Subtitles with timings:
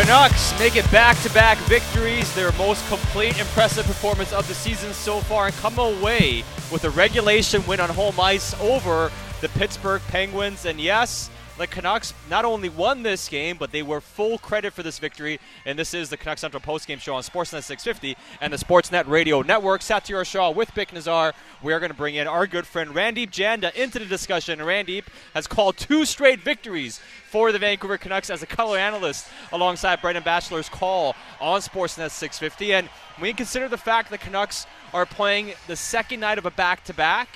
[0.00, 5.48] Canucks make it back-to-back victories, their most complete, impressive performance of the season so far,
[5.48, 6.42] and come away
[6.72, 10.64] with a regulation win on home ice over the Pittsburgh Penguins.
[10.64, 11.28] And yes,
[11.60, 15.38] the Canucks not only won this game, but they were full credit for this victory.
[15.66, 19.42] And this is the Canucks Central postgame show on Sportsnet 650 and the Sportsnet Radio
[19.42, 19.82] Network.
[19.82, 21.34] Satiar Shah with Bik Nizzar.
[21.62, 24.58] We are going to bring in our good friend Randeep Janda into the discussion.
[24.60, 25.04] Randeep
[25.34, 26.98] has called two straight victories
[27.28, 32.72] for the Vancouver Canucks as a color analyst alongside Brendan Batchelor's call on Sportsnet 650.
[32.72, 32.88] And
[33.22, 36.94] you consider the fact the Canucks are playing the second night of a back to
[36.94, 37.28] back,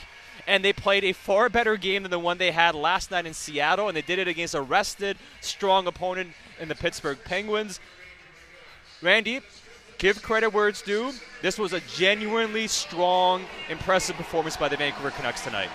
[0.47, 3.35] and they played a far better game than the one they had last night in
[3.35, 7.81] Seattle, and they did it against a rested, strong opponent in the Pittsburgh Penguins.
[9.03, 9.41] Randy,
[9.99, 11.13] give credit where it's due.
[11.43, 15.69] This was a genuinely strong, impressive performance by the Vancouver Canucks tonight.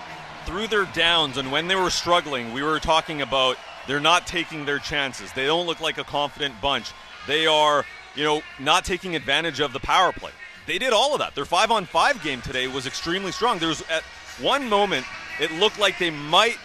[0.46, 4.64] Through their downs and when they were struggling, we were talking about they're not taking
[4.64, 5.32] their chances.
[5.32, 6.92] They don't look like a confident bunch.
[7.26, 7.84] They are,
[8.14, 10.32] you know, not taking advantage of the power play.
[10.66, 11.34] They did all of that.
[11.34, 13.58] Their five on five game today was extremely strong.
[13.58, 14.02] There was at
[14.42, 15.06] one moment
[15.40, 16.58] it looked like they might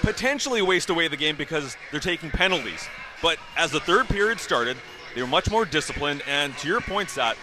[0.00, 2.88] potentially waste away the game because they're taking penalties.
[3.22, 4.76] But as the third period started,
[5.14, 6.22] they were much more disciplined.
[6.28, 7.36] And to your point, Sat,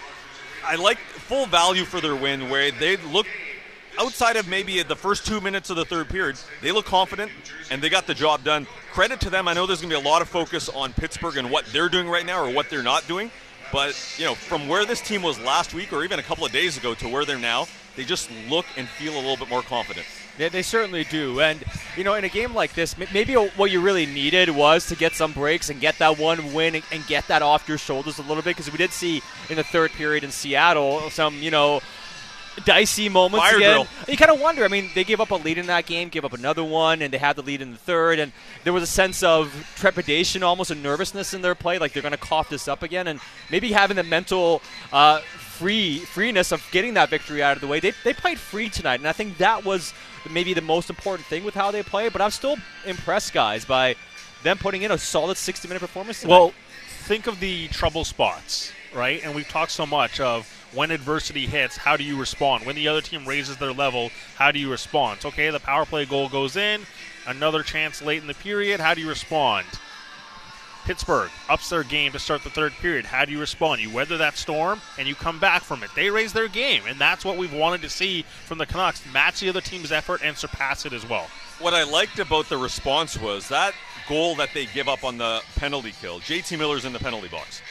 [0.64, 3.28] I like full value for their win where they look
[4.00, 7.32] outside of maybe the first two minutes of the third period, they look confident
[7.70, 8.66] and they got the job done.
[8.92, 9.48] Credit to them.
[9.48, 11.90] I know there's going to be a lot of focus on Pittsburgh and what they're
[11.90, 13.32] doing right now or what they're not doing.
[13.72, 16.52] But, you know, from where this team was last week or even a couple of
[16.52, 19.62] days ago to where they're now, they just look and feel a little bit more
[19.62, 20.06] confident.
[20.38, 21.42] Yeah, they certainly do.
[21.42, 21.64] And,
[21.98, 25.14] you know, in a game like this, maybe what you really needed was to get
[25.14, 28.38] some breaks and get that one win and get that off your shoulders a little
[28.38, 31.82] bit because we did see in the third period in Seattle some, you know,
[32.66, 33.72] dicey moments Fire again.
[33.72, 33.88] drill.
[34.08, 34.64] You kind of wonder.
[34.64, 37.14] I mean, they gave up a lead in that game, gave up another one, and
[37.14, 38.32] they had the lead in the third, and
[38.64, 42.12] there was a sense of trepidation, almost a nervousness in their play, like they're going
[42.12, 44.62] to cough this up again, and maybe having the mental.
[44.92, 45.22] Uh,
[45.62, 47.80] free freeness of getting that victory out of the way.
[47.80, 49.94] They, they played free tonight, and I think that was
[50.32, 52.10] maybe the most important thing with how they play.
[52.10, 53.96] But I'm still impressed, guys, by
[54.42, 56.32] them putting in a solid 60 minute performance tonight.
[56.32, 56.54] Well,
[57.04, 59.24] think of the trouble spots, right?
[59.24, 62.66] And we've talked so much of when adversity hits, how do you respond?
[62.66, 65.24] When the other team raises their level, how do you respond?
[65.24, 66.82] Okay, the power play goal goes in,
[67.28, 69.68] another chance late in the period, how do you respond?
[70.84, 73.06] Pittsburgh ups their game to start the third period.
[73.06, 73.82] How do you respond?
[73.82, 75.90] You weather that storm and you come back from it.
[75.96, 79.40] They raise their game, and that's what we've wanted to see from the Canucks match
[79.40, 81.28] the other team's effort and surpass it as well.
[81.60, 83.74] What I liked about the response was that
[84.10, 86.20] goal that they give up on the penalty kill.
[86.20, 87.62] JT Miller's in the penalty box.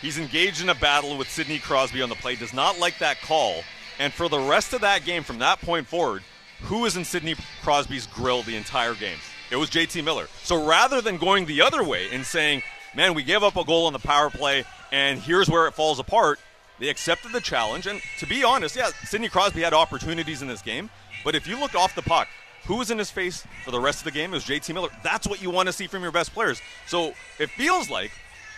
[0.00, 3.20] He's engaged in a battle with Sidney Crosby on the play, does not like that
[3.20, 3.62] call.
[3.98, 6.22] And for the rest of that game, from that point forward,
[6.62, 9.18] who is in Sidney Crosby's grill the entire game?
[9.50, 10.28] It was JT Miller.
[10.42, 12.62] So rather than going the other way and saying,
[12.94, 15.98] man, we gave up a goal on the power play and here's where it falls
[15.98, 16.38] apart,
[16.78, 17.86] they accepted the challenge.
[17.86, 20.88] And to be honest, yeah, Sidney Crosby had opportunities in this game.
[21.24, 22.28] But if you look off the puck,
[22.66, 24.30] who was in his face for the rest of the game?
[24.30, 24.90] It was JT Miller.
[25.02, 26.60] That's what you want to see from your best players.
[26.86, 28.12] So it feels like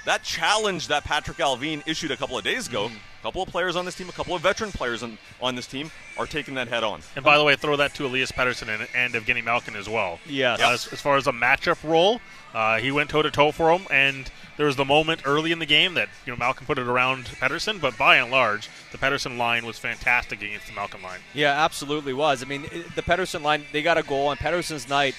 [0.05, 3.77] that challenge that Patrik Allvin issued a couple of days ago, a couple of players
[3.77, 6.69] on this team, a couple of veteran players on, on this team are taking that
[6.69, 7.01] head on.
[7.15, 10.19] And by the way, throw that to Elias Pettersson and, and Evgeny Malkin as well.
[10.27, 10.61] Yes.
[10.61, 12.21] Uh, as, as far as a matchup role,
[12.53, 15.59] uh, he went toe to toe for him, and there was the moment early in
[15.59, 18.99] the game that you know Malkin put it around Pettersson, but by and large, the
[18.99, 21.21] Pettersson line was fantastic against the Malkin line.
[21.33, 22.43] Yeah, absolutely was.
[22.43, 22.63] I mean,
[22.95, 25.15] the Pettersson line, they got a goal on Pettersson's night.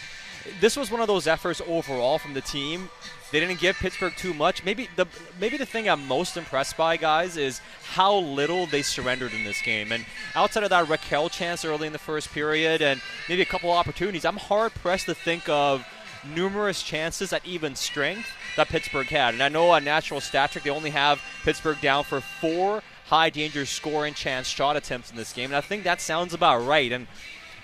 [0.60, 2.90] This was one of those efforts overall from the team.
[3.34, 4.64] They didn't give Pittsburgh too much.
[4.64, 5.08] Maybe the
[5.42, 9.60] maybe the thing I'm most impressed by, guys, is how little they surrendered in this
[9.64, 9.92] game.
[9.92, 10.06] And
[10.36, 14.24] outside of that Rakell chance early in the first period, and maybe a couple opportunities,
[14.24, 15.84] I'm hard pressed to think of
[16.24, 19.34] numerous chances at even strength that Pittsburgh had.
[19.34, 23.32] And I know on natural stat trick, they only have Pittsburgh down for four high
[23.32, 25.46] danger scoring chance shot attempts in this game.
[25.46, 26.92] And I think that sounds about right.
[26.92, 27.08] And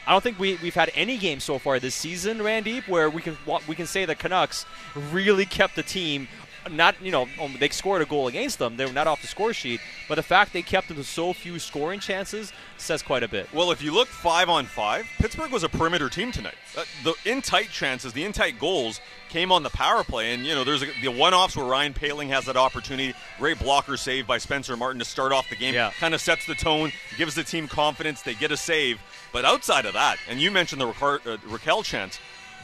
[0.09, 3.21] I don't think we, we've had any game so far this season, Randy, where we
[3.21, 3.37] can
[3.67, 4.65] we can say the Canucks
[5.11, 6.27] really kept the team.
[6.69, 8.77] Not you know um, they scored a goal against them.
[8.77, 11.33] They were not off the score sheet, but the fact they kept them to so
[11.33, 13.51] few scoring chances says quite a bit.
[13.53, 16.55] Well, if you look five on five, Pittsburgh was a perimeter team tonight.
[16.77, 18.99] Uh, the in tight chances, the in tight goals
[19.29, 21.93] came on the power play, and you know there's a, the one offs where Ryan
[21.93, 23.13] Poehling has that opportunity.
[23.37, 25.73] Great blocker save by Spencer Martin to start off the game.
[25.73, 25.91] Yeah.
[25.99, 28.21] Kind of sets the tone, gives the team confidence.
[28.21, 28.99] They get a save,
[29.31, 32.19] but outside of that, and you mentioned the Rakell, uh, Rakell chance.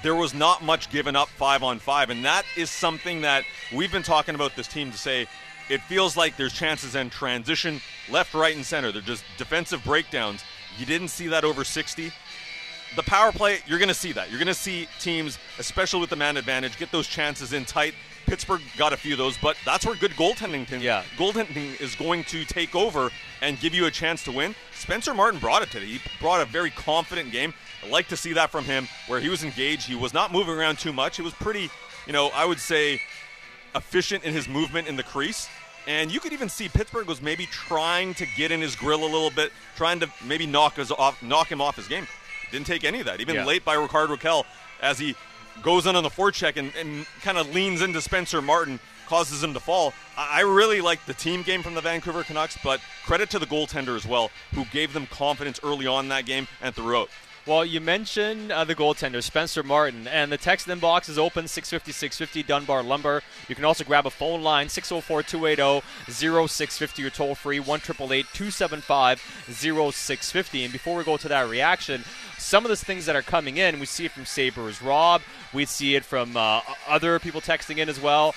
[0.06, 3.44] There was not much given up five on five, and that is something that
[3.74, 5.26] we've been talking about this team to say
[5.68, 7.82] it feels like there's chances in transition
[8.12, 8.92] left, right, and center.
[8.92, 10.44] They're just defensive breakdowns.
[10.78, 12.12] You didn't see that over 60.
[12.96, 14.30] The power play, you're going to see that.
[14.30, 17.96] You're going to see teams, especially with the man advantage, get those chances in tight
[18.26, 21.04] Pittsburgh got a few of those, but that's where good goaltending can, Yeah.
[21.18, 23.12] goaltending is going to take over
[23.42, 24.56] and give you a chance to win.
[24.74, 25.86] Spencer Martin brought it today.
[25.86, 27.54] He brought a very confident game.
[27.86, 29.88] I like to see that from him, where he was engaged.
[29.88, 31.20] He was not moving around too much.
[31.20, 31.70] It was pretty,
[32.08, 33.00] you know, I would say
[33.76, 35.48] efficient in his movement in the crease.
[35.88, 39.06] And you could even see Pittsburgh was maybe trying to get in his grill a
[39.06, 42.08] little bit, trying to maybe knock us off, knock him off his game.
[42.52, 43.22] Didn't take any of that.
[43.22, 43.46] Even Yeah.
[43.46, 44.46] late by Rickard Rakell
[44.82, 45.16] as he
[45.62, 49.54] goes in on the forecheck and, and kind of leans into Spencer Martin, causes him
[49.54, 49.94] to fall.
[50.18, 53.46] I, I really like the team game from the Vancouver Canucks, but credit to the
[53.46, 57.10] goaltender as well, who gave them confidence early on in that game and throughout.
[57.48, 61.92] Well, you mentioned uh, the goaltender, Spencer Martin, and the text inbox is open 650
[61.92, 63.22] 650 Dunbar Lumber.
[63.48, 69.20] You can also grab a phone line 604 280 0650 or toll free 1 275
[69.48, 70.64] 0650.
[70.64, 72.04] And before we go to that reaction,
[72.40, 75.22] some of the things that are coming in, we see it from Sabres Rob,
[75.54, 78.34] we see it from uh, other people texting in as well.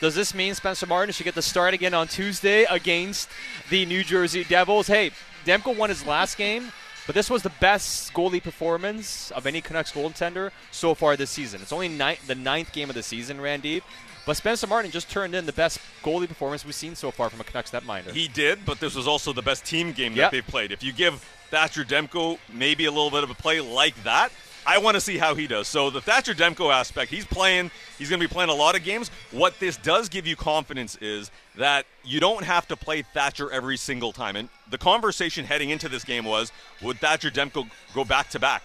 [0.00, 3.28] Does this mean Spencer Martin should get the start again on Tuesday against
[3.68, 4.86] the New Jersey Devils?
[4.86, 5.10] Hey,
[5.44, 6.72] Demko won his last game,
[7.08, 11.60] but this was the best goalie performance of any Canucks goaltender so far this season.
[11.62, 13.82] It's only ni- the ninth game of the season, Randy.
[14.26, 17.40] But Spencer Martin just turned in the best goalie performance we've seen so far from
[17.40, 18.12] a Canucks netminder.
[18.12, 20.30] He did, but this was also the best team game that Yep.
[20.32, 20.70] they've played.
[20.70, 21.14] If you give
[21.50, 24.30] Thatcher Demko maybe a little bit of a play like that,
[24.66, 25.68] I want to see how he does.
[25.68, 27.70] So the Thatcher Demko aspect, he's playing.
[27.98, 29.10] He's going to be playing a lot of games.
[29.30, 33.76] What this does give you confidence is that you don't have to play Thatcher every
[33.76, 34.36] single time.
[34.36, 36.52] And the conversation heading into this game was,
[36.82, 38.64] would Thatcher Demko go back to back?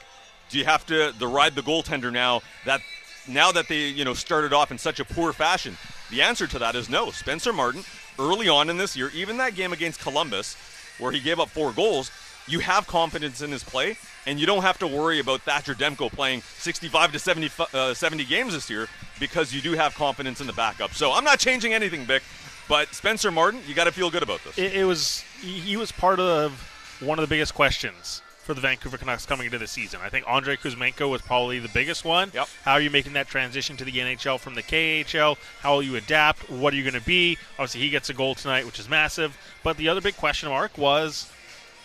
[0.50, 2.82] Do you have to the ride the goaltender now that
[3.28, 5.78] now that they you know started off in such a poor fashion?
[6.12, 7.12] The answer to that is no.
[7.12, 7.84] Spencer Martin,
[8.20, 10.56] early on in this year, even that game against Columbus,
[11.00, 12.12] where he gave up four goals,
[12.48, 16.12] you have confidence in his play, and you don't have to worry about Thatcher Demko
[16.12, 18.88] playing 65 to 70, uh, 70 games this year
[19.20, 20.94] because you do have confidence in the backup.
[20.94, 22.24] So I'm not changing anything, Vic,
[22.68, 24.58] but Spencer Martin, you got to feel good about this.
[24.58, 26.70] It, it was he was part of
[27.00, 30.02] one of the biggest questions for the Vancouver Canucks coming into the season.
[30.04, 32.30] I think Andrei Kuzmenko was probably the biggest one.
[32.34, 32.50] Yep.
[32.64, 35.38] How are you making that transition to the NHL from the KHL?
[35.62, 36.50] How will you adapt?
[36.50, 37.38] What are you going to be?
[37.54, 39.38] Obviously, he gets a goal tonight, which is massive.
[39.64, 41.32] But the other big question mark was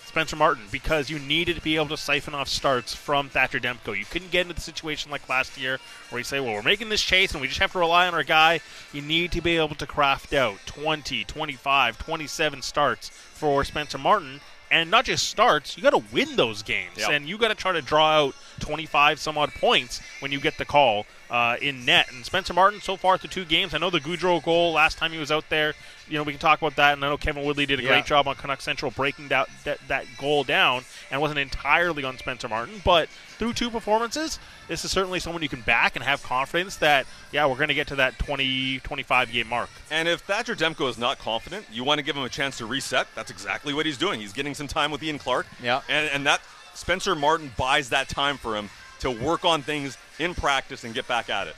[0.08, 3.96] Spencer Martin because you needed to be able to siphon off starts from Thatcher Demko.
[3.96, 5.78] You couldn't get into the situation like last year
[6.08, 8.14] where you say, well, we're making this chase and we just have to rely on
[8.14, 8.60] our guy.
[8.92, 14.40] You need to be able to craft out 20, 25, 27 starts for Spencer Martin.
[14.70, 16.98] And not just starts, you got to win those games.
[16.98, 17.10] Yep.
[17.10, 20.58] And you got to try to draw out 25 some odd points when you get
[20.58, 22.10] the call uh, in net.
[22.12, 25.12] And Spencer Martin, so far through two games, I know the Gaudreau goal last time
[25.12, 25.74] he was out there,
[26.08, 26.94] you know, we can talk about that.
[26.94, 27.88] And I know Kevin Woodley did a Yeah.
[27.90, 32.16] great job on Canuck Central breaking that, that, that goal down and wasn't entirely on
[32.18, 32.80] Spencer Martin.
[32.84, 33.08] But
[33.38, 34.38] through two performances,
[34.68, 37.74] this is certainly someone you can back and have confidence that, yeah, we're going to
[37.74, 39.70] get to that 20, 25 game mark.
[39.90, 42.66] And if Thatcher Demko is not confident, you want to give him a chance to
[42.66, 43.06] reset.
[43.14, 44.20] That's exactly what he's doing.
[44.20, 45.46] He's getting some time with Ian Clark.
[45.62, 45.82] Yeah.
[45.88, 46.40] And, and that
[46.74, 48.70] Spencer Martin buys that time for him
[49.00, 51.56] to work on things in practice and get back at it.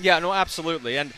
[0.00, 0.98] Yeah, no, absolutely.
[0.98, 1.12] And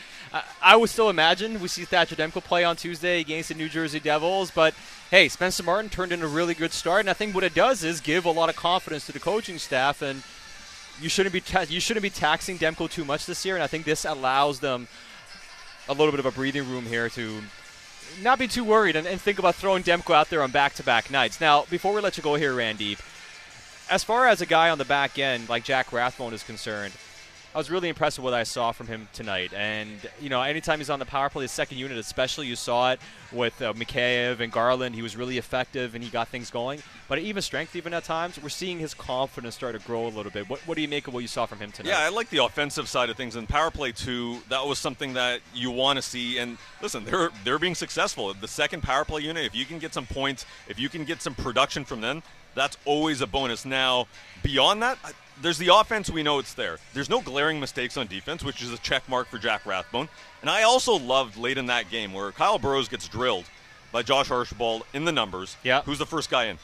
[0.61, 3.99] I, would still imagine we see Thatcher Demko play on Tuesday against the New Jersey
[3.99, 4.51] Devils.
[4.51, 4.73] But
[5.11, 7.83] hey, Spencer Martin turned in a really good start, and I think what it does
[7.83, 10.01] is give a lot of confidence to the coaching staff.
[10.01, 10.23] And
[11.01, 13.55] you shouldn't be ta- you shouldn't be taxing Demko too much this year.
[13.55, 14.87] And I think this allows them
[15.89, 17.41] a little bit of a breathing room here to
[18.21, 21.39] not be too worried and, and think about throwing Demko out there on back-to-back nights.
[21.39, 22.97] Now, before we let you go here, Randy,
[23.89, 26.93] as far as a guy on the back end like Jack Rathbone is concerned,
[27.55, 29.51] I was really impressed with what I saw from him tonight.
[29.51, 29.89] And,
[30.21, 32.99] you know, anytime he's on the power play, the second unit especially, you saw it
[33.31, 34.93] with uh, Mikheyev and Garland.
[34.93, 36.83] He was really effective and he got things going.
[37.07, 40.31] But even strength, even at times, we're seeing his confidence start to grow a little
[40.31, 40.47] bit.
[40.47, 41.89] What, what do you make of what you saw from him tonight?
[41.89, 43.35] Yeah, I like the offensive side of things.
[43.35, 46.37] And power play too, that was something that you want to see.
[46.37, 48.31] And listen, they're they're being successful.
[48.35, 51.23] The second power play unit, if you can get some points, if you can get
[51.23, 52.21] some production from them,
[52.53, 53.65] that's always a bonus.
[53.65, 54.07] Now,
[54.43, 56.09] beyond that, I- there's the offense.
[56.09, 56.77] We know it's there.
[56.93, 60.09] There's no glaring mistakes on defense, which is a check mark for Jack Rathbone.
[60.41, 63.45] And I also loved late in that game where Kyle Burroughs gets drilled
[63.91, 65.57] by Josh Archibald in the numbers.
[65.63, 65.81] Yeah.
[65.83, 66.57] Who's the first guy in?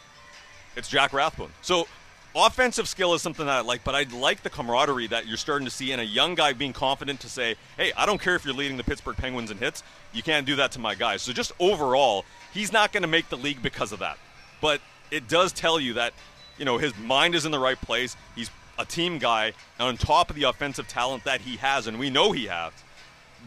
[0.75, 1.51] It's Jack Rathbone.
[1.61, 1.87] So
[2.35, 5.65] offensive skill is something that I like, but I like the camaraderie that you're starting
[5.65, 8.43] to see in a young guy being confident to say, hey, I don't care if
[8.43, 9.83] you're leading the Pittsburgh Penguins in hits.
[10.11, 11.21] You can't do that to my guys.
[11.21, 14.17] So just overall, he's not going to make the league because of that.
[14.61, 16.13] But it does tell you that,
[16.57, 18.15] you know, his mind is in the right place.
[18.35, 18.49] He's
[18.79, 22.31] a team guy on top of the offensive talent that he has, and we know
[22.31, 22.71] he has.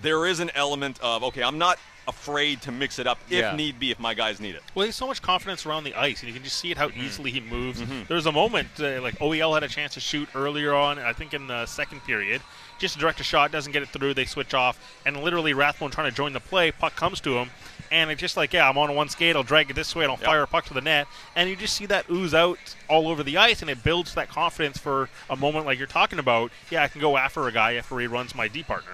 [0.03, 3.57] there is an element of okay, I'm not afraid to mix it up if Yeah.
[3.57, 4.63] need be if my guys need it.
[4.75, 6.77] Well, he has so much confidence around the ice, and you can just see it
[6.79, 6.99] Mm-hmm.
[7.01, 7.83] how easily he moves.
[8.07, 11.13] There was a moment uh, like OEL had a chance to shoot earlier on, I
[11.15, 12.43] think in the second period.
[12.79, 14.15] Just direct a shot, doesn't get it through.
[14.15, 16.71] They switch off, and literally Rathbone trying to join the play.
[16.71, 17.51] Puck comes to him,
[17.91, 19.35] and it's just like, yeah, I'm on one skate.
[19.35, 21.07] I'll drag it this way, and I'll fire a puck to the net.
[21.35, 24.29] And you just see that ooze out all over the ice, and it builds that
[24.29, 26.51] confidence for a moment like you're talking about.
[26.71, 28.93] Yeah, I can go after a guy after he runs my D partner.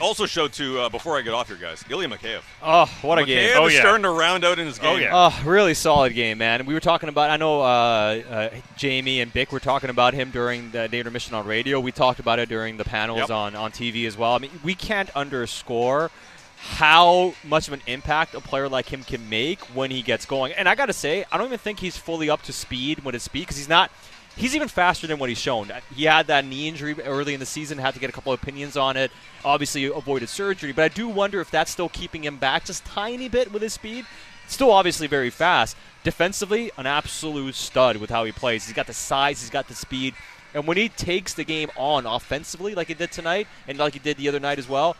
[0.00, 2.40] Also showed to uh, before I get off here, guys, Ilya Mikheyev.
[2.62, 3.48] Oh, what a game!
[3.50, 3.80] Mikheyev Oh, is yeah.
[3.80, 4.96] starting to round out in his game.
[4.96, 5.10] Oh, yeah.
[5.12, 6.66] Oh, really solid game, man.
[6.66, 7.30] We were talking about.
[7.30, 11.34] I know uh, uh, Jamie and Bik were talking about him during the day intermission
[11.34, 11.78] on radio.
[11.80, 13.30] We talked about it during the panels Yep.
[13.30, 14.34] on on TV as well.
[14.34, 16.10] I mean, we can't underscore
[16.56, 20.52] how much of an impact a player like him can make when he gets going.
[20.54, 23.14] And I got to say, I don't even think he's fully up to speed when
[23.14, 23.90] it's speed because he's not.
[24.36, 25.70] He's even faster than what he's shown.
[25.70, 28.32] Uh, he had that knee injury early in the season, had to get a couple
[28.32, 29.12] of opinions on it.
[29.44, 33.28] Obviously, avoided surgery, but I do wonder if that's still keeping him back just tiny
[33.28, 34.06] bit with his speed.
[34.48, 35.76] Still, obviously, very fast.
[36.02, 38.66] Defensively, an absolute stud with how he plays.
[38.66, 40.14] He's got the size, he's got the speed.
[40.52, 43.98] And when he takes the game on offensively, like he did tonight, and like he
[43.98, 44.96] did the other night as well,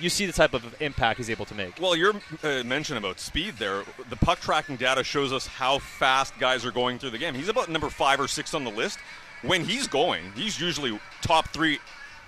[0.00, 1.80] you see the type of impact he's able to make.
[1.80, 6.38] Well, your uh, mention about speed there, the puck tracking data shows us how fast
[6.38, 7.34] guys are going through the game.
[7.34, 8.98] He's about number five or six on the list.
[9.42, 11.78] When he's going, he's usually top three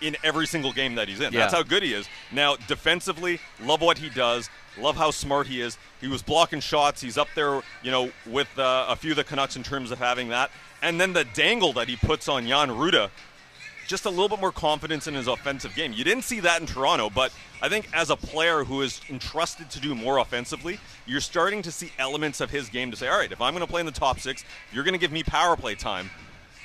[0.01, 1.33] in every single game that he's in.
[1.33, 2.09] That's how good he is.
[2.33, 4.49] Now, defensively, love what he does.
[4.79, 5.77] Love how smart he is.
[6.01, 7.01] He was blocking shots.
[7.01, 9.99] He's up there, you know, with uh, a few of the Canucks in terms of
[9.99, 10.51] having that.
[10.83, 13.11] And then the dangle that he puts on Jan Rutta
[13.91, 15.93] just a little bit more confidence in his offensive game.
[15.93, 19.69] You didn't see that in Toronto, but I think as a player who is entrusted
[19.71, 23.19] to do more offensively, you're starting to see elements of his game to say, all
[23.19, 25.25] right, if I'm going to play in the top six, you're going to give me
[25.25, 26.09] power play time.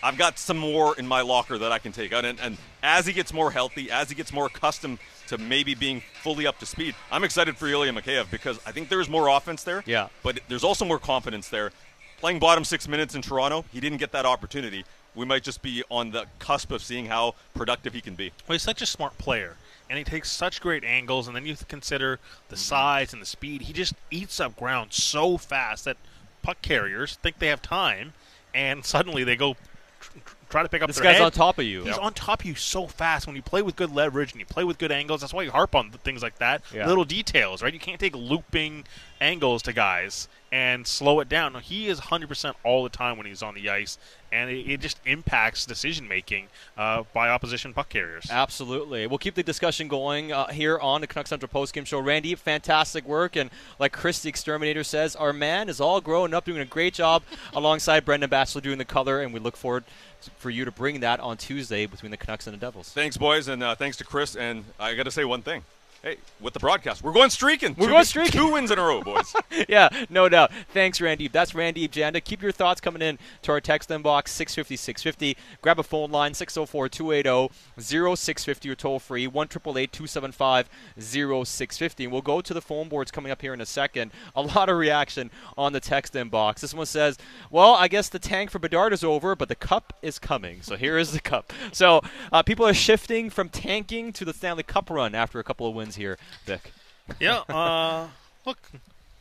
[0.04, 2.26] I've got some more in my locker that I can take out.
[2.26, 6.04] And, and as he gets more healthy, as he gets more accustomed to maybe being
[6.22, 9.64] fully up to speed, I'm excited for Ilya Mikheyev because I think there's more offense
[9.64, 9.84] there.
[9.88, 10.10] Yeah.
[10.22, 11.72] But there's also more confidence there.
[12.20, 14.86] Playing bottom six minutes in Toronto, he didn't get that opportunity.
[15.14, 18.32] We might just be on the cusp of seeing how productive he can be.
[18.48, 19.56] Well, he's such a smart player,
[19.90, 21.28] and he takes such great angles.
[21.28, 22.20] And then you consider
[22.50, 22.62] the mm-hmm.
[22.62, 23.64] size and the speed.
[23.64, 25.98] He just eats up ground so fast that
[26.42, 28.14] puck carriers think they have time,
[28.54, 29.56] and suddenly they go
[30.00, 31.26] tr- tr- try to pick up This their guy's head.
[31.26, 31.84] on top of you.
[31.84, 34.46] He's on top of you so fast when you play with good leverage and you
[34.46, 35.22] play with good angles.
[35.22, 36.62] That's why you harp on things like that.
[36.74, 36.88] Yeah.
[36.88, 37.74] Little details, right?
[37.74, 38.86] You can't take looping
[39.20, 41.52] angles to guys and slow it down.
[41.52, 43.98] No, he is 100% all the time when he's on the ice,
[44.32, 46.48] and it, it just impacts decision making
[46.78, 48.28] uh, by opposition puck carriers.
[48.32, 49.06] Absolutely.
[49.06, 52.00] We'll keep the discussion going uh, here on the Canucks Central Postgame Show.
[52.00, 53.36] Randy, fantastic work.
[53.36, 56.94] And like Chris the Exterminator says, our man is all grown up, doing a great
[56.94, 59.22] job alongside Brendan Batchelor doing the color.
[59.22, 59.84] And we look forward
[60.22, 62.94] to, for you to bring that on Tuesday between the Canucks and the Devils.
[62.94, 64.38] Thanks, boys, and uh, thanks to Chris.
[64.38, 65.64] And I got to say one thing.
[66.06, 67.74] Hey, with the broadcast, we're going streaking.
[67.74, 68.40] We're Two- going streaking.
[68.40, 69.34] Two wins in a row, boys.
[69.68, 70.52] yeah, no doubt.
[70.72, 71.28] Thanks, Randy.
[71.28, 72.24] That's Randy Janda.
[72.24, 75.36] Keep your thoughts coming in to our text inbox, 650 650.
[75.64, 80.70] Grab a phone line, 604 280 0650 or toll free, 1 275
[81.00, 82.06] 0650.
[82.06, 84.12] We'll go to the phone boards coming up here in a second.
[84.36, 86.60] A lot of reaction on the text inbox.
[86.60, 87.18] This one says,
[87.50, 90.62] Well, I guess the tank for Bedard is over, but the cup is coming.
[90.62, 91.52] So here is the cup.
[91.72, 95.68] So uh, people are shifting from tanking to the Stanley Cup run after a couple
[95.68, 96.72] of wins here, Vic.
[97.20, 98.08] yeah, uh,
[98.46, 98.58] look,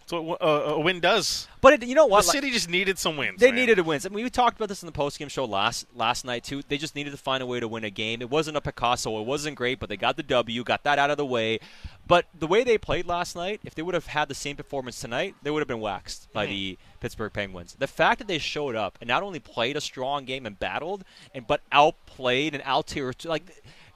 [0.06, 1.48] so what uh, a win does.
[1.60, 2.26] But it, you know The what?
[2.26, 3.40] Like- city just needed some wins.
[3.40, 3.54] They man.
[3.56, 4.00] needed a win.
[4.04, 6.62] I mean, we talked about this in the postgame show last last night too.
[6.68, 8.20] They just needed to find a way to win a game.
[8.20, 9.18] It wasn't a Picasso.
[9.20, 11.58] It wasn't great, but they got the W, got that out of the way.
[12.06, 15.00] But the way they played last night, if they would have had the same performance
[15.00, 17.74] tonight, they would have been waxed by the Pittsburgh Penguins.
[17.78, 21.04] The fact that they showed up and not only played a strong game and battled,
[21.34, 23.44] and but outplayed and out like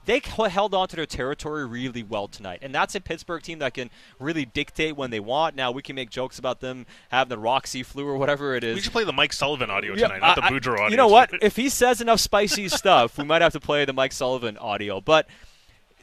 [0.09, 2.59] they held on to their territory really well tonight.
[2.63, 5.55] And that's a Pittsburgh team that can really dictate when they want.
[5.55, 8.73] Now, we can make jokes about them having the Roxy flu or whatever it is.
[8.73, 10.87] We should play the Mike Sullivan audio Yeah, tonight, not the I- I- Boudreau audio.
[10.89, 11.29] You know what?
[11.43, 14.99] If he says enough spicy stuff, we might have to play the Mike Sullivan audio.
[14.99, 15.27] But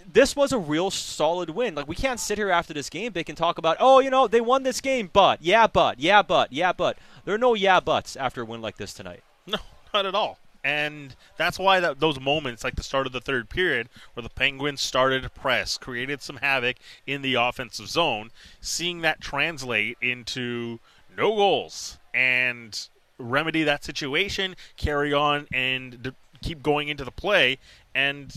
[0.07, 1.75] this was a real solid win.
[1.75, 4.29] Like we can't sit here after this game, they can talk about, oh, you know,
[4.29, 7.81] they won this game, but yeah, but yeah, but yeah, but there are no yeah
[7.81, 9.25] buts after a win like this tonight.
[9.47, 9.59] No,
[9.93, 10.39] not at all.
[10.66, 14.28] And that's why that, those moments, like the start of the third period, where the
[14.28, 20.80] Penguins started to press, created some havoc in the offensive zone, seeing that translate into
[21.16, 26.11] no goals and remedy that situation, carry on, and d-
[26.42, 27.58] keep going into the play.
[27.94, 28.35] And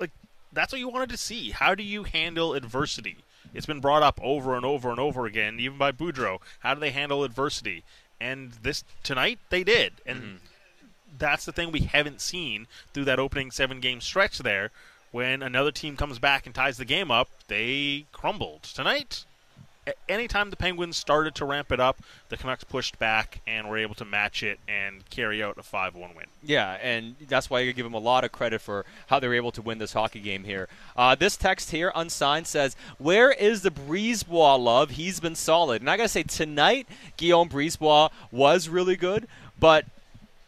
[0.00, 0.12] like
[0.54, 1.50] that's what you wanted to see.
[1.50, 3.18] How do you handle adversity?
[3.52, 6.38] It's been brought up over and over and over again, even by Boudreau.
[6.60, 7.84] How do they handle adversity?
[8.18, 10.36] And this tonight they did, and mm-hmm.
[11.18, 14.70] That's the thing we haven't seen through that opening seven game stretch there
[15.16, 18.62] when another team comes back and ties the game up, they crumbled.
[18.64, 19.24] Tonight,
[20.08, 23.94] anytime the Penguins started to ramp it up, the Canucks pushed back and were able
[23.94, 26.26] to match it and carry out a 5 1 win.
[26.42, 29.34] Yeah, and that's why you give them a lot of credit for how they were
[29.34, 30.68] able to win this hockey game here.
[30.96, 34.90] Uh, this text here, unsigned, says, Where is the Brisebois love?
[34.90, 35.82] He's been solid.
[35.82, 39.86] And I got to say, tonight, Guillaume Brisebois was really good, but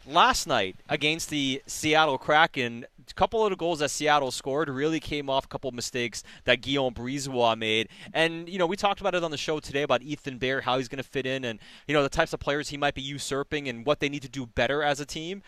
[0.09, 4.99] last night against the Seattle Kraken, a couple of the goals that Seattle scored really
[4.99, 7.89] came off a couple of mistakes that Guillaume Brisebois made.
[8.13, 10.77] And, you know, we talked about it on the show today about Ethan Bear, how
[10.77, 13.01] he's going to fit in, and, you know, the types of players he might be
[13.01, 15.41] usurping and what they need to do better as a team.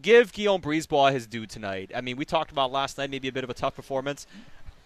[0.00, 1.90] Give Guillaume Brisebois his due tonight.
[1.94, 4.26] I mean, we talked about last night, maybe a bit of a tough performance.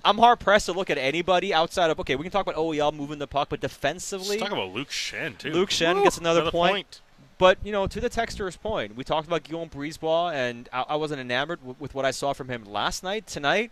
[0.05, 2.15] I'm hard pressed to look at anybody outside of okay.
[2.15, 5.39] We can talk about OEL moving the puck, but defensively, Let's talk about Luke Schenn
[5.39, 5.51] too.
[5.51, 6.73] Luke Schenn Woo, gets another, another point.
[6.73, 7.01] point.
[7.45, 10.97] But you know, to the texter's point, we talked about Guillaume Brisebois, and I, I
[10.97, 13.27] wasn't enamored w- with what I saw from him last night.
[13.27, 13.71] Tonight,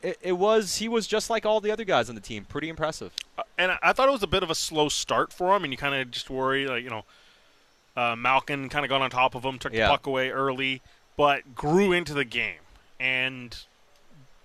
[0.00, 2.68] it, it was he was just like all the other guys on the team, pretty
[2.68, 3.12] impressive.
[3.36, 5.64] Uh, and I, I thought it was a bit of a slow start for him,
[5.64, 7.04] and you kind of just worry, like you know,
[7.96, 9.86] uh, Malkin kind of got on top of him, took Yeah.
[9.86, 10.80] the puck away early,
[11.16, 12.60] but grew into the game.
[13.00, 13.56] And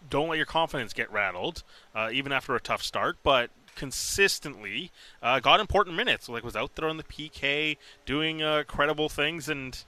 [0.10, 1.62] don't let your confidence get rattled,
[1.93, 3.17] uh, even after a tough start.
[3.22, 4.91] But consistently
[5.22, 6.29] uh, got important minutes.
[6.29, 9.84] Like was out there on the PK, doing uh, credible things, and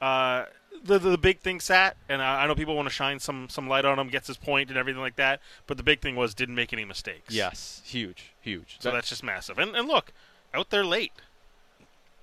[0.00, 0.44] uh,
[0.84, 1.96] the the big thing sat.
[2.08, 4.36] And I, I know people want to shine some some light on him, gets his
[4.36, 5.40] point and everything like that.
[5.66, 7.34] But the big thing was didn't make any mistakes.
[7.34, 8.76] Yes, huge, huge.
[8.80, 9.58] So that's just massive.
[9.58, 10.12] And, and look,
[10.54, 11.12] out there late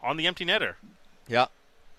[0.02, 0.76] on the empty netter.
[1.28, 1.48] Yeah,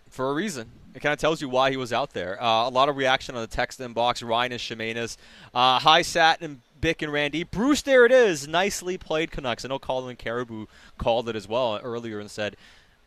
[0.09, 0.71] for a reason.
[0.93, 2.43] It kind of tells you why he was out there.
[2.43, 4.29] Uh, a lot of reaction on the text inbox.
[4.29, 5.17] Ryan and Chemainus.
[5.55, 7.45] Uh, hi, Sat and Bik and Randy.
[7.45, 8.49] Bruce, there it is.
[8.49, 9.65] Nicely played, Canucks.
[9.65, 10.67] I know Colin Caribou
[10.99, 12.57] called it as well earlier and said,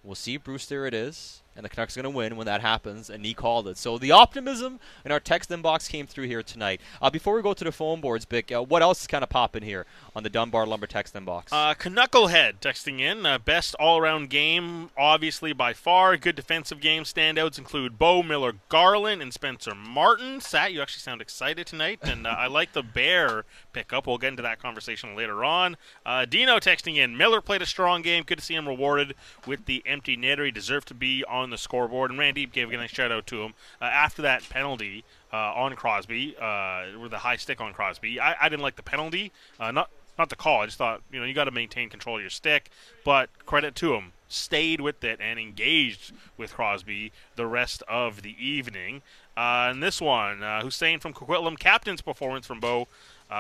[0.04, 1.43] We'll see, Bruce, there it is.
[1.56, 3.78] And the Canucks are going to win when that happens, and he called it.
[3.78, 6.82] So the optimism in our text inbox came through here tonight.
[7.02, 9.30] Uh, before we go to the phone boards, Bik, uh, what else is kind of
[9.30, 11.50] popping here on the Dunbar Lumber text inbox?
[11.52, 13.26] Uh, Knucklehead texting in.
[13.26, 16.18] Uh, best all around game, obviously by far.
[16.18, 17.04] Good defensive game.
[17.04, 20.42] Standouts include Bo Miller Garland and Spencer Martin.
[20.42, 24.08] Sat, you actually sound excited tonight, and uh, I like the Bear pickup.
[24.08, 25.78] We'll get into that conversation later on.
[26.06, 27.16] Uh, Dino texting in.
[27.16, 28.24] Miller played a strong game.
[28.24, 29.14] Good to see him rewarded
[29.46, 30.46] with the empty netter.
[30.46, 32.12] He deserved to be on the scoreboard.
[32.12, 35.76] And Randy gave a nice shout out to him uh, after that penalty uh, on
[35.76, 38.20] Crosby, uh, with the high stick on Crosby.
[38.20, 39.32] I, I didn't like the penalty.
[39.60, 40.62] Uh, not not the call.
[40.62, 42.70] I just thought you know you got to maintain control of your stick.
[43.04, 48.36] But credit to him, stayed with it and engaged with Crosby the rest of the
[48.44, 49.02] evening.
[49.36, 52.88] Uh, and this one, uh, Hussein from Coquitlam, captain's performance from Bo.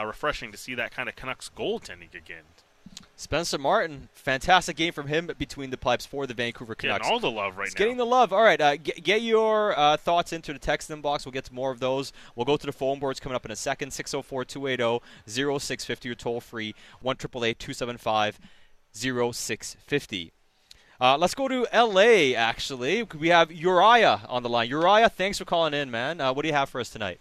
[0.03, 2.41] Refreshing to see that kind of Canucks goaltending again.
[3.15, 6.99] Spencer Martin, fantastic game from him between the pipes for the Vancouver Canucks.
[7.07, 7.23] Getting Canucks.
[7.25, 7.79] all the love right It's now.
[7.79, 8.33] getting the love.
[8.33, 11.25] All right, uh, get, get your uh, thoughts into the text inbox.
[11.25, 12.11] We'll get to more of those.
[12.35, 13.91] We'll go to the phone boards coming up in a second.
[13.91, 18.39] 604 280 0650 or toll free 1 275
[18.91, 20.31] 0650.
[21.01, 23.03] Uh, let's go to LA, actually.
[23.03, 24.69] We have Uriah on the line.
[24.69, 26.21] Uriah, thanks for calling in, man.
[26.21, 27.19] Uh, what do you have for us tonight?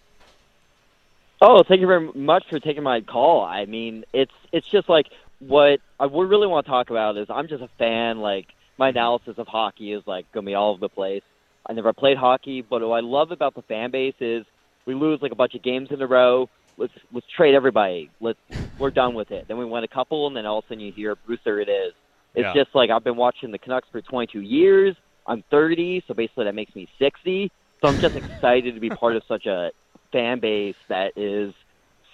[1.40, 3.42] Oh, thank you very much for taking my call.
[3.44, 5.06] I mean, it's it's just like
[5.48, 8.18] what I would really want to talk about is I'm just a fan.
[8.18, 8.46] Like
[8.78, 11.22] my analysis of hockey is like gonna be all over the place.
[11.68, 14.44] I never played hockey, but what I love about the fan base is
[14.86, 16.48] we lose like a bunch of games in a row.
[16.78, 18.10] Let's let's trade everybody.
[18.20, 18.38] Let's
[18.78, 19.44] we're done with it.
[19.48, 21.60] Then we win a couple, and then all of a sudden you hear Bruce, there
[21.60, 21.92] it is.
[22.34, 22.64] It's Yeah.
[22.64, 24.96] just like I've been watching the Canucks for 22 years.
[25.26, 27.50] I'm 30, so basically that makes me 60.
[27.80, 29.70] So I'm just excited to be part of such a
[30.12, 31.52] fan base that is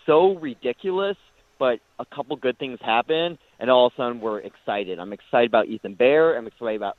[0.07, 1.17] so ridiculous,
[1.59, 4.99] but a couple good things happen, and all of a sudden we're excited.
[4.99, 6.37] I'm excited about Ethan Bear.
[6.37, 6.97] I'm excited about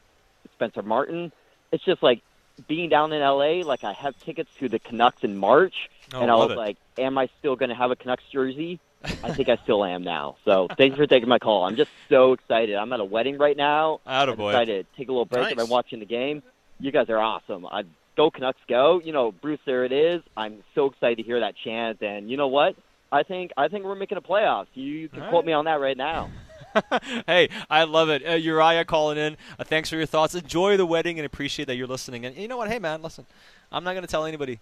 [0.53, 1.31] Spencer Martin.
[1.71, 2.21] It's just like
[2.67, 3.63] being down in LA.
[3.65, 6.57] Like I have tickets to the Canucks in March, Oh, and I was it.
[6.57, 8.79] like, "Am I still going to have a Canucks jersey?"
[9.23, 10.35] I think I still am now.
[10.43, 11.63] So thanks for taking my call.
[11.63, 12.75] I'm just so excited.
[12.75, 14.01] I'm at a wedding right now.
[14.05, 14.51] I Attaboy.
[14.51, 15.43] decided to take a little break.
[15.43, 15.51] Nice.
[15.51, 16.43] I've been watching the game.
[16.81, 17.65] You guys are awesome.
[17.65, 17.83] I
[18.17, 18.99] go Canucks go.
[18.99, 20.21] You know, Bruce, there it is.
[20.35, 22.01] I'm so excited to hear that chant.
[22.01, 22.75] And you know what?
[23.11, 24.67] I think I think we're making a playoffs.
[24.73, 25.47] You, you can All quote right.
[25.47, 26.29] me on that right now.
[27.27, 28.21] hey, I love it.
[28.27, 29.37] Uh, Uriah calling in.
[29.57, 30.35] Uh, thanks for your thoughts.
[30.35, 32.25] Enjoy the wedding and appreciate that you're listening.
[32.25, 32.69] And you know what?
[32.69, 33.25] Hey, man, listen.
[33.71, 34.59] I'm not going to tell anybody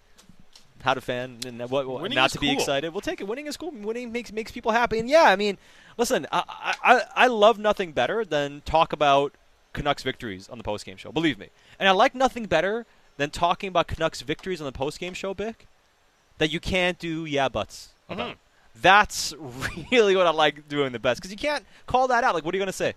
[0.82, 2.92] how to fan and what, what not is to be excited.
[2.92, 3.26] We'll take it.
[3.28, 3.70] Winning is cool.
[3.72, 4.98] Winning makes makes people happy.
[4.98, 5.58] And yeah, I mean,
[5.96, 9.34] listen, I I, I- I love nothing better than talk about
[9.74, 11.12] Canucks victories on the postgame show.
[11.12, 11.48] Believe me.
[11.78, 12.86] And I like nothing better
[13.18, 15.66] than talking about Canucks victories on the postgame show, Bik.
[16.38, 18.32] That you can't do yeah buts about.
[18.32, 18.36] Mhm.
[18.80, 19.34] That's
[19.90, 22.34] really what I like doing the best because you can't call that out.
[22.34, 22.94] Like, what are you going to say?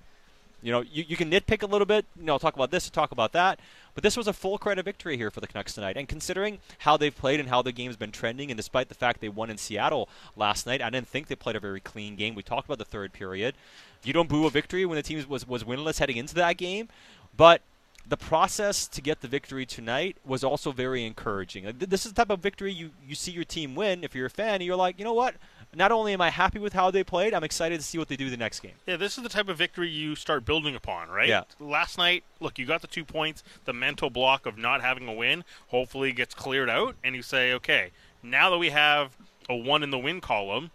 [0.64, 3.12] You know, you, you can nitpick a little bit, you know, talk about this, talk
[3.12, 3.60] about that,
[3.96, 5.98] but this was a full credit victory here for the Canucks tonight.
[5.98, 9.22] And considering how they've played and how the game's been trending, and despite the fact
[9.22, 12.36] they won in Seattle last night, I didn't think they played a very clean game.
[12.36, 13.56] We talked about the third period.
[14.04, 16.90] You don't boo a victory when the team was, was winless heading into that game,
[17.36, 17.64] but
[18.08, 21.72] the process to get the victory tonight was also very encouraging.
[21.78, 24.04] This is the type of victory you, you see your team win.
[24.04, 25.36] If you're a fan, and you're like, you know what?
[25.74, 28.16] not only am I happy with how they played, I'm excited to see what they
[28.16, 28.74] do the next game.
[28.86, 31.30] Yeah, this is the type of victory you start building upon, right?
[31.30, 31.44] Yeah.
[31.60, 33.44] Last night, look, you got the two points.
[33.66, 37.54] The mental block of not having a win hopefully gets cleared out, and you say,
[37.54, 39.16] okay, now that we have
[39.50, 40.72] a one in the win column,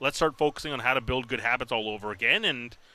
[0.00, 2.76] let's start focusing on how to build good habits all over again and–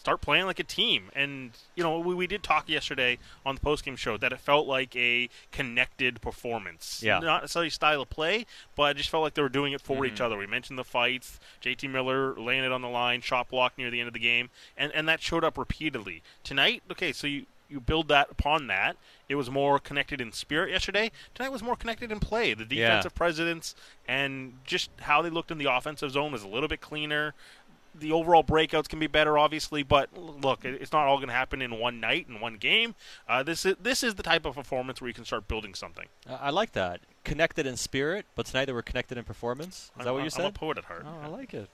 [0.00, 1.10] start playing like a team.
[1.14, 4.66] And you know, we, we did talk yesterday on the postgame show that it felt
[4.66, 7.02] like a connected performance.
[7.04, 9.80] Yeah, not necessarily style of play, but I just felt like they were doing it
[9.80, 10.06] for mm-hmm.
[10.06, 10.36] each other.
[10.36, 14.00] We mentioned the fights, JT Miller laying it on the line, shot block near the
[14.00, 16.82] end of the game, and and that showed up repeatedly tonight.
[16.90, 18.96] Okay, so you you build that upon that.
[19.28, 21.12] It was more connected in spirit yesterday.
[21.34, 22.52] Tonight was more connected in play.
[22.52, 23.16] The defensive yeah.
[23.16, 23.76] presence
[24.08, 27.34] and just how they looked in the offensive zone was a little bit cleaner
[27.94, 31.62] the overall breakouts can be better, obviously, but look, it's not all going to happen
[31.62, 32.94] in one night in one game.
[33.28, 36.06] Uh, this is this is the type of performance where you can start building something.
[36.28, 37.00] I like that.
[37.24, 39.76] Connected in spirit, but tonight they were connected in performance.
[39.76, 40.42] Is I'm, that what you said?
[40.42, 41.04] I'm a poet at heart.
[41.06, 41.68] Oh, I like it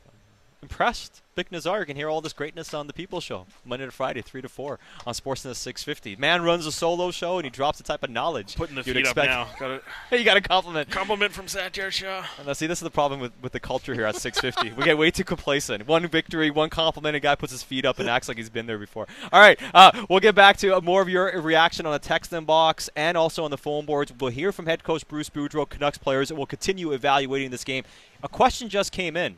[0.63, 1.23] impressed.
[1.37, 4.41] Bik you can hear all this greatness on the People Show Monday to Friday, three
[4.41, 6.17] to four on Sportsnet 650.
[6.17, 8.95] Man runs a solo show and he drops the type of knowledge putting the you'd
[8.95, 9.31] feet expect.
[9.31, 9.69] up now.
[9.69, 10.91] Got hey, you got a compliment.
[10.91, 12.25] Compliment from Satiar Shah.
[12.39, 14.75] And now, see, this is the problem with, with the culture here at 650.
[14.77, 15.87] we get way too complacent.
[15.87, 18.67] One victory, one compliment, a guy puts his feet up and acts like he's been
[18.67, 19.07] there before.
[19.31, 22.89] All right, uh, we'll get back to more of your reaction on the text inbox
[22.97, 24.11] and also on the phone boards.
[24.19, 27.85] We'll hear from head coach Bruce Boudreau, Canucks players, and we'll continue evaluating this game.
[28.23, 29.37] A question just came in.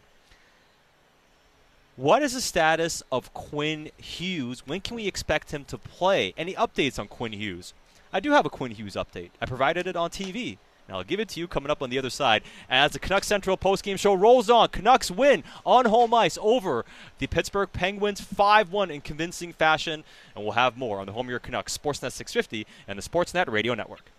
[1.98, 4.64] What is the status of Quinn Hughes?
[4.64, 6.32] When can we expect him to play?
[6.37, 7.74] Any updates on Quinn Hughes?
[8.12, 9.30] I do have a Quinn Hughes update.
[9.42, 10.58] I provided it on TV.
[10.87, 13.26] And I'll give it to you coming up on the other side as the Canucks
[13.26, 14.68] Central postgame show rolls on.
[14.68, 16.84] Canucks win on home ice over
[17.18, 20.04] the Pittsburgh Penguins 5 1 in convincing fashion.
[20.37, 23.74] And we'll have more on the Home Your Canucks Sportsnet 650 and the Sportsnet Radio
[23.74, 24.12] Network.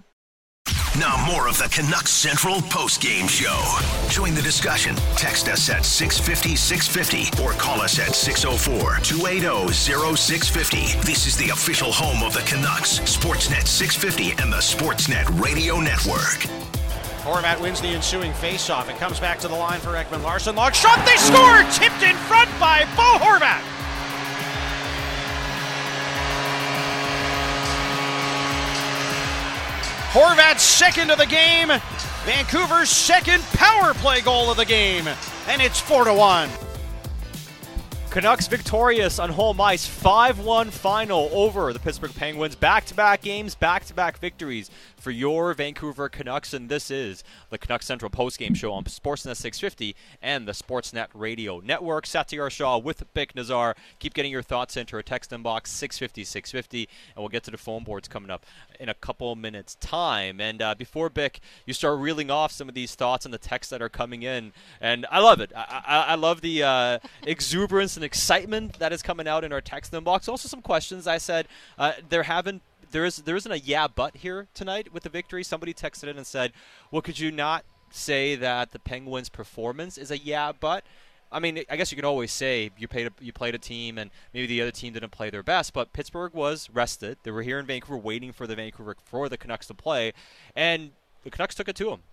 [0.99, 3.63] Now, more of the Canucks Central post-game show.
[4.09, 4.97] Join the discussion.
[5.15, 10.99] Text us at 650 650 or call us at 604 280 0650.
[11.07, 16.43] This is the official home of the Canucks, Sportsnet 650 and the Sportsnet Radio Network.
[17.23, 18.89] Horvat wins the ensuing faceoff.
[18.89, 20.57] It comes back to the line for Ekman Larsson.
[20.57, 21.63] Long shot, they score!
[21.71, 23.78] Tipped in front by Bo Horvat.
[30.09, 31.67] Horvat's second of the game.
[32.25, 35.07] Vancouver's second power play goal of the game.
[35.47, 36.49] And it's 4 to 1.
[38.11, 42.55] Canucks victorious on home ice, 5 1 final over the Pittsburgh Penguins.
[42.55, 46.51] Back to back games, back to back victories for your Vancouver Canucks.
[46.51, 51.59] And this is the Canucks Central postgame show on Sportsnet 650 and the Sportsnet Radio
[51.59, 52.05] Network.
[52.05, 53.75] Satiar Shah with Bik Nizzar.
[53.99, 57.57] Keep getting your thoughts into our text inbox 650 650, and we'll get to the
[57.57, 58.43] phone boards coming up
[58.79, 60.41] in a couple minutes' time.
[60.41, 63.69] And uh, before Bik, you start reeling off some of these thoughts and the texts
[63.69, 65.51] that are coming in, and I love it.
[65.55, 69.61] I, I, I love the uh, exuberance and excitement that is coming out in our
[69.61, 70.29] text inbox.
[70.29, 71.05] Also, some questions.
[71.05, 75.03] I said uh, there haven't there is there isn't a yeah but here tonight with
[75.03, 75.43] the victory.
[75.43, 76.53] Somebody texted in and said,
[76.91, 80.85] "Well, could you not say that the Penguins' performance is a yeah but?"
[81.31, 83.99] I mean, I guess you can always say you played a, you played a team
[83.99, 87.17] and maybe the other team didn't play their best, but Pittsburgh was rested.
[87.21, 90.13] They were here in Vancouver waiting for the Vancouver for the Canucks to play,
[90.55, 90.91] and
[91.23, 92.03] the Canucks took it to them.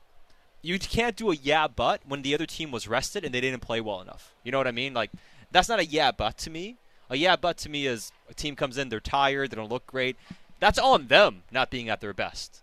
[0.62, 3.60] You can't do a yeah but when the other team was rested and they didn't
[3.60, 4.34] play well enough.
[4.42, 4.92] You know what I mean?
[4.94, 5.12] Like
[5.50, 6.76] that's not a yeah but to me.
[7.08, 9.86] A yeah but to me is a team comes in, they're tired, they don't look
[9.86, 10.16] great
[10.60, 12.62] that's on them not being at their best.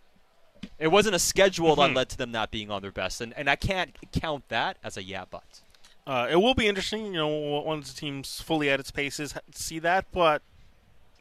[0.80, 1.98] It wasn't a schedule that mm-hmm.
[1.98, 4.98] led to them not being on their best, and, and I can't count that as
[4.98, 5.62] a yeah but.
[6.06, 7.28] Uh, it will be interesting, you know,
[7.65, 10.41] once the team's fully at its paces, see that, but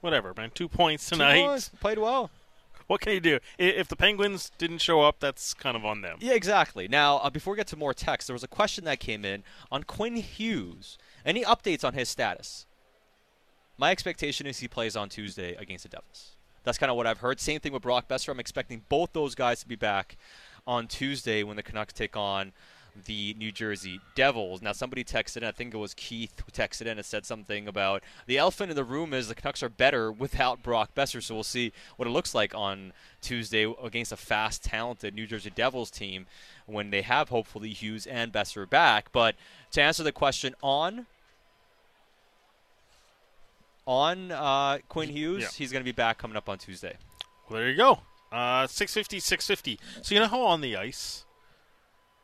[0.01, 0.51] whatever, man.
[0.53, 1.41] Two points tonight.
[1.41, 1.69] Two points.
[1.81, 2.31] Played well.
[2.89, 3.39] What can you do?
[3.59, 6.19] If the Penguins didn't show up, that's kind of on them.
[6.21, 6.89] Yeah, exactly.
[6.89, 9.45] Now, uh, before we get to more text, there was a question that came in
[9.71, 10.99] on Quinn Hughes.
[11.25, 12.67] Any updates on his status?
[13.79, 16.33] My expectation is he plays on Tuesday against the Devils.
[16.65, 17.41] That's kind of what I've heard.
[17.41, 18.29] Same thing with Brock Boeser.
[18.29, 20.17] I'm expecting both those guys to be back
[20.67, 22.53] on Tuesday when the Canucks take on
[23.07, 24.61] the New Jersey Devils.
[24.61, 27.67] Now, somebody texted in, I think it was Keith who texted in and said something
[27.67, 31.23] about the elephant in the room is the Canucks are better without Brock Boeser.
[31.23, 35.51] So we'll see what it looks like on Tuesday against a fast, talented New Jersey
[35.51, 36.27] Devils team
[36.67, 39.11] when they have hopefully Hughes and Boeser back.
[39.11, 39.37] But
[39.73, 41.07] to answer the question on
[43.87, 45.43] on uh, Quinn Hughes.
[45.43, 45.49] Yeah.
[45.57, 46.97] He's going to be back coming up on Tuesday.
[47.49, 48.01] Well, there you go.
[48.31, 49.79] Uh, 650, 650.
[50.03, 51.25] So you know how on the ice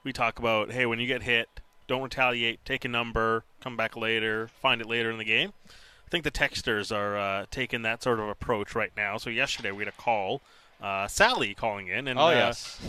[0.04, 1.48] we talk about, hey, when you get hit,
[1.86, 5.52] don't retaliate, take a number, come back later, find it later in the game.
[5.68, 9.18] I think the texters are uh, taking that sort of approach right now.
[9.18, 10.40] So yesterday we had a call,
[10.80, 12.80] uh, Sally calling in, and Oh uh, yes.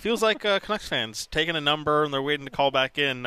[0.00, 3.24] feels like uh, Canucks fans taking a number and they're waiting to call back in.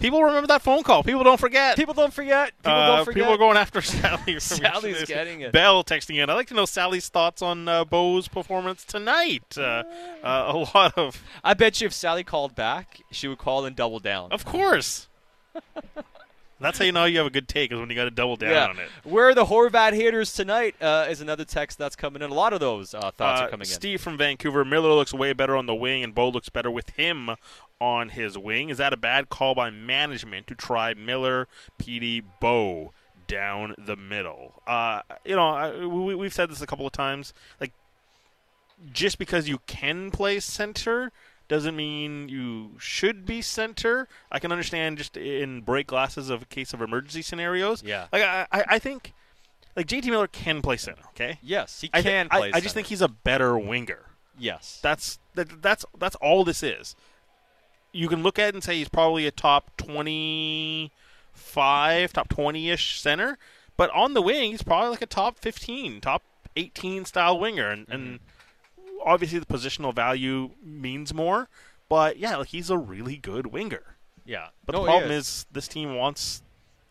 [0.00, 1.02] People remember that phone call.
[1.02, 1.76] People don't forget.
[1.76, 2.52] People don't forget.
[2.58, 3.22] People Uh, don't forget.
[3.22, 4.38] People are going after Sally.
[4.40, 5.52] Sally's getting it.
[5.52, 6.28] Bell texting in.
[6.28, 9.56] I'd like to know Sally's thoughts on uh, Bo's performance tonight.
[9.56, 9.84] Uh,
[10.22, 13.74] uh, a lot of, I bet you if Sally called back, she would call and
[13.74, 14.30] double down.
[14.32, 15.08] of course.
[16.60, 18.36] That's how you know you have a good take is when you got to double
[18.36, 18.66] down yeah.
[18.68, 18.88] on it.
[19.02, 20.76] Where are the Horvat haters tonight?
[20.80, 22.30] Uh, is another text that's coming in.
[22.30, 23.72] A lot of those uh, thoughts Uh, are coming in.
[23.72, 24.64] Steve from Vancouver.
[24.64, 27.30] Miller looks way better on the wing, and Bo looks better with him
[27.80, 28.70] on his wing.
[28.70, 32.92] Is that a bad call by management to try Miller, Petey, Bo
[33.26, 34.62] down the middle?
[34.66, 37.34] Uh, you know, I, we, we've said this a couple of times.
[37.60, 37.72] Like,
[38.92, 41.10] just because you can play center
[41.48, 44.08] doesn't mean you should be center.
[44.32, 47.82] I can understand just in break glasses of a case of emergency scenarios.
[47.82, 48.06] Yeah.
[48.12, 49.12] Like I, I I think
[49.76, 51.02] like JT Miller can play center.
[51.08, 51.38] Okay.
[51.42, 52.50] Yes, he I, can I- play.
[52.54, 54.06] I, just think he's a better winger.
[54.38, 54.78] yes.
[54.82, 56.96] That's that, that's that's all this is.
[57.92, 60.90] You can look at it and say he's probably a top twenty-five,
[62.12, 63.38] top twenty-ish center,
[63.76, 66.22] but on the wing he's probably like a top fifteen, top
[66.56, 68.24] eighteen style winger, and, and mm-hmm.
[69.04, 71.48] Obviously the positional value means more.
[71.88, 73.96] But yeah, like he's a really good winger.
[74.24, 74.48] yeah.
[74.64, 76.42] But No, the he problem is this team wants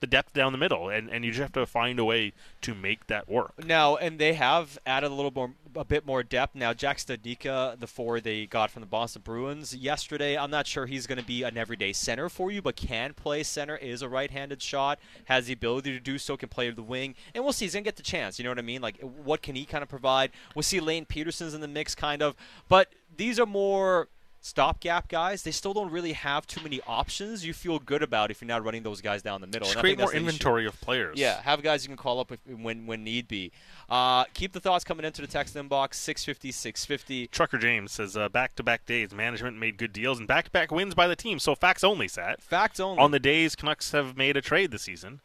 [0.04, 2.76] the depth down the middle, and, and you just have to find a way to
[2.76, 3.54] make that work.
[3.66, 6.56] Now, and they have added a little more, a bit more depth.
[6.56, 10.88] Now, Jack Studnicka, the four they got from the Boston Bruins yesterday, I'm not sure
[10.88, 14.10] he's going to be an everyday center for you, but can play center, is a
[14.10, 17.64] right-handed shot, has the ability to do so, can play the wing, and we'll see.
[17.64, 18.38] He's going to get the chance.
[18.38, 18.82] You know what I mean?
[18.82, 20.32] Like, what can he kind of provide?
[20.54, 22.36] We'll see Lane Pederson's in the mix, kind of,
[22.68, 24.10] but these are more
[24.44, 25.42] stopgap guys.
[25.42, 27.46] They still don't really have too many options.
[27.46, 29.62] You feel good about if you're not running those guys down the middle.
[29.62, 31.18] Just and create more inventory of players.
[31.18, 33.52] Yeah, have guys you can call up if, when when need be.
[33.90, 37.28] Uh, keep the thoughts coming into the text inbox 650 650.
[37.28, 41.16] Trucker James says uh, back-to-back days, management made good deals and back-to-back wins by the
[41.16, 41.40] team.
[41.40, 42.42] So facts only, Sat.
[42.42, 43.02] Facts only.
[43.02, 45.22] On the days Canucks have made a trade this season,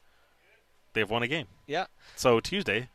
[0.93, 1.47] they've won a game.
[1.67, 1.87] yeah.
[2.17, 2.89] So Tuesday,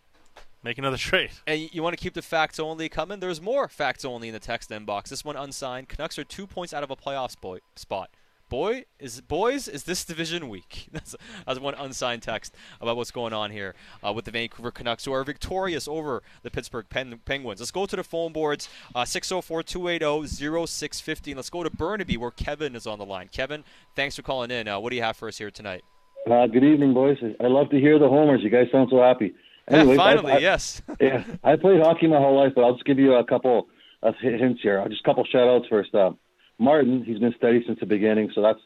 [0.63, 1.31] make another trade.
[1.45, 3.19] And you, you want to keep the facts only coming?
[3.19, 5.09] There's more facts only in the text inbox.
[5.09, 5.89] This one unsigned.
[5.89, 8.09] Canucks are two points out of a playoff boy, spot.
[8.49, 10.87] Boy is boys is this division weak?
[10.91, 11.15] That's,
[11.47, 13.73] that's one unsigned text about what's going on here
[14.05, 17.59] uh, with the Vancouver Canucks, who are victorious over the Pittsburgh Pen- Penguins.
[17.59, 21.35] Let's go to the phone boards uh, 604-280-0650.
[21.35, 23.27] Let's go to Burnaby where Kevin is on the line.
[23.31, 23.63] Kevin,
[23.95, 24.67] thanks for calling in.
[24.67, 25.83] Uh, what do you have for us here tonight?
[26.29, 27.17] Uh, good evening, boys.
[27.39, 28.41] I love to hear the homers.
[28.43, 29.33] You guys sound so happy.
[29.67, 30.81] Anyways, I- Finally, I, yes.
[30.99, 33.67] yeah, I played hockey my whole life, but I'll just give you a couple
[34.01, 34.83] of hints here.
[34.89, 35.93] Just a couple shout outs first.
[35.95, 36.11] Uh,
[36.59, 38.59] Martin, he's been steady since the beginning, so that's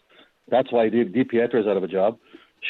[0.49, 2.17] that's why Di Di Pietro's out of a job.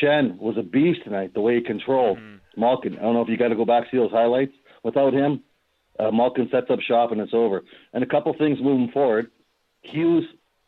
[0.01, 2.17] Schenn was a beast tonight, the way he controlled
[2.57, 2.97] Malkin.
[2.97, 4.51] I don't know if you got to go back see those highlights.
[4.83, 5.41] Without him,
[5.97, 7.63] uh, Malkin sets up shop and it's over.
[7.93, 9.31] And a couple things moving forward.
[9.81, 10.25] Hughes,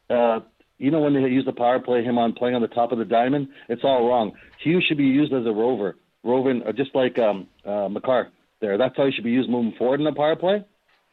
[0.09, 0.39] uh,
[0.77, 2.97] you know when they use the power play, him on playing on the top of
[2.97, 4.31] the diamond, it's all wrong.
[4.63, 8.29] Hughes should be used as a rover, roving, or just like um, uh, Makar
[8.61, 8.77] there.
[8.77, 10.63] That's how he should be used moving forward in the power play,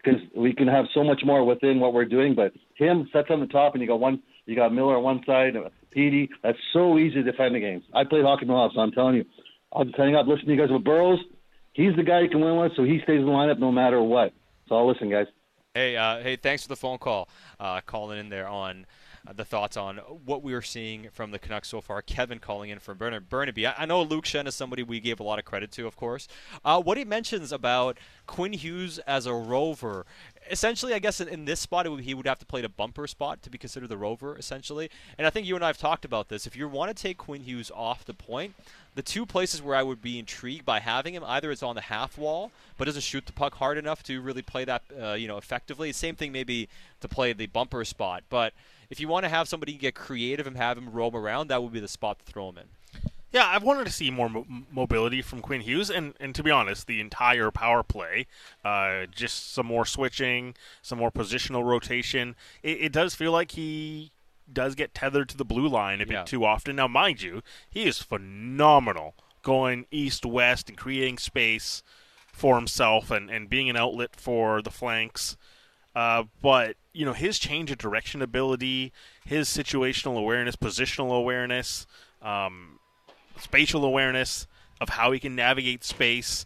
[0.03, 2.35] because we can have so much more within what we're doing.
[2.35, 5.23] But him sets on the top, and you got one, you got Miller on one
[5.27, 6.29] side, uh, Petey.
[6.43, 7.87] That's so easy to defend against.
[7.95, 9.25] I played hockey my life, so I'm telling you,
[9.73, 11.21] I'm hang up, listen to you guys with Burroughs.
[11.73, 14.03] He's the guy you can win with, so he stays in the lineup no matter
[14.03, 14.33] what.
[14.69, 15.27] So I'll listen, guys.
[15.75, 17.29] Hey, uh, hey, thanks for the phone call.
[17.61, 18.87] Uh, calling in there on
[19.35, 22.03] the thoughts on what we were seeing from the Canucks so far.
[22.03, 23.67] Kevin calling in from Burn- Burnaby.
[23.67, 25.97] I, I know Luke Schenn is somebody we gave a lot of credit to, of
[25.97, 26.29] course.
[26.65, 30.07] Uh, what he mentions about Quinn Hughes as a rover.
[30.51, 33.07] Essentially, I guess in, in this spot, would, he would have to play the bumper
[33.07, 34.91] spot to be considered the rover, essentially.
[35.19, 36.47] And I think you and I have talked about this.
[36.47, 38.55] If you want to take Quinn Hughes off the point,
[38.97, 41.83] the two places where I would be intrigued by having him either it's on the
[41.83, 45.29] half wall, but doesn't shoot the puck hard enough to really play that uh, you
[45.29, 45.93] know effectively.
[45.93, 46.69] Same thing maybe
[47.03, 48.55] to play the bumper spot, but
[48.91, 51.73] if you want to have somebody get creative and have him roam around, that would
[51.73, 52.65] be the spot to throw him in.
[53.33, 56.51] Yeah, I've wanted to see more mo- mobility from Quinn Hughes, and, and to be
[56.51, 58.27] honest, the entire power play,
[58.65, 62.35] uh, just some more switching, some more positional rotation.
[62.63, 64.13] It, it does feel like he
[64.51, 66.23] does get tethered to the blue line a bit Yeah.
[66.25, 66.77] too often.
[66.77, 71.83] Now, mind you, he is phenomenal going east west and creating space
[72.33, 75.37] for himself and, and being an outlet for the flanks.
[75.97, 78.93] Uh, but you know his change of direction ability,
[79.25, 81.87] his situational awareness, positional awareness,
[82.23, 82.79] um,
[83.41, 84.47] spatial awareness.
[84.81, 86.45] of how he can navigate space.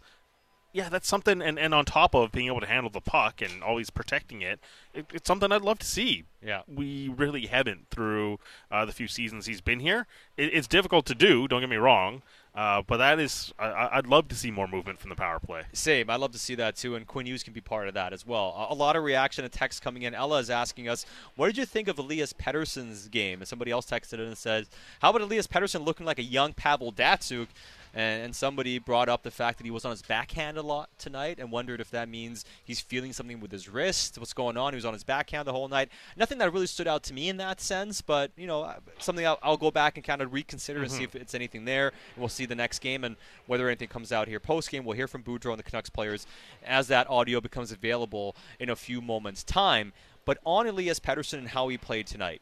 [0.73, 3.61] Yeah, that's something, and, and on top of being able to handle the puck and
[3.61, 4.57] always protecting it,
[4.93, 6.23] it it's something I'd love to see.
[6.41, 6.61] Yeah.
[6.65, 8.39] We really haven't through
[8.71, 10.07] uh, the few seasons he's been here.
[10.37, 12.21] It, it's difficult to do, don't get me wrong,
[12.53, 15.63] uh, but that is, I, I'd love to see more movement from the power play.
[15.71, 16.09] Same.
[16.09, 18.25] I'd love to see that too, and Quinn Hughes can be part of that as
[18.25, 18.67] well.
[18.69, 20.13] A, a lot of reaction and text coming in.
[20.13, 23.85] Ella is asking us, "What did you think of Elias Pettersson's game?" And somebody else
[23.85, 24.69] texted in and says,
[25.01, 27.47] "How about Elias Pettersson looking like a young Pavel Datsyuk?"
[27.93, 30.89] And, and somebody brought up the fact that he was on his backhand a lot
[30.97, 34.17] tonight, and wondered if that means he's feeling something with his wrist.
[34.17, 34.73] What's going on?
[34.73, 35.89] He was on his backhand the whole night.
[36.15, 39.25] Nothing that really stood out to me in that sense, but you know, uh, something
[39.25, 41.17] I'll, I'll go back and kind of reconsider and see mm-hmm.
[41.17, 41.87] if it's anything there.
[41.87, 43.15] And we'll see the next game and
[43.47, 44.85] whether anything comes out here post game.
[44.85, 46.25] We'll hear from Boudreau and the Canucks players
[46.65, 49.93] as that audio becomes available in a few moments' time.
[50.23, 52.41] But on Elias Pettersson and how he played tonight,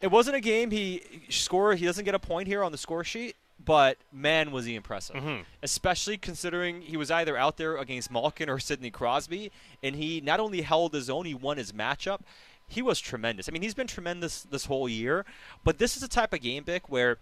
[0.00, 1.74] it wasn't a game he score.
[1.74, 5.16] He doesn't get a point here on the score sheet, but man, was he impressive.
[5.62, 9.50] Especially considering he was either out there against Malkin or Sidney Crosby,
[9.82, 12.20] and he not only held his own, he won his matchup.
[12.68, 13.48] He was tremendous.
[13.48, 15.24] I mean, he's been tremendous this whole year,
[15.64, 17.18] but this is a type of game, Bik, where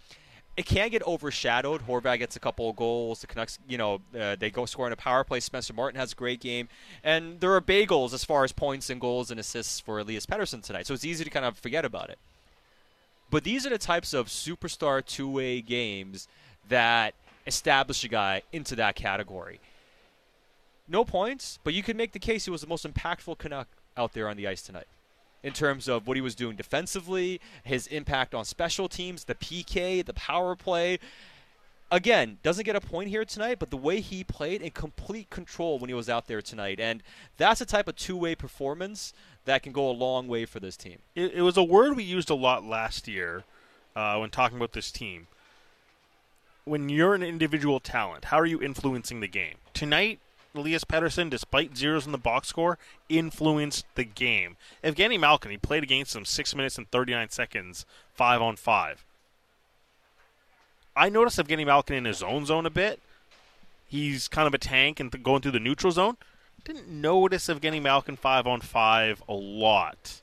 [0.56, 1.86] it can get overshadowed.
[1.86, 3.20] Horvat gets a couple of goals.
[3.20, 5.40] The Canucks, you know, uh, they go score in a power play.
[5.40, 6.68] Spencer Martin has a great game,
[7.02, 10.62] and there are bagels as far as points and goals and assists for Elias Pettersson
[10.62, 10.86] tonight.
[10.86, 12.18] So it's easy to kind of forget about it.
[13.34, 16.28] But these are the types of superstar two-way games
[16.68, 17.14] that
[17.48, 19.58] establish a guy into that category.
[20.86, 23.66] No points, but you could make the case he was the most impactful Canuck
[23.96, 24.86] out there on the ice tonight.
[25.42, 30.06] In terms of what he was doing defensively, his impact on special teams, the PK,
[30.06, 31.00] the power play.
[31.90, 35.80] Again, doesn't get a point here tonight, but the way he played in complete control
[35.80, 36.78] when he was out there tonight.
[36.78, 37.02] And
[37.36, 39.12] that's a type of two way performance
[39.44, 40.98] that can go a long way for this team.
[41.14, 43.44] It, it was a word we used a lot last year
[43.94, 45.26] uh, when talking about this team.
[46.64, 49.56] When you're an individual talent, how are you influencing the game?
[49.74, 50.18] Tonight,
[50.54, 52.78] Elias Pettersson, despite zeros in the box score,
[53.08, 54.56] influenced the game.
[54.82, 59.04] Evgeny Malkin, he played against him 6 minutes and 39 seconds, 5 on 5.
[60.96, 63.00] I noticed Evgeny Malkin in his own zone a bit.
[63.88, 66.16] He's kind of a tank and th- going through the neutral zone.
[66.64, 70.22] Didn't notice Evgeny Malkin 5 on 5 a lot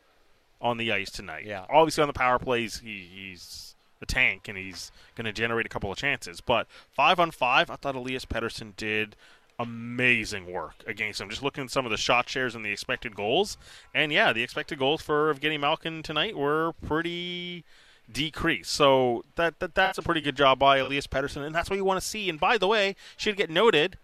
[0.60, 1.46] on the ice tonight.
[1.46, 1.66] Yeah.
[1.70, 5.70] Obviously, on the power plays, he, he's a tank and he's going to generate a
[5.70, 6.42] couple of chances.
[6.42, 9.16] But 5 on 5, I thought Elias Pettersson did
[9.60, 11.30] amazing work against him.
[11.30, 13.58] Just looking at some of the shot shares and the expected goals.
[13.94, 17.64] And yeah, the expected goals for Evgeny Malkin tonight were pretty
[18.12, 18.72] decreased.
[18.72, 21.86] So that, that that's a pretty good job by Elias Pettersson, and that's what you
[21.86, 22.30] want to see.
[22.30, 23.98] And by the way, should get noted,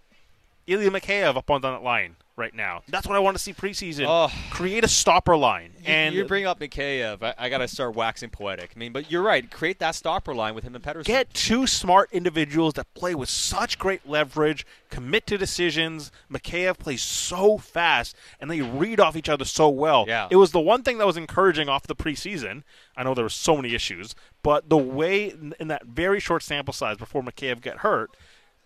[0.67, 2.83] Ilya Mikheyev up on that line right now.
[2.87, 4.05] That's what I want to see preseason.
[4.07, 4.31] Oh.
[4.51, 5.71] Create a stopper line.
[5.79, 7.23] You- And you bring up Mikheyev.
[7.23, 8.71] I, I got to start waxing poetic.
[8.75, 9.49] I mean, but you're right.
[9.49, 11.05] Create that stopper line with him and Pettersson.
[11.05, 16.11] get two smart individuals that play with such great leverage, commit to decisions.
[16.31, 20.05] Mikheyev plays so fast, and they read off each other so well.
[20.07, 20.27] Yeah.
[20.29, 22.63] It was the one thing that was encouraging off the preseason.
[22.95, 26.43] I know there were so many issues, but the way in in that very short
[26.43, 28.11] sample size before Mikheyev got hurt,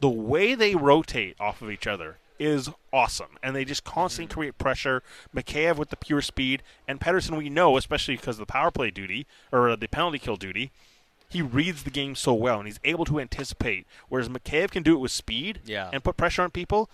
[0.02, 4.40] the way they rotate off of each other is awesome, and they just constantly mm-hmm.
[4.40, 5.04] create pressure.
[5.36, 8.90] Mikheyev with the pure speed, and Pettersson we know, especially because of the power play
[8.90, 10.72] duty or the penalty kill duty,
[11.30, 13.86] he reads the game so well, and he's able to anticipate.
[14.10, 15.90] Whereas Mikheyev can do it with speed Yeah.
[15.94, 16.90] and put pressure on people.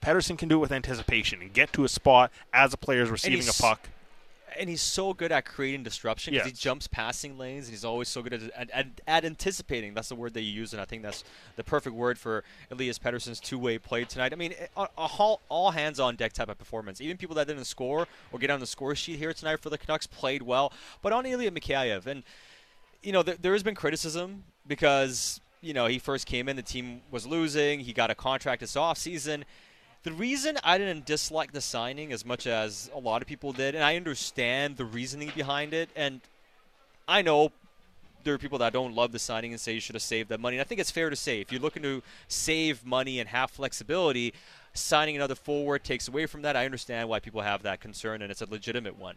[0.00, 3.10] Pettersson can do it with anticipation and get to a spot as a player is
[3.10, 3.88] receiving a puck.
[4.58, 6.58] And he's so good at creating disruption because Yes.
[6.58, 9.94] he jumps passing lanes and he's always so good at, at, at, at anticipating.
[9.94, 11.24] That's the word that you use, and I think that's
[11.56, 14.32] the perfect word for Elias Pettersson's two-way play tonight.
[14.32, 17.00] I mean, eh, a, a all, all hands-on-deck type of performance.
[17.00, 19.78] Even people that didn't score or get on the score sheet here tonight for the
[19.78, 22.22] Canucks played well, but on Ilya Mikheyev, and
[23.02, 26.62] you know, there, there has been criticism because you know he first came in, the
[26.62, 29.44] team was losing, he got a contract this offseason.
[30.04, 33.74] The reason I didn't dislike the signing as much as a lot of people did,
[33.74, 36.20] and I understand the reasoning behind it, and
[37.08, 37.52] I know
[38.22, 40.40] there are people that don't love the signing and say you should have saved that
[40.40, 40.56] money.
[40.56, 43.50] And I think it's fair to say if you're looking to save money and have
[43.50, 44.34] flexibility,
[44.74, 46.54] signing another forward takes away from that.
[46.54, 49.14] I understand why people have that concern, and it's a legitimate one.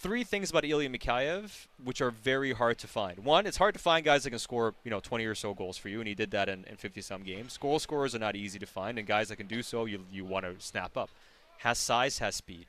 [0.00, 3.18] Three things about Ilya Mikheyev, which are very hard to find.
[3.24, 5.76] One, it's hard to find guys that can score, you know, 20 or so goals
[5.76, 7.56] for you, and he did that in, in 50 some games.
[7.58, 10.24] Goal scorers are not easy to find, and guys that can do so, you you
[10.24, 11.10] want to snap up.
[11.58, 12.66] Has size, has speed.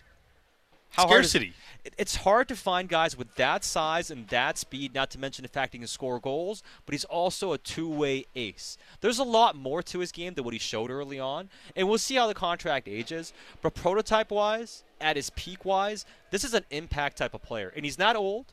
[0.94, 1.54] hard is- Scarcity.
[1.86, 5.44] it- it's hard to find guys with that size and that speed, not to mention
[5.44, 8.76] the fact he can score goals, but he's also a two way ace.
[9.02, 12.00] There's a lot more to his game than what he showed early on, and we'll
[12.00, 13.34] see how the contract ages.
[13.62, 17.72] But prototype wise, at his peak wise, this is an impact type of player.
[17.76, 18.46] And he's not old,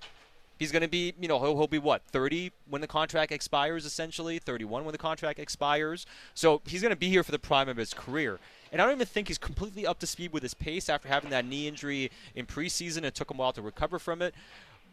[0.58, 3.84] He's going to be, you know, he'll, he'll be what, 30 when the contract expires,
[3.84, 6.06] essentially, 31 when the contract expires.
[6.34, 8.38] So he's going to be here for the prime of his career.
[8.72, 11.30] And I don't even think he's completely up to speed with his pace after having
[11.30, 13.04] that knee injury in preseason.
[13.04, 14.34] It took him a while to recover from it.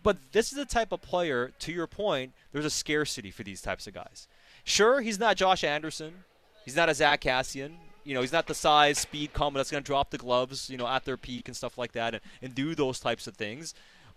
[0.03, 3.61] But this is the type of player, to your point, there's a scarcity for these
[3.61, 4.27] types of guys.
[4.65, 6.13] Sure, he's not Josh Anderson.
[6.65, 7.75] He's not a Zack Kassian.
[8.03, 10.77] You know, he's not the size, speed combo that's going to drop the gloves, you
[10.77, 13.73] know, at their peak and stuff like that and, and do those types of things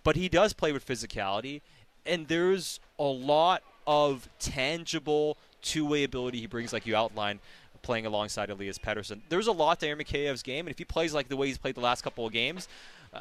[0.06, 1.62] but he does play with physicality,
[2.06, 7.40] and there's a lot of tangible two-way ability he brings, like you outlined,
[7.82, 9.22] playing alongside Elias Pettersson.
[9.30, 11.58] There's a lot to Aaron Mikheyev's game, and if he plays like the way he's
[11.58, 12.68] played the last couple of games,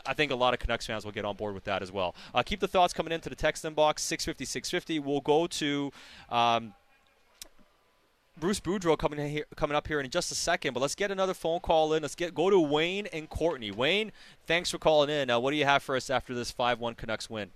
[0.05, 2.13] I think a lot of Canucks fans will get on board with that as well.
[2.36, 4.99] Uh, keep the thoughts coming into the text inbox, 650, 650.
[4.99, 5.91] We'll go to
[6.30, 6.76] um,
[8.38, 11.33] Bruce Boudreau coming here, coming up here in just a second, but let's get another
[11.33, 12.01] phone call in.
[12.01, 13.71] Let's get go to Wayne and Courtenay.
[13.71, 14.11] Wayne,
[14.45, 15.29] thanks for calling in.
[15.29, 17.51] Uh, what do you have for us after this five-one Canucks win?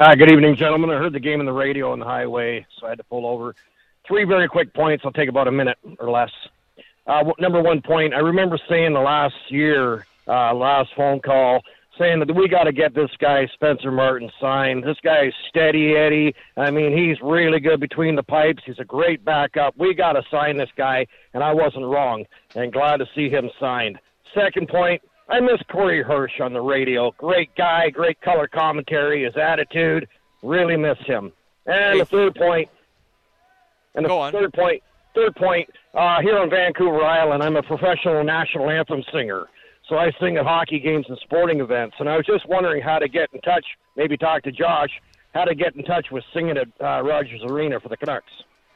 [0.00, 0.90] Hi, good evening, gentlemen.
[0.90, 3.26] I heard the game on the radio on the highway, so I had to pull
[3.26, 3.54] over.
[4.04, 5.04] Three very quick points.
[5.04, 6.30] I'll take about a minute or less.
[7.06, 11.62] Uh, number one point, I remember saying the last year, uh, last phone call,
[11.98, 14.84] saying that we got to get this guy Spencer Martin signed.
[14.84, 16.34] This guy is steady Eddie.
[16.56, 18.62] I mean, he's really good between the pipes.
[18.64, 19.74] He's a great backup.
[19.76, 22.24] We got to sign this guy, and I wasn't wrong.
[22.54, 23.98] And glad to see him signed.
[24.34, 27.12] Second point, I miss Corey Hirsch on the radio.
[27.18, 30.08] Great guy, great color commentary, his attitude.
[30.42, 31.32] Really miss him.
[31.66, 32.68] And the third point,
[33.94, 34.82] and the third point,
[35.14, 39.46] third point, uh, here on Vancouver Island, I'm a professional national anthem singer.
[39.88, 41.96] So I sing at hockey games and sporting events.
[41.98, 43.64] And I was just wondering how to get in touch,
[43.96, 44.90] maybe talk to Josh,
[45.34, 48.30] how to get in touch with singing at uh, Rogers Arena for the Canucks.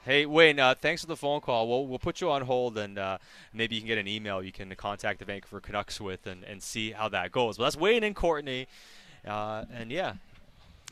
[0.04, 1.68] Hey, Wayne, uh, thanks for the phone call.
[1.68, 3.18] We'll, we'll put you on hold, and uh,
[3.52, 6.62] maybe you can get an email you can contact the Vancouver Canucks with and, and
[6.62, 7.57] see how that goes.
[7.57, 8.66] But that's Wayne and Courtenay,
[9.26, 10.14] Uh, and yeah.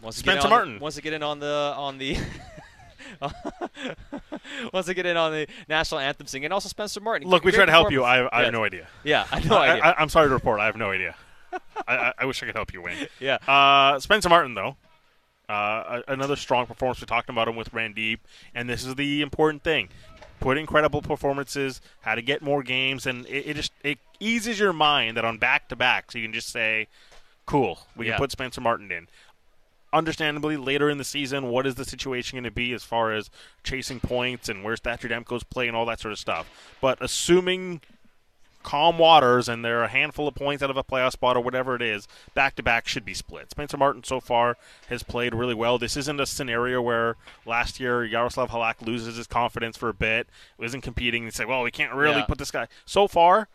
[0.02, 0.78] Wants to get Spencer on Martin.
[0.80, 2.16] wants to get in on the on the
[4.72, 7.28] wants to get in on the national anthem singing, and also Spencer Martin.
[7.28, 8.02] Look, we try to help you.
[8.04, 8.28] I.
[8.36, 8.88] I have no idea.
[9.02, 9.84] Yeah, I have no I, idea.
[9.84, 10.60] I, I'm sorry to report.
[10.60, 11.14] I have no idea.
[11.86, 13.06] I, I, I wish I could help you, Wayne.
[13.20, 13.38] yeah.
[13.46, 14.76] Uh, Spencer Martin, though,
[15.48, 17.00] uh, another strong performance.
[17.00, 18.18] We talked about him with Randeep,
[18.54, 19.88] and this is the important thing:
[20.40, 24.72] put incredible performances, how to get more games, and it, it just it eases your
[24.72, 26.88] mind that on back to back, so you can just say,
[27.46, 28.12] "Cool, we Yeah.
[28.12, 29.08] can put Spencer Martin in."
[29.94, 33.30] Understandably, later in the season, what is the situation going to be as far as
[33.62, 36.76] chasing points and where's Thatcher Demko's play and all that sort of stuff?
[36.80, 37.80] But assuming
[38.64, 41.40] calm waters and there are a handful of points out of a playoff spot or
[41.42, 43.50] whatever it is, back to back should be split.
[43.52, 44.56] Spencer Martin so far
[44.88, 45.78] has played really well.
[45.78, 47.14] This isn't a scenario where
[47.46, 50.26] last year Yaroslav Halak loses his confidence for a bit,
[50.58, 52.24] isn't competing, and say, well, we can't really Yeah.
[52.24, 52.66] put this guy.
[52.84, 53.48] So far,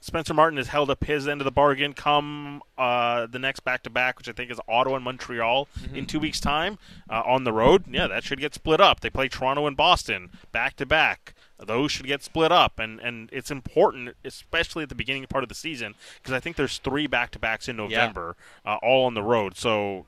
[0.00, 3.82] Spencer Martin has held up his end of the bargain come uh, the next back
[3.82, 6.78] to back, which I think is Ottawa and Montreal in two weeks' time
[7.08, 7.84] uh, on the road.
[7.88, 9.00] Yeah, that should get split up.
[9.00, 11.34] They play Toronto and Boston back to back.
[11.58, 15.50] Those should get split up, and, and it's important, especially at the beginning part of
[15.50, 19.12] the season, because I think there's three back to backs in November, uh, all on
[19.12, 19.58] the road.
[19.58, 20.06] So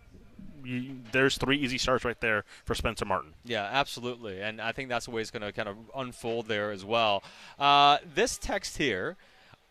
[0.65, 3.35] you, there's three easy starts right there for Spencer Martin.
[3.45, 4.41] Yeah, absolutely.
[4.41, 7.23] And I think that's the way it's going to kind of unfold there as well.
[7.59, 9.19] Uh, this text here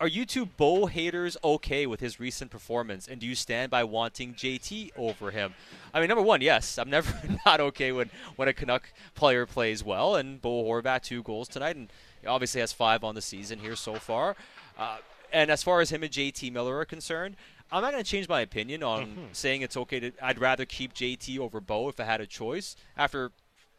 [0.02, 3.08] Are you two Bo haters okay with his recent performance?
[3.08, 5.54] And do you stand by wanting JT over him?
[5.94, 6.80] I mean, number one, yes.
[6.80, 7.14] I'm never
[7.46, 10.16] not okay when, when a Canuck player plays well.
[10.16, 11.76] And Bo Horvat, two goals tonight.
[11.76, 11.90] And
[12.20, 14.36] he obviously has five on the season here so far.
[14.76, 14.98] Uh,
[15.32, 17.36] and as far as him and JT Miller are concerned,
[17.72, 19.22] I'm not going to change my opinion on Mm-hmm.
[19.34, 20.12] saying it's okay to.
[20.20, 22.76] I'd rather keep JT over Bo if I had a choice.
[22.98, 23.32] After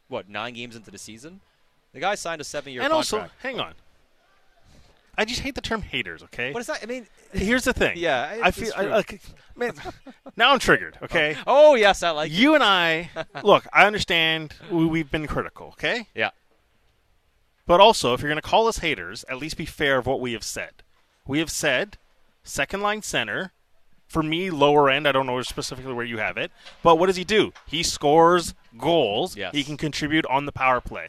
[0.07, 1.41] what nine games into the season,
[1.93, 3.13] the guy signed a seven-year contract.
[3.13, 3.75] and also, hang on.
[5.19, 6.23] I just hate the term haters.
[6.23, 6.53] Okay.
[6.53, 6.83] but it's not.
[6.83, 7.97] I mean, Here's the thing.
[7.97, 9.21] Yeah, I feel I, like,
[9.57, 9.75] man.
[10.37, 10.97] Now I'm triggered.
[11.03, 11.05] Oh.
[11.05, 11.37] Okay.
[11.47, 12.35] oh yes, I like it.
[12.35, 13.11] you and I
[13.45, 13.67] look.
[13.73, 15.69] I understand we, we've been critical.
[15.69, 16.09] Okay.
[16.15, 16.31] Yeah,
[17.67, 20.21] But also, if you're going to call us haters, at least be fair of what
[20.21, 20.83] we have said.
[21.27, 21.99] We have said
[22.43, 23.53] second line center.
[24.07, 25.09] For me, lower end.
[25.09, 26.53] I don't know specifically where you have it,
[26.83, 27.53] but what does he do?
[27.67, 29.39] He scores goals.
[29.39, 29.55] Yes.
[29.55, 31.09] He can contribute on the power play.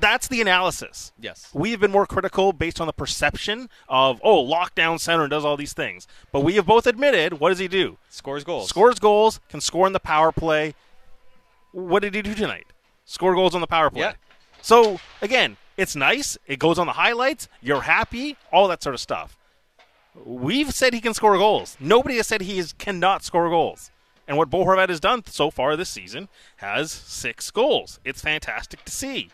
[0.00, 1.12] That's the analysis.
[1.18, 1.50] yes.
[1.52, 5.44] We have been more critical based on the perception of, oh, lockdown center and does
[5.44, 6.06] all these things.
[6.32, 7.98] But we have both admitted, what does he do?
[8.08, 8.68] Scores goals.
[8.68, 10.74] Scores goals, can score in the power play.
[11.72, 12.66] What did he do tonight?
[13.04, 14.02] Score goals on the power play.
[14.02, 14.12] Yeah.
[14.62, 16.36] So, again, it's nice.
[16.46, 17.48] It goes on the highlights.
[17.60, 19.36] You're happy, all that sort of stuff.
[20.24, 21.76] We've said he can score goals.
[21.78, 23.90] Nobody has said he is, cannot score goals.
[24.26, 27.98] And what Bo Horvat has done so far this season has six goals.
[28.04, 29.30] It's fantastic to see.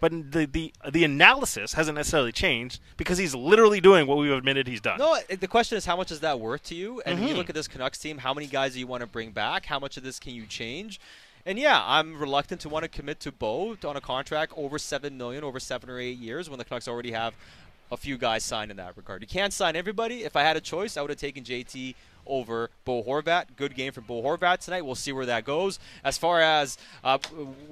[0.00, 4.66] But the the the analysis hasn't necessarily changed because he's literally doing what we've admitted
[4.66, 4.98] he's done.
[4.98, 7.00] No, the question is how much is that worth to you?
[7.06, 7.28] And Mhm.
[7.28, 9.66] you look at this Canucks team, how many guys do you want to bring back?
[9.66, 10.98] How much of this can you change?
[11.46, 15.16] And yeah, I'm reluctant to want to commit to Bo on a contract over seven
[15.16, 17.34] million over seven or eight years when the Canucks already have
[17.92, 19.20] a few guys signed in that regard.
[19.22, 20.22] You can't sign everybody.
[20.24, 21.94] If I had a choice, I would have taken JT
[22.30, 23.56] over Bo Horvat.
[23.56, 24.82] Good game for Bo Horvat tonight.
[24.82, 25.78] We'll see where that goes.
[26.04, 27.18] As far as uh,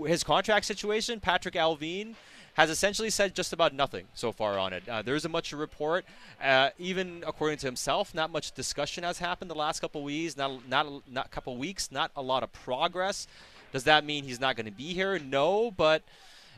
[0.07, 2.15] his contract situation, Patrik Allvin
[2.55, 4.83] has essentially said just about nothing so far on it.
[4.89, 6.05] Uh, there isn't much to report.
[6.43, 10.37] Uh, even according to himself, not much discussion has happened the last couple weeks.
[10.37, 11.93] Not not not couple weeks.
[11.93, 13.29] Not a lot of progress.
[13.73, 15.21] Does that mean he's not going to be here?
[15.21, 16.03] No, but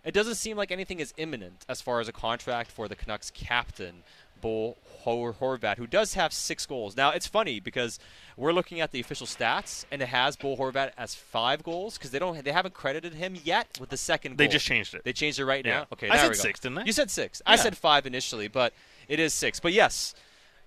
[0.05, 3.31] it doesn't seem like anything is imminent as far as a contract for the Canucks
[3.31, 4.03] captain,
[4.41, 6.97] Bo Hor- Horvat, who does have six goals.
[6.97, 7.99] Now, it's funny because
[8.37, 12.11] we're looking at the official stats, and it has Bo Horvat as five goals because
[12.11, 14.37] they don't they haven't credited him yet with the second.
[14.37, 14.53] They goal.
[14.53, 15.05] just changed it.
[15.05, 15.81] They changed it right Yeah.
[15.81, 15.87] now.
[15.93, 16.43] Okay, I there said we go.
[16.43, 16.85] six, didn't I?
[16.85, 17.43] You said six.
[17.47, 18.73] I said five initially, but
[19.09, 19.61] it is six.
[19.61, 20.15] But yes.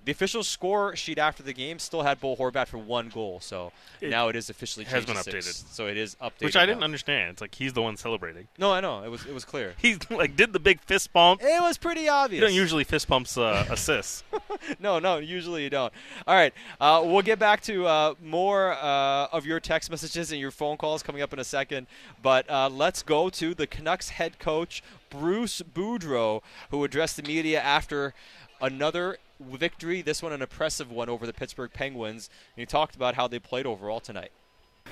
[0.06, 3.72] The official score sheet after the game still had Bo Horvat for one goal, so
[4.02, 5.48] It now it is officially has been to six.
[5.48, 5.74] updated.
[5.74, 6.44] So it is updated.
[6.44, 6.86] Which I didn't now.
[6.86, 7.32] understand.
[7.32, 8.48] It's like he's the one celebrating.
[8.58, 9.76] No, I know it was it was clear.
[9.78, 11.42] he like did the big fist bump.
[11.42, 12.42] It was pretty obvious.
[12.42, 14.24] You don't usually fist bumps uh, assists.
[14.80, 15.94] no, no, usually you don't.
[16.28, 20.42] All right, uh, we'll get back to uh, more uh, of your text messages and
[20.42, 21.88] your phone calls coming up in a second.
[22.22, 26.42] But uh, let's go to the Canucks head coach, Bruce Boudreau,
[26.72, 28.14] who addressed the media after
[28.62, 29.18] another
[29.52, 32.30] victory, this one an impressive one over the Pittsburgh Penguins.
[32.56, 34.32] And he talked about how they played overall tonight.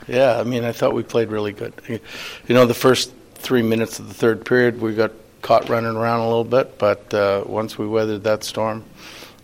[0.08, 1.74] Yeah, I mean, I thought we played really good.
[1.88, 6.22] You know, the first three minutes of the third period, we got caught running around
[6.22, 8.86] a little bit, but uh, once we weathered that storm,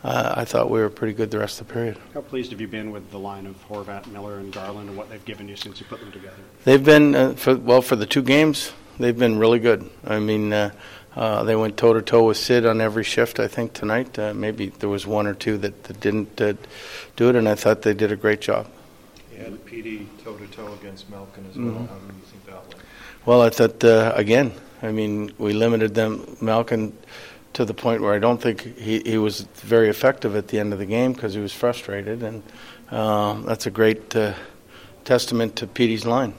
[0.03, 1.97] uh, I thought we were pretty good the rest of the period.
[2.13, 5.09] How pleased have you been with the line of Horvat, Miller, and Garland and what
[5.09, 6.37] they've given you since you put them together?
[6.63, 9.89] They've been, uh, for, well, for the two games, they've been really good.
[10.05, 10.53] I mean,
[11.17, 14.19] uh, they went toe to toe with Sid on every shift, I think, tonight.
[14.19, 16.53] Uh, maybe there was one or two that, that didn't uh,
[17.15, 18.67] do it, and I thought they did a great job.
[19.33, 21.73] You had Petey toe to toe against Malkin as well.
[21.73, 22.75] How do you think that went?
[23.25, 24.51] Well, I thought uh, again.
[24.83, 26.95] I mean, we limited them, Malkin,
[27.53, 30.71] to the point where I don't think he, he was very effective at the end
[30.71, 32.43] of the game because he was frustrated, and
[32.91, 34.35] um, that's a great uh,
[35.03, 36.35] testament to Petey's line.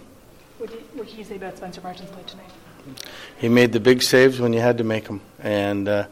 [0.58, 2.52] What, do you, what can you say about Spencer Martin's play tonight?
[3.38, 6.06] He made the big saves when you had to make them, and uh,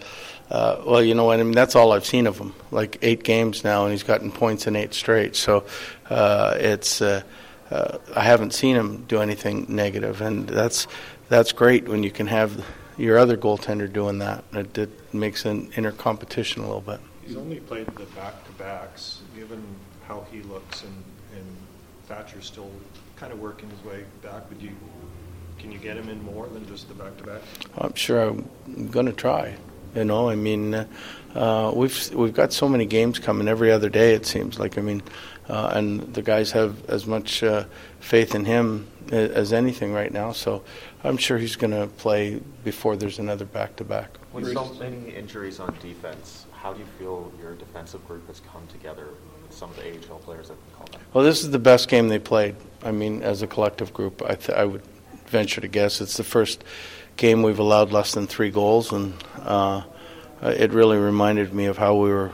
[0.50, 1.30] uh, well, you know?
[1.30, 2.54] I mean, that's all I've seen of him.
[2.70, 5.34] Like eight games now, and he's gotten points in eight straight.
[5.34, 5.64] So
[6.08, 7.22] uh, it's uh,
[7.70, 10.86] uh, I haven't seen him do anything negative, and that's
[11.28, 12.64] that's great when you can have
[12.96, 14.44] your other goaltender doing that.
[14.52, 17.00] It, it makes an inner competition a little bit.
[17.24, 19.20] He's only played the back to backs.
[19.34, 19.62] Given
[20.06, 21.04] how he looks, and,
[21.34, 21.56] and
[22.06, 22.70] Thatcher's still
[23.16, 24.70] kind of working his way back, would you
[25.66, 27.42] can you get him in more than just the back to back?
[27.76, 29.56] I'm sure I'm going to try.
[29.96, 30.86] You know, I mean, uh,
[31.34, 34.14] uh, we've we've got so many games coming every other day.
[34.14, 34.78] It seems like.
[34.78, 35.02] I mean,
[35.48, 37.64] uh, and the guys have as much uh,
[37.98, 40.30] faith in him as anything right now.
[40.30, 40.62] So
[41.02, 44.18] I'm sure he's going to play before there's another back to back.
[44.32, 48.64] With so many injuries on defense, how do you feel your defensive group has come
[48.68, 49.08] together
[49.50, 51.14] some of the AHL players that have been called up?
[51.14, 52.54] Well, this is the best game they played.
[52.84, 54.82] I mean, as a collective group, I, th- I would
[55.28, 56.64] venture to guess it's the first
[57.16, 59.82] game we've allowed less than three goals, and uh,
[60.42, 62.30] it really reminded me of how we were.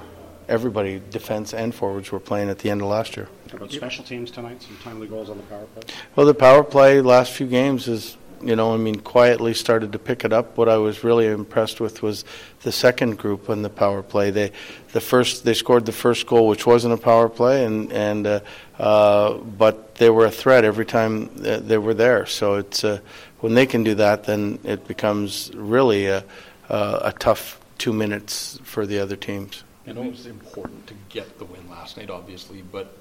[0.49, 3.29] Everybody, defense and forwards, were playing at the end of last year.
[3.51, 4.61] How about special teams tonight?
[4.61, 5.83] Some timely goals on the power play?
[6.17, 9.99] Well, the power play last few games is, you know, I mean, quietly started to
[9.99, 10.57] pick it up.
[10.57, 12.25] What I was really impressed with was
[12.63, 14.31] the second group on the power play.
[14.31, 14.53] They,
[14.93, 18.41] the first, they scored the first goal, which wasn't a power play, and and uh,
[18.79, 22.27] uh, but they were a threat every time they were there.
[22.27, 23.01] So it's uh,
[23.41, 26.25] when they can do that, then it becomes really a,
[26.69, 29.65] a, tough two minutes for the other teams.
[29.87, 32.97] Know it was important to get the win last night, obviously, but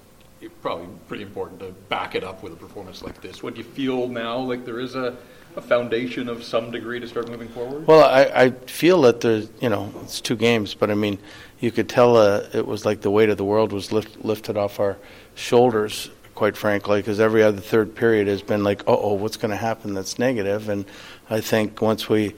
[0.50, 3.44] probably pretty important to back it up with a performance like this.
[3.44, 4.40] What do you feel now?
[4.40, 5.16] Like there is a,
[5.56, 7.86] a foundation of some degree to start moving forward?
[7.88, 11.20] Well, I, I feel that there's, you know, it's two games, but I mean,
[11.60, 14.58] you could tell uh, it was like the weight of the world was lift, lifted
[14.58, 14.98] off our
[15.36, 19.52] shoulders, quite frankly, because every other third period has been like, uh oh, what's going
[19.52, 20.70] to happen that's negative?
[20.70, 20.86] And
[21.30, 22.36] I think once we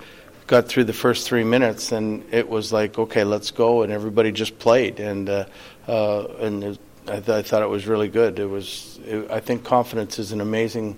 [0.48, 4.32] got through the first three minutes, then it was like, okay, let's go, and everybody
[4.32, 5.46] just played, and uh,
[5.88, 6.78] uh, and
[7.08, 8.40] I, th- I thought it was really good.
[8.40, 10.98] It was, it, I think, confidence is an amazing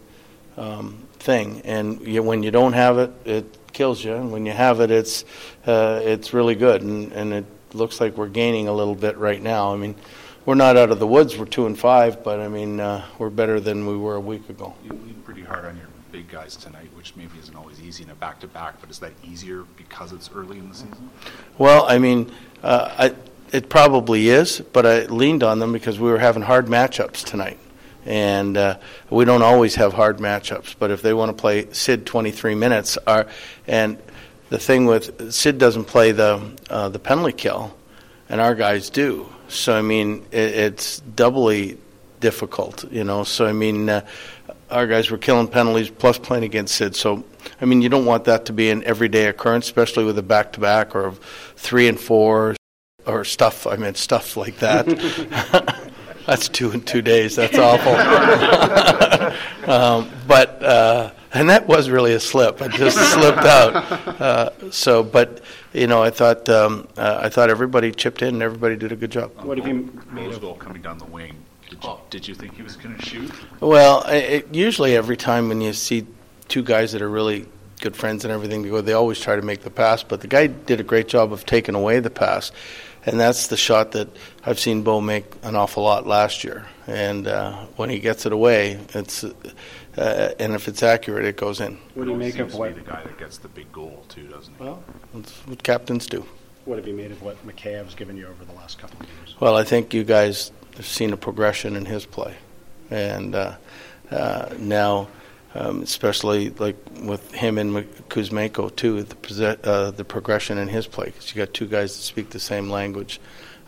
[0.57, 4.13] um, thing, and you, when you don't have it, it kills you.
[4.13, 5.25] And when you have it, it's
[5.65, 9.41] uh, it's really good, and, and it looks like we're gaining a little bit right
[9.41, 9.73] now.
[9.73, 9.95] I mean,
[10.45, 11.37] we're not out of the woods.
[11.37, 14.49] We're two and five, but I mean, uh, we're better than we were a week
[14.49, 14.75] ago.
[14.83, 18.09] You lean pretty hard on your big guys tonight, which maybe isn't always easy in
[18.11, 21.09] a back-to-back, but is that easier because it's early in the season?
[21.57, 22.31] Well, I mean,
[22.63, 23.15] uh, I,
[23.51, 27.59] it probably is, but I leaned on them because we were having hard matchups tonight.
[28.05, 28.77] And uh,
[29.09, 32.97] we don't always have hard matchups, but if they want to play Sid 23 minutes,
[33.07, 33.25] our,
[33.65, 33.97] and
[34.49, 37.75] the thing with Sid doesn't play the uh, the penalty kill,
[38.29, 39.27] and our guys do.
[39.47, 41.79] So I mean, it, it's doubly
[42.19, 43.23] difficult, you know.
[43.23, 44.05] So I mean, uh,
[44.69, 46.95] our guys were killing penalties plus playing against Sid.
[46.95, 47.23] So
[47.59, 50.53] I mean, you don't want that to be an everyday occurrence, especially with a back
[50.53, 51.13] to back or
[51.55, 52.55] three and four
[53.05, 53.67] or stuff.
[53.67, 54.85] I mean, stuff like that.
[56.25, 57.35] That's two in two days.
[57.35, 57.93] That's awful.
[59.71, 62.61] um, but uh, and that was really a slip.
[62.61, 63.75] I just slipped out.
[64.21, 65.41] Uh, so, but
[65.73, 68.95] you know, I thought um, uh, I thought everybody chipped in and everybody did a
[68.95, 69.31] good job.
[69.43, 71.35] What have you made of goal coming down the wing?
[71.69, 73.31] Did you, did you think he was going to shoot?
[73.59, 76.07] Well, it, usually every time when you see
[76.47, 77.47] two guys that are really
[77.81, 80.03] good friends and everything they always try to make the pass.
[80.03, 82.51] But the guy did a great job of taking away the pass
[83.05, 84.07] and that's the shot that
[84.45, 86.65] I've seen Bo make an awful lot last year.
[86.87, 91.61] And uh, when he gets it away, it's uh, and if it's accurate, it goes
[91.61, 91.77] in.
[91.93, 94.53] What do you make of what the guy that gets the big goal too, doesn't
[94.57, 94.63] he?
[94.63, 94.83] Well,
[95.13, 96.25] that's what captains do.
[96.65, 99.35] What have you made of what Mikheyev's given you over the last couple of years?
[99.39, 102.35] Well, I think you guys have seen a progression in his play,
[102.89, 103.55] and uh,
[104.11, 105.07] uh now
[105.55, 107.73] um, especially like with him and
[108.09, 111.05] Kuzmenko too, the, uh, the progression in his play.
[111.05, 113.19] Because you got two guys that speak the same language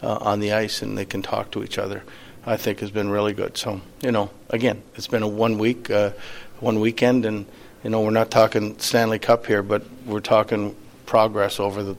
[0.04, 2.04] uh, on the ice and they can talk to each other.
[2.46, 3.58] I think has been really good.
[3.58, 6.12] So you know, again, it's been a one week, uh,
[6.60, 7.46] one weekend, and
[7.84, 10.76] you know we're not talking Stanley Cup here, but we're talking
[11.06, 11.98] progress over the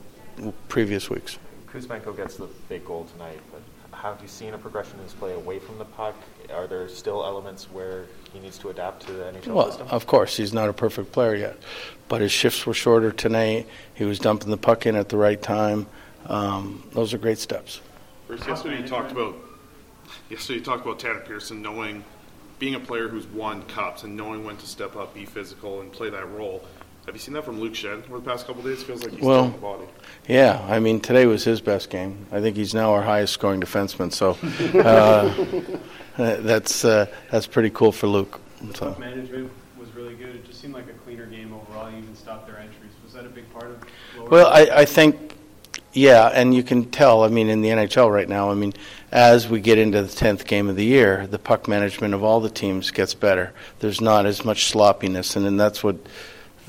[0.67, 1.37] previous weeks.
[1.67, 3.39] Kuzmenko gets the big goal tonight,
[4.01, 6.15] have you seen a progression in his play away from the puck?
[6.53, 9.87] Are there still elements where he needs to adapt to the NHL well, system?
[9.89, 11.57] of course, he's not a perfect player yet,
[12.07, 13.67] but his shifts were shorter tonight.
[13.93, 15.87] He was dumping the puck in at the right time.
[16.27, 17.81] Um, those are great steps.
[18.27, 19.35] Bruce, yesterday you talked about
[20.29, 22.03] yesterday you talked about Tanner Pearson knowing
[22.57, 25.91] being a player who's won cups and knowing when to step up, be physical, and
[25.91, 26.63] play that role.
[27.09, 28.83] Have you seen that from Luke Schenn over the past couple days?
[28.83, 29.85] Feels like he's well, the body.
[30.27, 32.27] Yeah, I mean today was his best game.
[32.31, 34.13] I think he's now our highest scoring defenseman.
[34.13, 34.37] So
[34.79, 35.33] uh,
[36.43, 38.39] that's uh, that's pretty cool for Luke.
[38.75, 38.95] So.
[38.99, 40.35] management was really good.
[40.35, 41.89] It just seemed like a cleaner game overall.
[41.89, 42.91] You even stopped their entries.
[43.03, 43.81] Was that a big part of?
[43.81, 44.29] it?
[44.29, 45.35] Well, I, I think
[45.93, 47.23] yeah, and you can tell.
[47.23, 48.73] I mean, in the NHL right now, I mean,
[49.11, 52.39] as we get into the tenth game of the year, the puck management of all
[52.39, 53.51] the teams gets better.
[53.79, 55.97] There's not as much sloppiness, and then that's what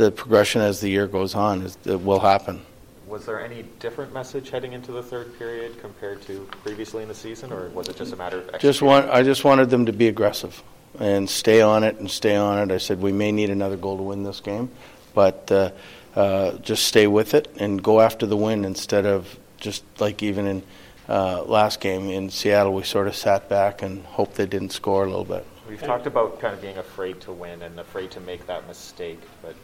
[0.01, 2.63] the progression as the year goes on is, it will happen.
[3.07, 7.15] Was there any different message heading into the third period compared to previously in the
[7.15, 9.93] season, or was it just a matter of just want I just wanted them to
[9.93, 10.63] be aggressive
[10.99, 12.73] and stay on it and stay on it.
[12.73, 14.71] I said we may need another goal to win this game,
[15.13, 15.71] but uh,
[16.15, 20.47] uh, just stay with it and go after the win instead of just like even
[20.47, 20.63] in
[21.09, 25.05] uh, last game in Seattle, we sort of sat back and hoped they didn't score
[25.05, 25.45] a little bit.
[25.69, 29.21] We've talked about kind of being afraid to win and afraid to make that mistake,
[29.43, 29.55] but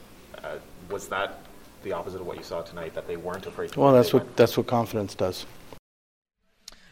[0.91, 1.41] was that
[1.82, 2.95] the opposite of what you saw tonight?
[2.95, 3.80] That they weren't afraid to.
[3.80, 4.37] Well, that's what went?
[4.37, 5.47] that's what confidence does.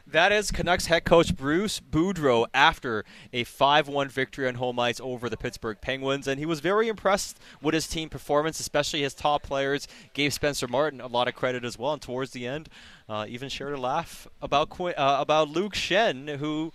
[0.07, 5.31] That is Canucks head coach Bruce Boudreau after a 5-1 victory on home ice over
[5.31, 9.43] the Pittsburgh Penguins, and he was very impressed with his team performance, especially his top
[9.43, 9.89] players.
[10.13, 12.69] Gave Spencer Martin a lot of credit as well, and towards the end,
[13.09, 16.73] uh, even shared a laugh about Qu- uh, about Luke Schenn, who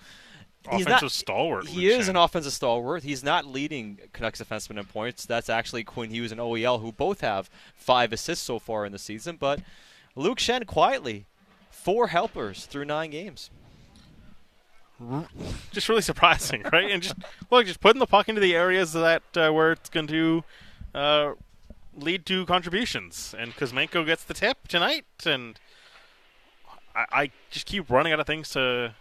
[0.64, 1.68] he's offensive not, stalwart.
[1.68, 3.04] He is an offensive stalwart.
[3.04, 5.26] He's not leading Canucks defensemen in points.
[5.26, 9.00] That's actually Quinn Hughes and OEL, who both have five assists so far in the
[9.00, 9.38] season.
[9.38, 9.62] But
[10.16, 11.26] Luke Schenn quietly,
[11.70, 13.50] four helpers through nine games.
[15.72, 16.92] Just really surprising, right?
[16.92, 17.16] And just
[17.50, 20.44] look, just putting the puck into the areas that uh, where it's going to
[20.94, 21.34] uh,
[21.96, 23.34] lead to contributions.
[23.38, 25.58] And Kuzmenko gets the tip tonight, and
[26.94, 28.94] I, I just keep running out of things to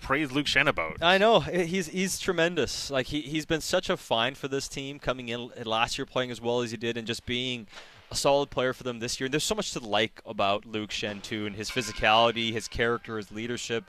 [0.00, 1.02] praise Luke Schenn about.
[1.02, 2.90] I know he's he's tremendous.
[2.90, 6.30] Like he he's been such a find for this team coming in last year playing
[6.30, 7.66] as well as he did and just being
[8.10, 9.26] a solid player for them this year.
[9.26, 13.16] And there's so much to like about Luke Schenn too, and his physicality, his character,
[13.16, 13.84] his leadership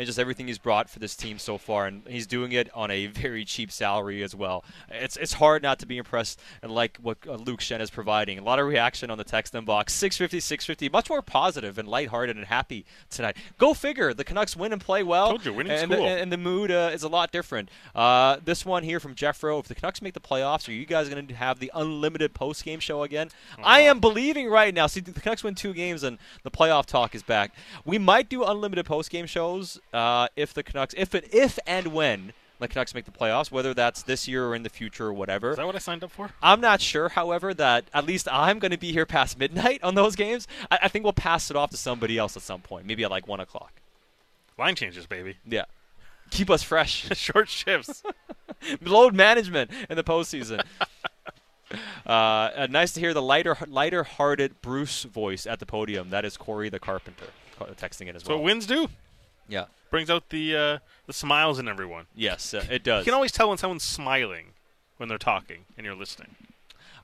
[0.00, 1.86] and just everything he's brought for this team so far.
[1.86, 4.64] And he's doing it on a very cheap salary as well.
[4.88, 8.38] It's it's hard not to be impressed and like what uh, Luke Schenn is providing.
[8.38, 9.90] A lot of reaction on the text inbox.
[9.90, 10.88] 650, 650.
[10.88, 13.36] Much more positive and lighthearted and happy tonight.
[13.58, 14.14] Go figure.
[14.14, 15.28] The Canucks win and play well.
[15.28, 16.02] Told you, winning's and, cool.
[16.02, 17.68] the, and the mood uh, is a lot different.
[17.94, 19.58] Uh, this one here from Jeff Rowe.
[19.58, 22.64] If the Canucks make the playoffs, are you guys going to have the unlimited post
[22.64, 23.28] game show again?
[23.52, 23.62] Uh-huh.
[23.66, 24.86] I am believing right now.
[24.86, 27.54] See, the Canucks win two games and the playoff talk is back.
[27.84, 31.88] We might do unlimited post game shows uh, if the Canucks, if it, if and
[31.88, 35.12] when the Canucks make the playoffs, whether that's this year or in the future or
[35.14, 35.50] whatever.
[35.50, 36.30] Is that what I signed up for?
[36.42, 39.94] I'm not sure, however, that at least I'm going to be here past midnight on
[39.94, 40.46] those games.
[40.70, 43.10] I, I think we'll pass it off to somebody else at some point, maybe at
[43.10, 43.80] like 1 o'clock.
[44.58, 45.36] Line changes, baby.
[45.46, 45.64] Yeah.
[46.30, 47.08] Keep us fresh.
[47.16, 48.02] Short shifts.
[48.82, 50.62] Load management in the postseason.
[52.06, 56.10] uh, uh, nice to hear the lighter, lighter-hearted Bruce voice at the podium.
[56.10, 57.28] That is Corey the Carpenter
[57.76, 58.44] texting in as So well.
[58.44, 58.88] wins do.
[59.50, 59.66] Yeah.
[59.90, 62.06] Brings out the uh, the smiles in everyone.
[62.14, 63.04] Yes, uh, it does.
[63.04, 64.52] You can always tell when someone's smiling
[64.96, 66.36] when they're talking and you're listening.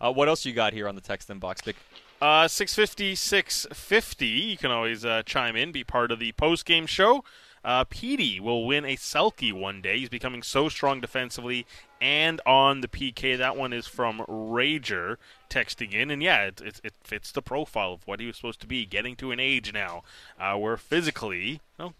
[0.00, 1.74] Uh, what else you got here on the text inbox, Bik?
[2.20, 4.26] Uh, 650, 650.
[4.26, 7.24] You can always uh, chime in, be part of the post game show.
[7.64, 9.98] Uh, Petey will win a Selke one day.
[9.98, 11.66] He's becoming so strong defensively
[12.00, 13.36] and on the PK.
[13.36, 15.16] That one is from Rager
[15.50, 16.10] texting in.
[16.12, 18.86] And yeah, it, it, it fits the profile of what he was supposed to be,
[18.86, 20.04] getting to an age now
[20.38, 21.94] uh, where physically, you know,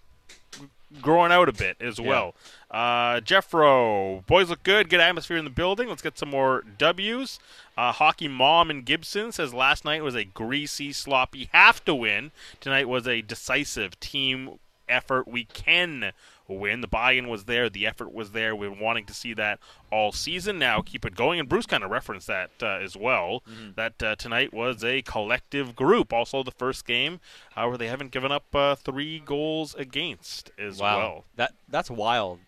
[1.01, 2.07] growing out a bit as Yeah.
[2.07, 2.34] well.
[2.70, 4.89] Uh, Jeffro, boys look good.
[4.89, 5.89] Good atmosphere in the building.
[5.89, 7.39] Let's get some more W's.
[7.76, 12.32] Uh, Hockey Mom in Gibson says last night was a greasy, sloppy have to win.
[12.61, 14.59] Tonight was a decisive team
[14.89, 15.26] effort.
[15.28, 16.12] We can
[16.55, 16.80] win.
[16.80, 17.68] The buy-in was there.
[17.68, 18.55] The effort was there.
[18.55, 19.59] We're wanting to see that
[19.90, 20.59] all season.
[20.59, 21.40] Now keep it going.
[21.40, 23.42] And Bruce kind of referenced that uh, as well.
[23.74, 26.12] That uh, tonight was a collective group.
[26.12, 27.20] Also, the first game
[27.57, 30.99] uh, where they haven't given up uh, three goals against as wow.
[30.99, 31.24] well.
[31.36, 32.40] That that's wild.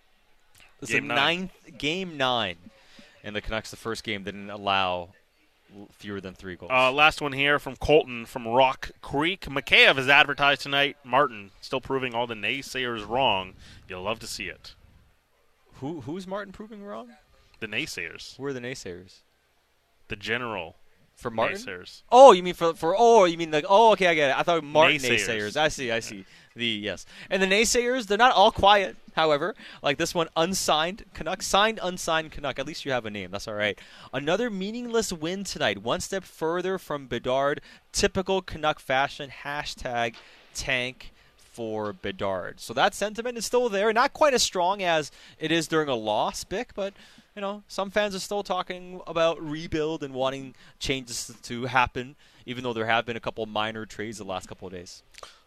[0.80, 2.56] It's Game the ninth game nine,
[3.24, 5.10] and the Canucks the first game didn't allow
[5.92, 6.72] fewer than three goals.
[6.72, 9.42] Uh, last one here from Colton from Rock Creek.
[9.42, 10.96] Mikheyev is advertised tonight.
[11.04, 13.54] Martin still proving all the naysayers wrong.
[13.88, 14.74] You'll love to see it.
[15.74, 17.10] Who who's Martin proving wrong?
[17.60, 18.36] The naysayers.
[18.36, 19.20] Who are the naysayers?
[20.08, 20.76] The general.
[21.18, 21.58] For Martin?
[21.58, 22.02] Naysayers.
[22.12, 24.38] Oh, you mean for for oh, you mean like oh, okay, I get it.
[24.38, 25.28] I thought Martin naysayers.
[25.28, 25.56] Naysayers.
[25.56, 26.24] I see, I see.
[26.56, 28.96] The yes, and the naysayers they're not all quiet.
[29.14, 32.58] However, like this one, unsigned Canuck, signed unsigned Canuck.
[32.58, 33.30] At least you have a name.
[33.30, 33.78] That's all right.
[34.12, 35.84] Another meaningless win tonight.
[35.84, 37.60] One step further from Bedard.
[37.92, 39.30] Typical Canuck fashion.
[39.44, 40.16] Hashtag
[40.52, 41.12] tank
[41.58, 42.60] for Bedard.
[42.60, 43.92] So that sentiment is still there.
[43.92, 46.94] Not quite as strong as it is during a loss, Bik, but
[47.34, 52.14] you know, some fans are still talking about rebuild and wanting changes to happen,
[52.46, 55.02] even though there have been a couple minor trades the last couple of days.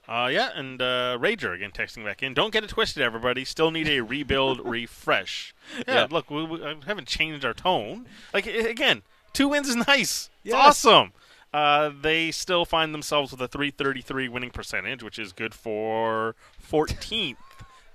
[0.06, 2.34] Uh, yeah, and uh, Rager again texting back in.
[2.34, 3.46] Don't get it twisted, everybody.
[3.46, 5.56] Still need a rebuild refresh.
[5.88, 6.08] Yeah, Yeah.
[6.12, 8.06] look, we, we haven't changed our tone.
[8.34, 9.02] Like again,
[9.32, 10.30] two wins is nice.
[10.44, 10.56] It's Yes.
[10.86, 11.14] awesome.
[11.54, 16.36] Uh, they still find themselves with a 333 winning percentage, which is good for
[16.72, 17.36] 14th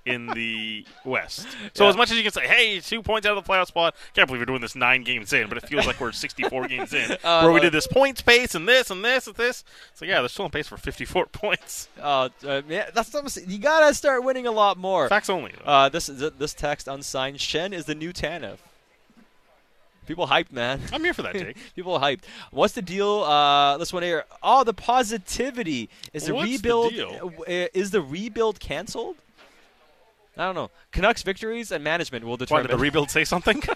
[0.05, 1.45] in the West.
[1.73, 1.89] So Yeah.
[1.89, 4.25] as much as you can say, hey, two points out of the playoff spot, can't
[4.25, 7.17] believe we're doing this nine games in, but it feels like we're 64 games in,
[7.25, 9.65] Uh, where we uh, did this points pace and this and this and this.
[9.95, 11.89] So yeah, they're still on pace for 54 points.
[12.01, 13.13] Uh, uh, yeah, that's
[13.47, 15.09] You gotta start winning a lot more.
[15.09, 15.53] Facts only.
[15.65, 17.39] Uh, this this text unsigned.
[17.39, 18.59] Schenn is the new Tanev.
[20.07, 20.79] People hyped, man.
[20.93, 21.57] I'm here for that, Jake.
[21.75, 22.21] People hyped.
[22.51, 23.23] What's the deal?
[23.23, 24.23] Uh, this one here.
[24.41, 26.91] Oh, the positivity is the What's the rebuild.
[26.93, 27.33] deal?
[27.41, 29.17] uh, is the rebuild canceled?
[30.37, 30.69] I don't know.
[30.91, 32.63] Canucks victories and management will Why determine.
[32.67, 33.61] did the rebuild say something?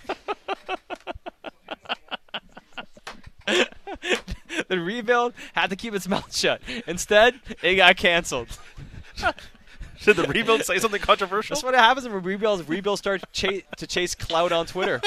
[3.47, 6.61] the rebuild had to keep its mouth shut.
[6.87, 8.47] Instead, it got canceled.
[10.03, 11.55] Did the rebuild say something controversial?
[11.55, 15.01] That's what happens when rebuilds rebuild start cha- to chase clout on Twitter.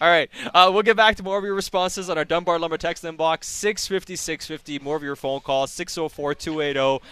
[0.00, 2.78] All right, uh, we'll get back to more of your responses on our Dunbar Lumber
[2.78, 4.78] text inbox 650 650.
[4.78, 7.04] More of your phone calls 604 280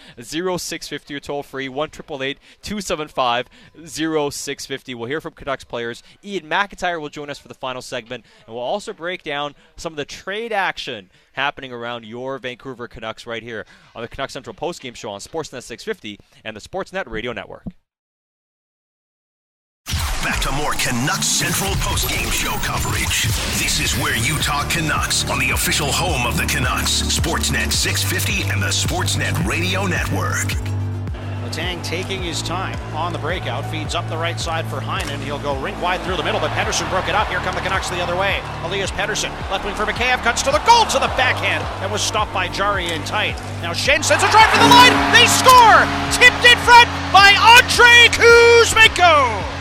[0.57, 3.49] 0650 or toll free 1 275
[3.85, 4.95] 0650.
[4.95, 6.01] We'll hear from Canucks players.
[6.23, 9.91] Iain MacIntyre will join us for the final segment, and we'll also break down some
[9.91, 14.55] of the trade action happening around your Vancouver Canucks right here on the Canucks Central
[14.55, 17.65] postgame show on Sportsnet 650 and the Sportsnet Radio Network.
[20.23, 23.23] Back to more Canucks Central postgame show coverage.
[23.57, 28.53] This is where you talk Canucks on the official home of the Canucks, Sportsnet 650
[28.53, 30.53] and the Sportsnet Radio Network.
[31.41, 35.17] Letang taking his time on the breakout, feeds up the right side for Heinen.
[35.25, 37.27] He'll go rink wide through the middle, but Pettersson broke it up.
[37.27, 38.41] Here come the Canucks the other way.
[38.61, 42.03] Elias Pettersson, left wing for Mikheyev, cuts to the goal to the backhand, and was
[42.03, 43.33] stopped by Jarry in tight.
[43.63, 44.93] Now Schenn sends a drive to the line.
[45.17, 45.81] They score!
[46.13, 49.60] Tipped in front by Andrei Kuzmenko!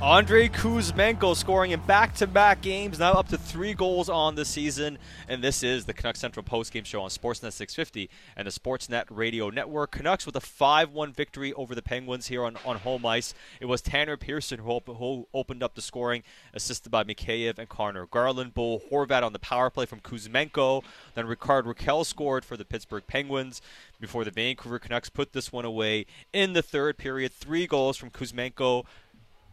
[0.00, 4.96] Andrei Kuzmenko scoring in back-to-back games, now up to three goals on the season.
[5.26, 9.50] And this is the Canucks Central postgame show on Sportsnet 650 and the Sportsnet Radio
[9.50, 9.90] Network.
[9.90, 13.34] Canucks with a 5-1 victory over the Penguins here on, on home ice.
[13.60, 16.22] It was Tanner Pearson who, op- who opened up the scoring,
[16.54, 18.54] assisted by Mikheyev and Conor Garland.
[18.54, 20.84] Bo Horvat on the power play from Kuzmenko.
[21.16, 23.60] Then Rickard Rakell scored for the Pittsburgh Penguins
[23.98, 27.32] before the Vancouver Canucks put this one away in the third period.
[27.32, 28.84] Three goals from Kuzmenko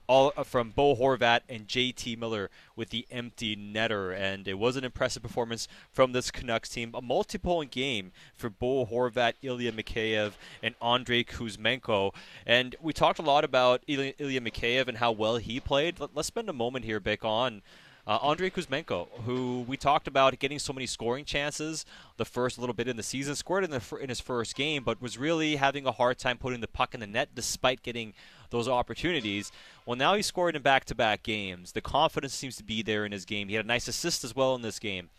[0.07, 4.15] all uh, from Bo Horvat and JT Miller with the empty netter.
[4.15, 6.91] And it was an impressive performance from this Canucks team.
[6.93, 12.13] A multi-point game for Bo Horvat, Ilya Mikheyev, and Andrei Kuzmenko.
[12.45, 15.99] And we talked a lot about Ilya, Ilya Mikheyev and how well he played.
[15.99, 17.61] Let, us spend a moment here, Bik, on
[18.07, 21.85] uh, Andrei Kuzmenko, who we talked about getting so many scoring chances
[22.17, 25.01] the first little bit in the season, scored in, the, in his first game, but
[25.01, 28.13] was really having a hard time putting the puck in the net despite getting
[28.55, 29.51] those opportunities.
[29.85, 31.73] Well, now he's scored in back to back games.
[31.73, 33.49] The confidence seems to be there in his game.
[33.49, 35.09] He had a nice assist as well in this game.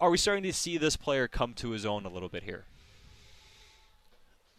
[0.00, 2.64] Are we starting to see this player come to his own a little bit here?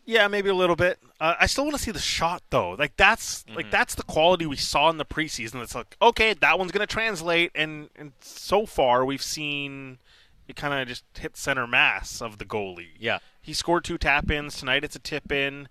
[0.08, 1.00] Yeah, maybe a little bit.
[1.20, 2.72] Uh, I still want to see the shot though.
[2.72, 3.56] Like that's Mm-hmm.
[3.56, 5.62] like that's the quality we saw in the preseason.
[5.64, 9.98] It's like okay, that one's going to translate, and and so far we've seen
[10.48, 12.90] it kind of just hit center mass of the goalie.
[13.00, 14.84] Yeah, he scored two tap ins tonight.
[14.84, 15.68] It's a tip in.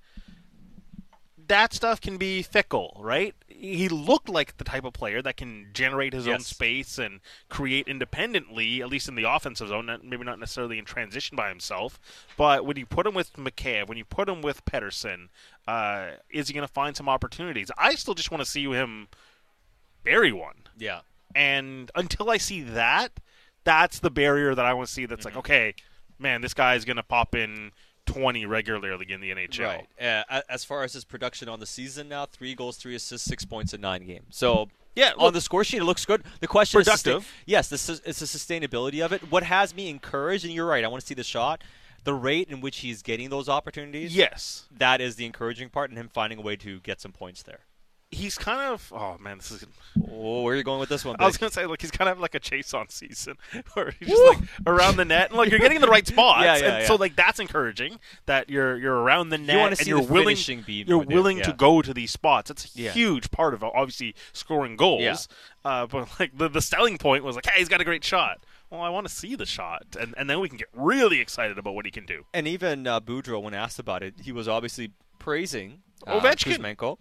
[1.47, 3.35] That stuff can be fickle, right?
[3.49, 7.87] He looked like the type of player that can generate his own space and create
[7.89, 9.87] independently, at least in the offensive zone.
[9.87, 11.99] Not, maybe not necessarily in transition by himself,
[12.37, 15.29] but when you put him with Mikheyev, when you put him with Pettersson,
[15.69, 17.71] uh, is he going to find some opportunities?
[17.77, 19.09] I still just want to see him
[20.03, 20.57] bury one.
[20.79, 21.01] Yeah.
[21.35, 23.13] And until I see that,
[23.65, 25.07] that's the barrier that I want to see.
[25.07, 25.37] That's Mm-hmm.
[25.37, 25.75] like, okay,
[26.19, 27.73] man, this guy's going to pop in
[28.07, 29.67] 20 regularly in the NHL.
[29.67, 30.25] Right.
[30.29, 33.45] Uh, as far as his production on the season now, three goals, three assists, six
[33.45, 34.27] points in nine games.
[34.31, 36.23] So yeah, on the score sheet, it looks good.
[36.41, 37.23] The question is, Productive.
[37.25, 39.31] sustain- yes, this is it's the sustainability of it.
[39.31, 41.63] What has me encouraged, and you're right, I want to see the shot.
[42.05, 44.15] The rate in which he's getting those opportunities.
[44.15, 44.69] Yes.
[44.77, 47.61] that is the encouraging part, and him finding a way to get some points there.
[48.11, 49.67] He's kind of oh man, this is.
[50.11, 51.17] Oh, where are you going with this one?
[51.21, 53.37] I was gonna say like he's kind of like a chase on season
[53.75, 56.45] where he's just like around the net and like you're getting in the right spots.
[56.45, 56.87] Yeah, yeah, and yeah.
[56.87, 60.37] so like that's encouraging that you're you're around the net wanna and you're willing
[60.67, 62.51] you're willing to go to these spots.
[62.51, 62.91] It's a Yeah.
[62.93, 65.03] huge part of obviously scoring goals.
[65.03, 65.17] Yeah.
[65.65, 68.45] Uh, but like the the selling point was like, hey, he's got a great shot.
[68.71, 71.59] Well, I want to see the shot, and and then we can get really excited
[71.59, 72.25] about what he can do.
[72.35, 76.57] And even uh, Boudreau, when asked about it, he was obviously praising uh, Ovechkin.
[76.59, 76.99] Kuzmenko.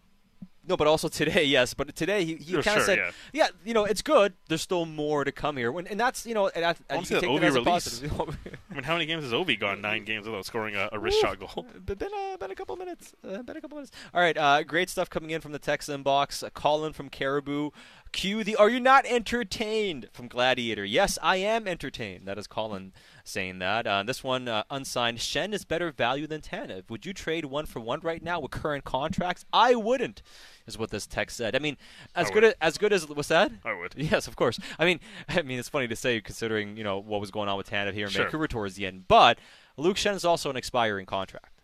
[0.65, 1.73] No, but also today, yes.
[1.73, 3.47] But today he, he Oh, kind of sure, said, yeah.
[3.65, 4.33] you know, it's good.
[4.47, 7.09] There's still more to come here." When, and that's you know, and I, I and
[7.09, 8.13] you can take Ovi that as a positive.
[8.71, 9.81] I mean, how many games has Ovi gone?
[9.81, 11.65] Nine games without scoring a, a wrist shot goal.
[11.85, 13.13] Been, uh, been a couple minutes.
[13.23, 13.91] Uh, been a couple minutes.
[14.13, 16.43] All right, uh, great stuff coming in from the text inbox.
[16.43, 17.71] Uh, Colin from Cariboo.
[18.13, 20.85] Q the Are you not entertained from Gladiator?
[20.85, 22.27] Yes, I am entertained.
[22.27, 22.93] That is Colin
[23.23, 23.87] saying that.
[23.87, 25.17] Uh, this one uh, unsigned.
[25.17, 26.89] Schenn is better value than Tanev.
[26.89, 29.45] Would you trade one for one right now with current contracts?
[29.51, 30.21] I wouldn't.
[30.65, 31.57] Is what this text said.
[31.57, 31.75] I mean,
[32.15, 33.51] as I good as, as good as what's that?
[33.65, 33.93] I would.
[33.97, 34.57] Yes, of course.
[34.79, 37.57] I mean, I mean, it's funny to say considering you know what was going on
[37.57, 38.23] with Tanev here in Sure.
[38.23, 39.07] Vancouver towards the end.
[39.09, 39.39] But
[39.75, 41.59] Luke Schenn is also an expiring contract.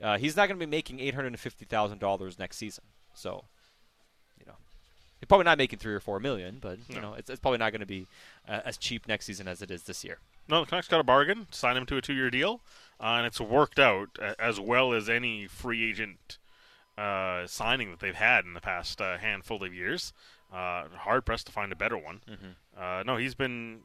[0.00, 2.84] Uh, he's not going to be making eight hundred and fifty thousand dollars next season.
[3.12, 3.46] So,
[4.38, 4.54] you know,
[5.18, 7.00] he's probably not making three or four million, but you No.
[7.00, 8.06] know, it's, it's probably not going to be
[8.48, 10.18] uh, as cheap next season as it is this year.
[10.48, 12.60] No, the Canucks got a bargain, signed him to a two-year deal,
[13.00, 16.38] uh, and it's worked out as well as any free agent
[16.98, 20.12] uh, signing that they've had in the past uh, handful of years.
[20.52, 22.20] Uh, hard pressed to find a better one.
[22.28, 22.54] Mhm.
[22.76, 23.80] Uh, no, he's been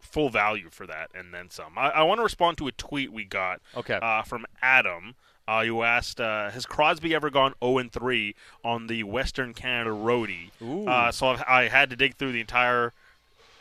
[0.00, 1.78] full value for that and then some.
[1.78, 3.98] I, I want to respond to a tweet we got Okay.
[4.02, 5.14] uh, from Adam.
[5.48, 9.90] Uh, you asked, uh, has Crosby ever gone 0 and 3 on the Western Canada
[9.90, 10.50] Roadie?
[10.86, 12.92] Uh, so I've, I had to dig through the entire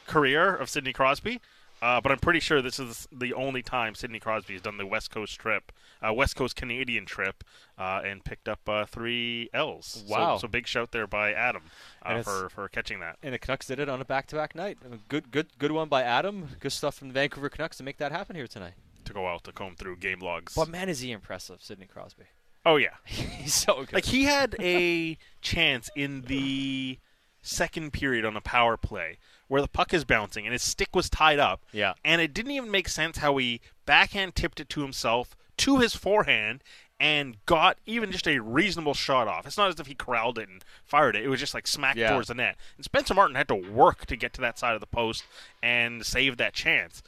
[0.07, 1.39] career of Sidney Crosby,
[1.81, 4.85] uh, but I'm pretty sure this is the only time Sidney Crosby has done the
[4.85, 5.71] West Coast trip,
[6.07, 7.43] uh, West Coast Canadian trip,
[7.77, 10.03] uh, and picked up uh, three L's.
[10.07, 10.37] So- Wow.
[10.37, 11.63] So, big shout there by Adam
[12.03, 13.17] uh, for, for catching that.
[13.23, 14.77] And the Canucks did it on a back-to-back night.
[15.09, 16.47] Good, good, good one by Adam.
[16.59, 18.73] Good stuff from the Vancouver Canucks to make that happen here tonight.
[19.05, 20.53] To go out to comb through game logs.
[20.55, 22.25] But man, is he impressive, Sidney Crosby.
[22.63, 23.93] Oh yeah, he's so good.
[23.93, 26.99] Like he had a chance in the
[27.41, 29.17] second period on a power play
[29.51, 31.61] where the puck is bouncing and his stick was tied up.
[31.73, 31.91] Yeah.
[32.05, 35.93] And it didn't even make sense how he backhand tipped it to himself to his
[35.93, 36.63] forehand
[37.01, 39.45] and got even just a reasonable shot off.
[39.45, 41.25] It's not as if he corralled it and fired it.
[41.25, 42.11] It was just like smack Yeah.
[42.11, 42.55] towards the net.
[42.77, 45.25] And Spencer Martin had to work to get to that side of the post
[45.61, 47.03] and save that chance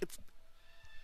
[0.00, 0.18] It's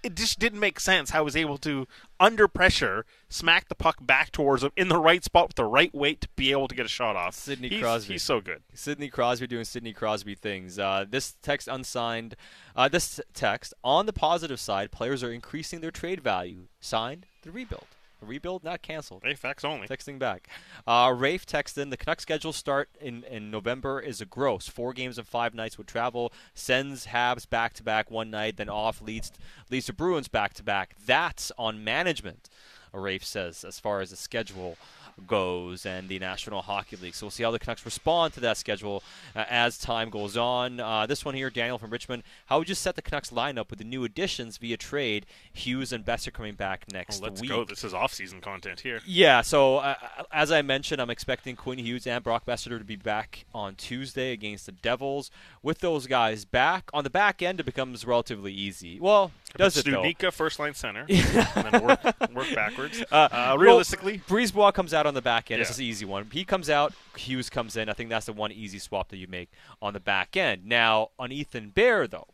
[0.02, 1.86] it just didn't make sense how he was able to
[2.24, 5.94] under pressure, smack the puck back towards him in the right spot with the right
[5.94, 7.34] weight to be able to get a shot off.
[7.34, 8.14] Sidney he's, Crosby.
[8.14, 8.62] He's so good.
[8.72, 10.78] Sidney Crosby doing Sidney Crosby things.
[10.78, 12.34] Uh, this text unsigned.
[12.74, 16.68] Uh, this text on the positive side, players are increasing their trade value.
[16.80, 17.86] Signed the rebuild.
[18.24, 19.22] Rebuild, not canceled.
[19.24, 19.86] Hey, facts only.
[19.86, 20.48] Texting back.
[20.86, 24.68] Uh, Rafe texted in the Canucks schedule start in, in November is a gross.
[24.68, 26.32] Four games and five nights with travel.
[26.54, 29.32] Sens Habs back to back one night, then off leads
[29.70, 30.94] leads to Bruins back to back.
[31.04, 32.48] That's on management.
[32.92, 34.76] Rafe says as far as the schedule
[35.26, 37.14] goes and the National Hockey League.
[37.14, 39.02] So we'll see how the Canucks respond to that schedule
[39.34, 40.80] uh, as time goes on.
[40.80, 42.22] Uh, this one here, Daniel from Richmond.
[42.46, 45.26] How would you set the Canucks lineup with the new additions via trade?
[45.52, 47.50] Hughes and Boeser coming back next Well, let's week.
[47.50, 47.64] go.
[47.64, 49.00] This is off-season content here.
[49.06, 49.94] Yeah, so uh,
[50.32, 54.32] as I mentioned, I'm expecting Quinn Hughes and Brock Boeser to be back on Tuesday
[54.32, 55.30] against the Devils.
[55.62, 58.98] With those guys back on the back end, it becomes relatively easy.
[59.00, 60.02] Well, does it though?
[60.02, 62.02] Studnicka, first line center, and then work,
[62.34, 63.02] work backwards.
[63.10, 65.58] Uh, Uh, realistically, well, Brisebois comes out on the back end.
[65.58, 65.66] Yeah.
[65.66, 66.28] It's an easy one.
[66.32, 67.88] He comes out, Hughes comes in.
[67.88, 69.50] I think that's the one easy swap that you make
[69.80, 70.66] on the back end.
[70.66, 72.28] Now, on Ethan Bear, though,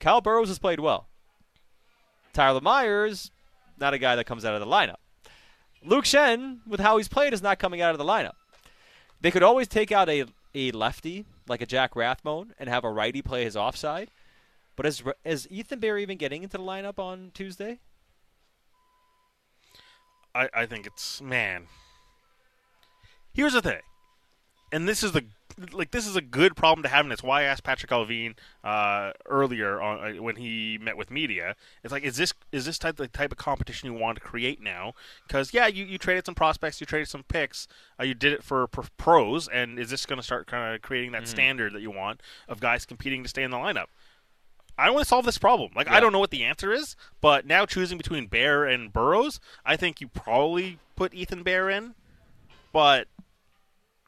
[0.00, 1.08] Kyle Burroughs has played well.
[2.32, 3.30] Tyler Myers,
[3.78, 4.96] not a guy that comes out of the lineup.
[5.84, 8.34] Luke Schenn, with how he's played, is not coming out of the lineup.
[9.20, 10.24] They could always take out a,
[10.54, 14.10] a lefty, like a Jack Rathbone, and have a righty play his offside.
[14.76, 17.80] But is, is Ethan Bear even getting into the lineup on Tuesday?
[20.34, 21.66] I, I think it's man.
[23.32, 23.80] Here's the thing,
[24.72, 25.24] and this is the
[25.72, 28.34] like this is a good problem to have, and it's why I asked Patrik Allvin
[28.62, 31.56] uh, earlier on uh, when he met with media.
[31.82, 34.60] It's like, is this is this type the type of competition you want to create
[34.62, 34.92] now?
[35.26, 37.66] Because yeah, you, you traded some prospects, you traded some picks,
[38.00, 41.12] uh, you did it for, pros, and is this going to start kind of creating
[41.12, 41.28] that Mhm.
[41.28, 43.86] standard that you want of guys competing to stay in the lineup?
[44.78, 45.72] I want to solve this problem.
[45.74, 49.40] Like I don't know what the answer is, but now choosing between Bear and Burroughs,
[49.66, 51.94] I think you probably put Ethan Bear in,
[52.72, 53.08] but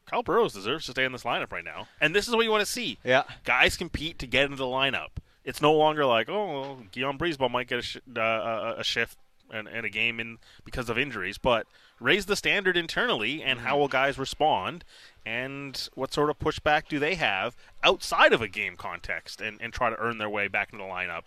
[0.05, 1.87] Kyle Burroughs deserves to stay in this lineup right now.
[1.99, 2.97] And this is what you want to see.
[3.03, 3.23] Yeah.
[3.43, 5.09] Guys compete to get into the lineup.
[5.43, 8.83] It's no longer like, oh, well, Guillaume Brisebois might get a, sh- uh, a, a
[8.83, 9.17] shift
[9.51, 11.67] and, and a game in because of injuries, but
[11.99, 14.83] raise the standard internally and how will guys respond
[15.25, 19.73] and what sort of pushback do they have outside of a game context and, and
[19.73, 21.23] try to earn their way back into the lineup.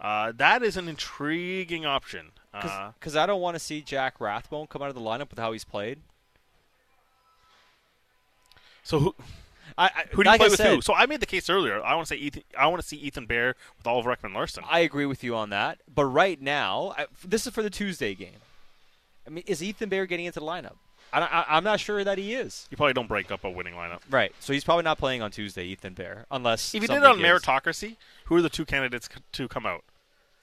[0.00, 2.32] Uh, that is an intriguing option.
[2.52, 2.60] Uh,
[2.98, 5.52] Because I don't want to see Jack Rathbone come out of the lineup with how
[5.52, 5.98] he's played.
[8.82, 9.14] So who?
[9.78, 10.80] I, I who do you like play I with said, who?
[10.82, 11.82] So I made the case earlier.
[11.82, 12.42] I want to say Ethan.
[12.58, 14.64] I want to see Ethan Bear with Oliver Ekman Larsson.
[14.68, 15.78] I agree with you on that.
[15.94, 18.40] But right now, I, this is for the Tuesday game.
[19.26, 20.74] I mean, is Ethan Bear getting into the lineup?
[21.12, 22.66] I, I, I'm not sure that he is.
[22.70, 24.00] You probably don't break up a winning lineup.
[24.10, 24.32] Right.
[24.40, 27.18] So he's probably not playing on Tuesday, Ethan Bear, unless If you did it on
[27.18, 27.44] gives.
[27.44, 29.84] meritocracy, who are the two candidates c- to come out?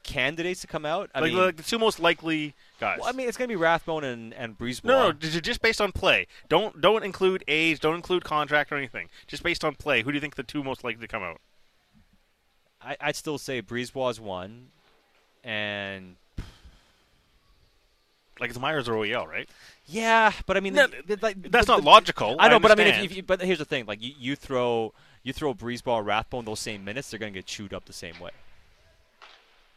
[0.06, 1.10] Candidates to come out.
[1.16, 3.00] I like, mean, like the two most likely guys.
[3.00, 4.84] well, I mean, it's going to be Rathbone and and Brisebois.
[4.86, 6.28] no, no, just based on play.
[6.48, 7.80] Don't don't include age.
[7.80, 9.10] Don't include contract or anything.
[9.28, 10.04] Just based on play.
[10.04, 11.42] Who do you think the two most likely to come out?
[12.82, 14.68] I, I'd still say Brisebois is one,
[15.44, 16.16] and
[18.40, 19.50] Like it's Myers or OEL, right?
[19.88, 22.36] Yeah, but I mean, No, the- the- like, that's the- not logical.
[22.38, 24.14] I know, I but I mean, if, if you, but here's the thing: like you,
[24.20, 24.94] you throw
[25.24, 28.32] you throw Brisebois, Rathbone those same minutes, they're gonna get chewed up the same way.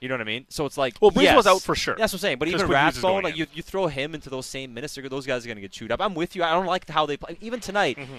[0.00, 0.46] You know what I mean?
[0.48, 1.96] So it's like Well, Brisebois's yes, out for sure.
[1.96, 2.38] That's what I'm saying.
[2.38, 3.40] But even Quinn Hughes is Rathbone, like in.
[3.40, 6.00] you, you throw him into those same minutes, those guys are gonna get chewed up.
[6.00, 6.44] I'm with you.
[6.44, 7.36] I don't like how they play.
[7.40, 8.14] Even tonight, Mm-hmm.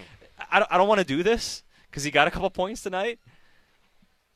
[0.51, 3.19] I don't, I don't want to do this because he got a couple points tonight.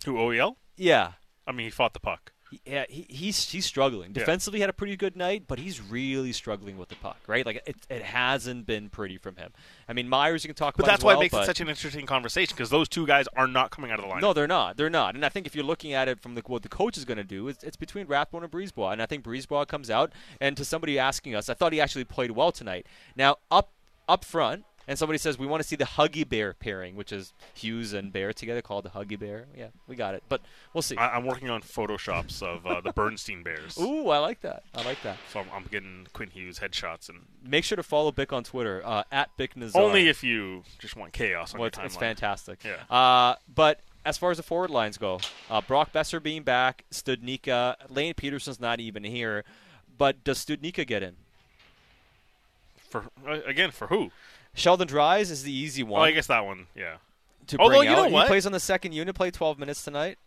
[0.05, 0.55] Who OEL?
[0.75, 1.13] Yeah.
[1.47, 2.32] I mean, he fought the puck.
[2.65, 4.11] Yeah, he, he's he's struggling.
[4.11, 4.19] Yeah.
[4.19, 7.17] Defensively, had a pretty good night, but he's really struggling with the puck.
[7.27, 9.51] Right, like it, it hasn't been pretty from him.
[9.87, 10.91] I mean, Myers, you can talk But about.
[10.91, 13.47] that's why well, it makes it such an interesting conversation because those two guys are
[13.47, 14.21] not coming out of the line.
[14.21, 14.77] No, they're not.
[14.77, 15.15] They're not.
[15.15, 17.17] And I think if you're looking at it from the, what the coach is going
[17.17, 18.93] to do, it's, it's between Rathbone and Brisebois.
[18.93, 20.11] And I think Brisebois comes out.
[20.39, 22.85] And to somebody asking us, I thought he actually played well tonight.
[23.15, 23.71] Now up
[24.07, 27.33] up front, and somebody says we want to see the Huggy Bear pairing, which is
[27.53, 29.45] Hughes and Bear together, called the Huggy Bear.
[29.57, 30.23] Yeah, we got it.
[30.29, 30.41] But
[30.73, 30.97] we'll see.
[30.97, 33.77] I, I'm working on photoshops of uh, the Bernstein Bears.
[33.81, 34.63] Ooh, I like that.
[34.75, 35.17] I like that.
[35.31, 38.81] So I'm, I'm getting Quinn Hughes headshots and Make sure to follow Bik on Twitter
[38.85, 39.75] uh, at Bik Nizzar.
[39.75, 41.85] only if you just want chaos on Well, your it's, timeline.
[41.85, 42.59] it's fantastic.
[42.63, 42.95] Yeah.
[42.95, 45.19] Uh, but as far as the forward lines go,
[45.49, 49.43] uh, Brock Boeser being back, Studnicka, Lane Pederson's not even here.
[49.97, 51.15] But does Studnicka get in?
[52.89, 54.11] For uh, again, for who?
[54.53, 55.91] Sheldon Dries is the easy oh, one.
[55.93, 56.97] Well, I guess that one, yeah.
[57.47, 59.83] To Although bring you know what, he plays on the second unit, Play 12 minutes
[59.83, 60.17] tonight.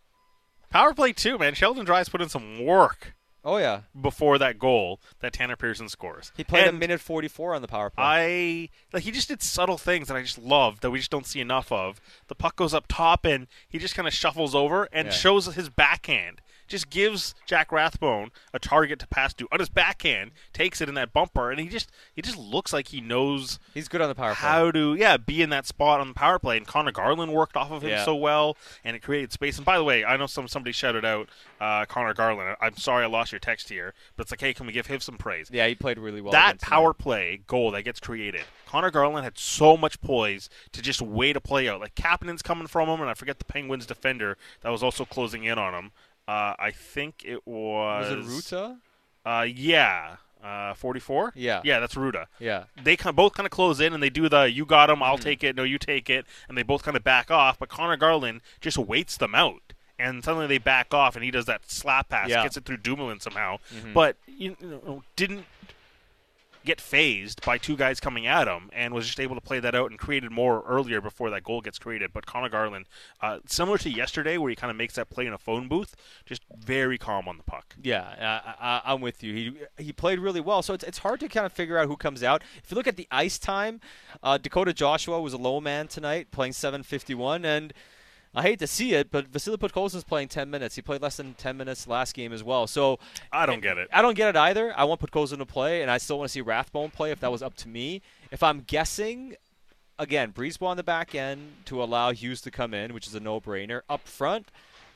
[0.69, 1.53] power play too, man.
[1.55, 3.13] Sheldon Dries put in some work.
[3.43, 3.81] Oh yeah.
[3.99, 7.67] Before that goal that Tanner Pearson scores, He played And a minute 44 on the
[7.67, 8.03] power play.
[8.03, 11.25] I like he just did subtle things that I just love that we just don't
[11.25, 12.01] see enough of.
[12.27, 15.13] The puck goes up top and he just kind of shuffles over and Yeah.
[15.13, 20.31] shows his backhand just gives Jack Rathbone a target to pass to on his backhand,
[20.53, 23.87] takes it in that bumper, and he just he just looks like he knows he's
[23.87, 24.49] good on the power play.
[24.49, 26.57] how to yeah be in that spot on the power play.
[26.57, 28.05] And Conor Garland worked off of him Yeah.
[28.05, 29.57] so well, and it created space.
[29.57, 31.29] And by the way, I know some somebody shouted out
[31.61, 32.55] uh, Conor Garland.
[32.61, 34.99] I'm sorry I lost your text here, but it's like, hey, can we give him
[34.99, 35.49] some praise?
[35.51, 36.31] Yeah, he played really well.
[36.31, 38.41] that power play goal that gets created.
[38.67, 41.79] Conor Garland had so much poise to just wait a play out.
[41.79, 45.45] Like Kapanen's coming from him, and I forget the Penguins defender that was also closing
[45.45, 45.91] in on him.
[46.27, 48.15] Uh, I think it was.
[48.15, 48.77] Was it Rutta?
[49.25, 50.17] Uh, yeah.
[50.43, 51.33] Uh, 44?
[51.35, 51.61] Yeah.
[51.63, 52.25] Yeah, that's Rutta.
[52.39, 52.65] Yeah.
[52.81, 55.01] They kind of both kind of close in and they do the you got him,
[55.01, 57.57] I'll take it, no, you take it, and they both kind of back off.
[57.57, 59.73] But Conor Garland just waits them out.
[59.99, 62.43] And suddenly they back off, and he does that slap pass, Yeah.
[62.43, 63.57] gets it through Dumoulin somehow.
[63.73, 63.93] Mhm.
[63.93, 65.45] But you know, didn't
[66.67, 69.73] get phased by two guys coming at him and was just able to play that
[69.73, 72.11] out and created more earlier before that goal gets created.
[72.13, 72.85] But Conor Garland,
[73.21, 75.95] uh, similar to yesterday where he kind of makes that play in a phone booth,
[76.25, 77.75] just very calm on the puck.
[77.81, 79.33] Yeah, I, I'm with you.
[79.33, 81.97] He he played really well, so it's it's hard to kind of figure out who
[81.97, 82.43] comes out.
[82.63, 83.79] If you look at the ice time,
[84.21, 87.73] uh, Dakota Joshua was a low man tonight, playing 7:51, and
[88.35, 90.75] I hate to see it, but Vasily Podkolzin's playing 10 minutes.
[90.75, 92.67] He played less than 10 minutes last game as well.
[92.67, 92.99] So
[93.31, 93.87] I don't get it.
[93.91, 94.73] I don't get it either.
[94.77, 97.31] I want Podkolzin to play, and I still want to see Rathbone play if that
[97.31, 98.01] was up to me.
[98.31, 99.35] If I'm guessing,
[99.97, 103.19] again, Brisebois on the back end to allow Hughes to come in, which is a
[103.19, 103.81] no-brainer.
[103.89, 104.51] Up front,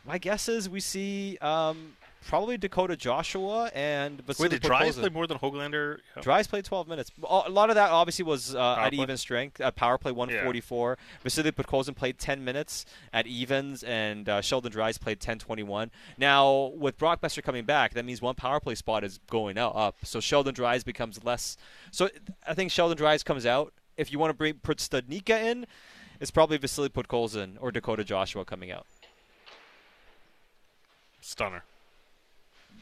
[0.06, 1.94] my guess is we see um,
[2.28, 6.00] probably Dakota Joshua and Vasily Wait, did Dries play more than Hoglander?
[6.22, 7.12] Dries played 12 minutes.
[7.28, 9.04] A lot of that obviously was uh, at play?
[9.04, 9.60] even strength.
[9.60, 10.98] Uh, power play 144.
[11.24, 15.90] Vasily Podkolzin played 10 minutes at evens, and uh, Sheldon Dries played 10:21.
[16.18, 19.98] Now with Brock Boeser coming back, that means one power play spot is going up.
[20.04, 21.58] So Sheldon Dries becomes less.
[21.92, 22.10] So
[22.48, 23.74] I think Sheldon Dries comes out.
[23.98, 25.66] If you want to bring put Studnicka in,
[26.20, 28.86] it's probably Vasily Podkolzin or Dakota Joshua coming out.
[31.20, 31.64] Stunner.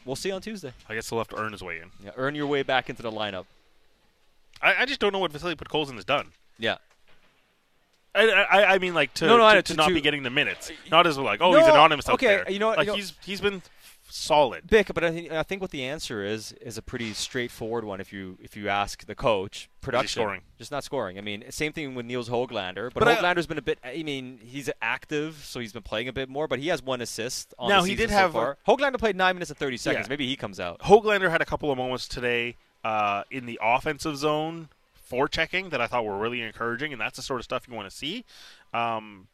[0.05, 0.73] We'll see on Tuesday.
[0.89, 1.89] I guess he'll have to earn his way in.
[2.03, 3.45] Yeah, earn your way back into the lineup.
[4.61, 6.27] I, I just don't know what Vasily Podkolzin has done.
[6.57, 6.77] Yeah.
[8.15, 10.29] I, I, I mean, like to No, no, to, to to- not be getting the
[10.31, 12.51] minutes, not as like, oh, he's No, anonymous out okay, there.
[12.51, 13.61] you know what- like you know- he's he's been
[14.09, 14.67] solid.
[14.67, 18.01] Bik, but I think I think what the answer is is a pretty straightforward one.
[18.01, 20.41] If you if you ask the coach, production, scoring?
[20.57, 21.17] just not scoring.
[21.17, 23.79] I mean, same thing with Nils Hoglander, but, But I- Hoglander's been a bit.
[23.83, 26.47] I mean, he's active, so he's been playing a bit more.
[26.47, 27.53] But he has one assist.
[27.59, 28.57] On Now, the he did so have a- far.
[28.67, 30.07] Hoglander played nine minutes and thirty seconds.
[30.07, 30.09] Yeah.
[30.09, 30.79] Maybe he comes out.
[30.79, 35.81] Hoglander had a couple of moments today uh, in the offensive zone for checking that
[35.81, 38.25] I thought were really encouraging, and that's the sort of stuff you want to see.
[38.73, 39.27] Um,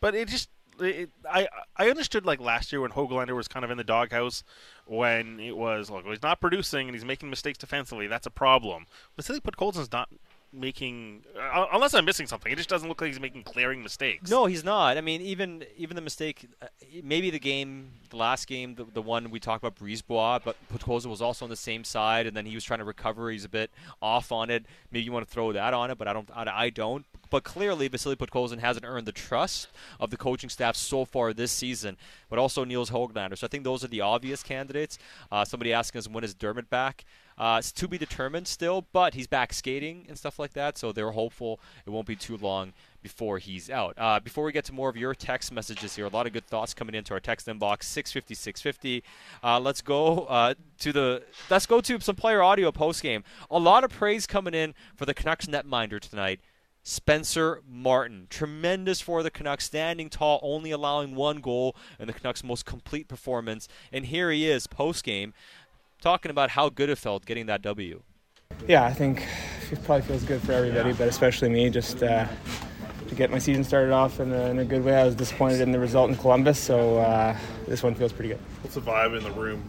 [0.00, 0.48] but it just,
[0.80, 4.42] it, I I understood like last year when Hoglander was kind of in the doghouse
[4.86, 8.06] when it was like well, he's not producing and he's making mistakes defensively.
[8.06, 8.86] That's a problem.
[9.16, 10.08] Vasily Podkolzin's not
[10.52, 12.50] making uh, unless I'm missing something.
[12.50, 14.30] It just doesn't look like he's making clearing mistakes.
[14.30, 14.96] No, he's not.
[14.96, 16.66] I mean, even even the mistake, uh,
[17.02, 21.06] maybe the game, the last game, the, the one we talked about, Brisebois, but Podkolzin
[21.06, 23.30] was also on the same side, and then he was trying to recover.
[23.30, 23.70] He's a bit
[24.00, 24.64] off on it.
[24.90, 26.30] Maybe you want to throw that on it, but I don't.
[26.34, 27.04] I, I don't.
[27.30, 29.68] But clearly, Vasily Podkolzin hasn't earned the trust
[30.00, 31.96] of the coaching staff so far this season,
[32.28, 33.36] but also Nils Hoglander.
[33.36, 34.98] So I think those are the obvious candidates.
[35.30, 37.04] Uh, somebody asking us when is Dermott back?
[37.38, 40.90] Uh, it's to be determined still, but he's back skating and stuff like that, so
[40.90, 43.94] they're hopeful it won't be too long before he's out.
[43.96, 46.46] Uh, before we get to more of your text messages here, a lot of good
[46.46, 49.04] thoughts coming into our text inbox 650 650.
[49.42, 53.22] Uh, let's go uh, to the let's go to some player audio post game.
[53.52, 56.40] A lot of praise coming in for the Canucks netminder tonight.
[56.88, 62.42] Spencer Martin, tremendous for the Canucks, standing tall, only allowing one goal in the Canucks'
[62.42, 63.68] most complete performance.
[63.92, 65.34] And here he is post game,
[66.00, 68.00] talking about how good it felt getting that W.
[68.66, 69.26] Yeah, I think
[69.70, 72.26] it probably feels good for everybody, but especially me, just uh,
[73.06, 74.96] to get my season started off in a, in a good way.
[74.98, 77.36] I was disappointed in the result in Columbus, so uh,
[77.66, 78.40] this one feels pretty good.
[78.62, 79.62] What's the vibe in the room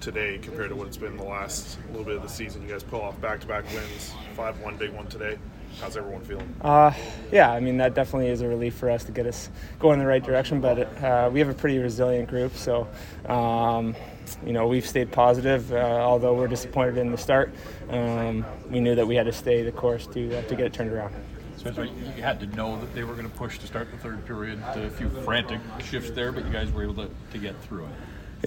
[0.00, 2.60] today compared to what it's been the last little bit of the season?
[2.60, 5.38] You guys pull off back-to-back wins, five-one, big one today.
[5.80, 6.54] How's everyone feeling?
[6.60, 6.92] Uh,
[7.32, 10.00] yeah, I mean that definitely is a relief for us to get us going in
[10.00, 10.60] the right direction.
[10.60, 12.86] But uh, we have a pretty resilient group, so
[13.26, 13.96] um,
[14.44, 15.72] you know we've stayed positive.
[15.72, 17.54] Uh, although we're disappointed in the start,
[17.88, 20.74] um, we knew that we had to stay the course to uh, to get it
[20.74, 21.14] turned around.
[21.56, 24.24] Spencer, you had to know that they were going to push to start the third
[24.26, 24.62] period.
[24.74, 27.90] A few frantic shifts there, but you guys were able to, to get through it.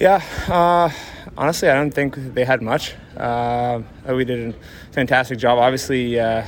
[0.02, 0.90] Yeah, uh,
[1.38, 2.96] honestly, I don't think they had much.
[3.16, 4.58] Uh, we did a
[4.92, 5.60] fantastic job.
[5.60, 6.44] Obviously, uh,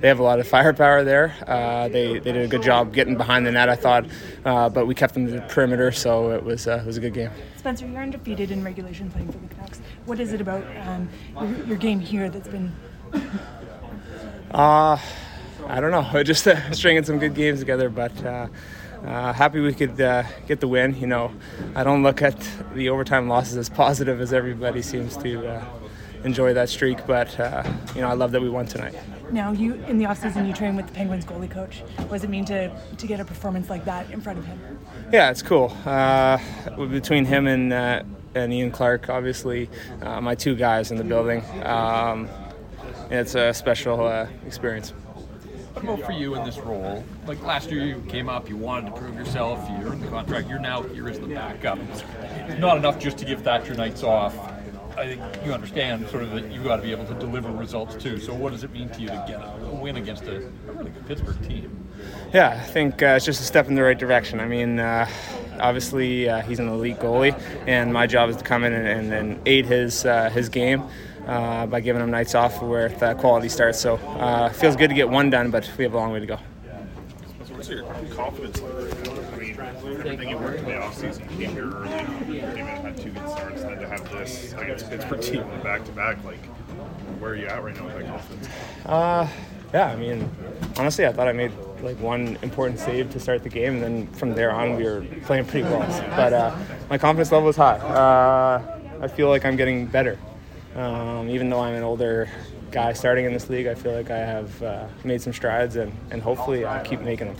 [0.00, 1.34] they have a lot of firepower there.
[1.46, 4.06] Uh, they, they did a good job getting behind the net, I thought,
[4.44, 7.00] uh, but we kept them to the perimeter, so it was uh, it was a
[7.00, 7.30] good game.
[7.56, 9.80] Spencer, you're undefeated in regulation playing for the Canucks.
[10.06, 11.08] What is it about um,
[11.38, 12.72] your, your game here that's been
[14.50, 14.98] Uh,
[15.66, 18.48] I don't know, just uh, stringing some good games together, but uh,
[19.04, 20.98] uh, happy we could uh, get the win.
[20.98, 21.32] You know,
[21.74, 22.36] I don't look at
[22.74, 25.64] the overtime losses as positive as everybody seems to uh,
[26.24, 27.62] enjoy that streak, but uh,
[27.94, 28.94] you know, I love that we won tonight.
[29.32, 31.82] Now, you in the offseason, you train with the Penguins goalie coach.
[31.96, 34.78] What does it mean to, to get a performance like that in front of him?
[35.12, 35.76] Yeah, it's cool.
[35.86, 36.38] Uh,
[36.90, 38.02] between him and uh,
[38.34, 39.68] and Ian Clark, obviously,
[40.02, 41.44] uh, my two guys in the building.
[41.64, 42.28] Um,
[43.10, 44.92] it's a special uh, experience.
[45.74, 47.04] What about for you in this role?
[47.26, 50.48] Like last year, you came up, you wanted to prove yourself, you earned the contract.
[50.48, 51.78] You're now here as the backup.
[52.48, 54.34] It's not enough just to give Thatcher nights off.
[55.00, 57.94] I think you understand sort of that you've got to be able to deliver results
[57.96, 58.20] too.
[58.20, 61.06] So, what does it mean to you to get a win against a really good
[61.08, 61.88] Pittsburgh team?
[62.34, 64.40] Yeah, I think uh, it's just a step in the right direction.
[64.40, 65.08] I mean, uh,
[65.58, 69.12] obviously uh, he's an elite goalie, and my job is to come in and, and,
[69.14, 70.82] and aid his uh, his game.
[71.26, 74.00] Uh, by giving him nights off with uh, quality starts, so
[74.50, 76.38] it feels good to get one done, but we have a long way to go.
[77.44, 79.20] So what's your confidence level?
[79.32, 81.88] I mean, everything you worked in the offseason, you came here early,
[82.40, 86.22] came in, had two good starts, then to have this against Pittsburgh team in back-to-back,
[86.24, 86.44] like,
[87.18, 88.48] where are you at right now with that confidence?
[88.86, 89.28] Uh,
[89.72, 90.28] yeah, I mean,
[90.76, 91.52] honestly, I thought I made
[91.82, 95.04] like one important save to start the game, and then from there on, we were
[95.24, 95.86] playing pretty well.
[96.10, 96.56] But uh,
[96.88, 97.78] my confidence level is high.
[97.78, 100.18] Uh, I feel like I'm getting better.
[100.74, 102.28] Um, even though I'm an older
[102.70, 105.92] guy starting in this league, I feel like I have uh, made some strides, and,
[106.10, 107.36] and hopefully I'll keep making them.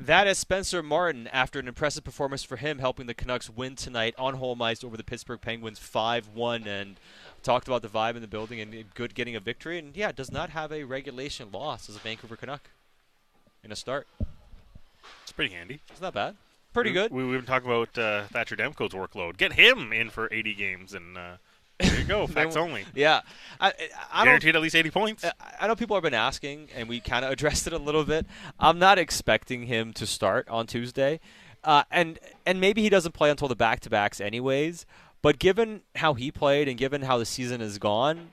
[0.00, 4.14] That is Spencer Martin after an impressive performance for him, helping the Canucks win tonight
[4.16, 6.66] on home ice over the Pittsburgh Penguins 5 1.
[6.68, 6.96] And
[7.42, 9.78] talked about the vibe in the building and good getting a victory.
[9.78, 12.70] And yeah, does not have a regulation loss as a Vancouver Canuck
[13.64, 14.06] in a start.
[15.22, 15.80] It's pretty handy.
[15.90, 16.36] It's not bad.
[16.72, 17.12] Pretty we, good.
[17.12, 19.36] We, we've been talking about uh, Thatcher Demko's workload.
[19.36, 21.18] Get him in for 80 games and.
[21.18, 21.36] Uh,
[21.78, 22.26] there you go.
[22.26, 22.84] Facts only.
[22.94, 23.20] Yeah,
[23.60, 23.72] I,
[24.12, 25.24] I guaranteed at least eighty points.
[25.60, 28.26] I know people have been asking, and we kind of addressed it a little bit.
[28.58, 31.20] I'm not expecting him to start on Tuesday,
[31.64, 34.86] uh, and and maybe he doesn't play until the back to backs anyways.
[35.20, 38.30] But given how he played and given how the season has gone,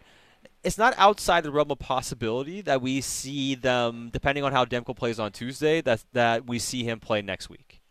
[0.63, 4.95] it's not outside the realm of possibility that we see them, depending on how Demko
[4.95, 7.81] plays on Tuesday, that that we see him play next week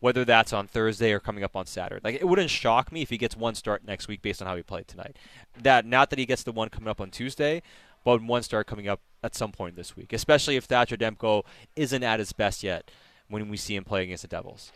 [0.00, 2.00] whether that's on Thursday or coming up on Saturday.
[2.02, 4.56] Like it wouldn't shock me if he gets one start next week based on how
[4.56, 5.16] he played tonight.
[5.60, 7.62] That not that he gets the one coming up on Tuesday,
[8.04, 11.44] but one start coming up at some point this week, especially if Thatcher Demko
[11.74, 12.90] isn't at his best yet
[13.28, 14.72] when we see him play against the Devils.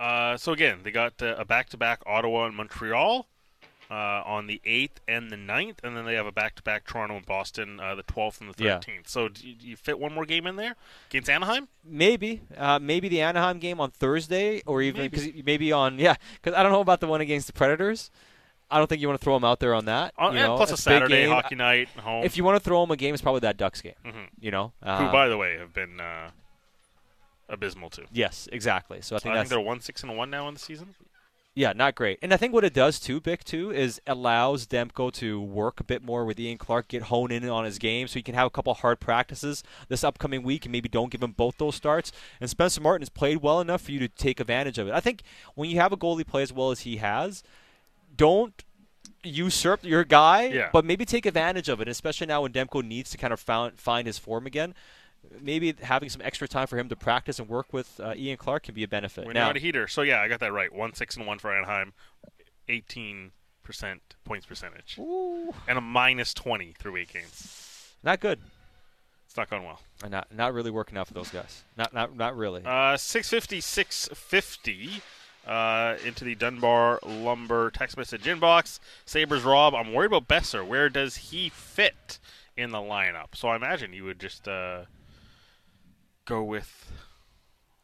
[0.00, 3.28] Uh, so again, they got uh, a back-to-back Ottawa and Montreal
[3.92, 7.26] uh, on the 8th and the 9th, and then they have a back-to-back Toronto and
[7.26, 8.88] Boston uh, the 12th and the 13th.
[8.88, 8.94] Yeah.
[9.04, 10.76] So do you, do you, fit one more game in there
[11.10, 11.68] against Anaheim?
[11.84, 15.42] Maybe, uh, maybe the Anaheim game on Thursday, or even because Maybe.
[15.42, 15.72] maybe.
[15.72, 18.10] on yeah, because I don't know about the one against the Predators.
[18.70, 20.14] I don't think you want to throw them out there on that.
[20.18, 22.24] Uh, you and know, plus a Saturday hockey night home.
[22.24, 23.92] If you want to throw them a game, it's probably that Ducks game.
[24.06, 24.28] Mhm.
[24.40, 26.30] You know, Who, Uh, by the way, have been uh,
[27.50, 28.06] abysmal too.
[28.10, 29.02] Yes, exactly.
[29.02, 30.94] So I think I that's think they're one six and one now in the season.
[31.54, 32.18] Yeah, not great.
[32.22, 35.84] And I think what it does too, Bik, too, is allows Demko to work a
[35.84, 38.46] bit more with Ian Clark, get honed in on his game, so he can have
[38.46, 42.10] a couple hard practices this upcoming week, and maybe don't give him both those starts.
[42.40, 44.94] And Spencer Martin has played well enough for you to take advantage of it.
[44.94, 45.22] I think
[45.54, 47.42] when you have a goalie play as well as he has,
[48.16, 48.64] don't
[49.22, 50.70] usurp your guy, Yeah.
[50.72, 53.78] but maybe take advantage of it, especially now when Demko needs to kind of found,
[53.78, 54.74] find his form again.
[55.40, 58.64] Maybe having some extra time for him to practice and work with uh, Ian Clark
[58.64, 59.26] can be a benefit.
[59.26, 59.86] We're now, not a heater.
[59.86, 60.72] So yeah, I got that right.
[60.72, 61.92] One six and one for Anaheim,
[62.68, 63.32] eighteen
[63.62, 67.94] percent points percentage, and a minus twenty through eight games.
[68.02, 68.40] Not good.
[69.26, 69.80] It's not going well.
[70.02, 71.64] And not not really working out for those guys.
[71.76, 72.62] Not not not really.
[72.64, 75.02] Uh, 650, 650
[75.46, 78.78] uh, into the Dunbar Lumber text message inbox.
[79.04, 80.66] Sabres Rob, I'm worried about Boeser.
[80.66, 82.18] Where does he fit
[82.56, 83.34] in the lineup?
[83.34, 84.82] So I imagine you would just uh,
[86.24, 86.92] go with.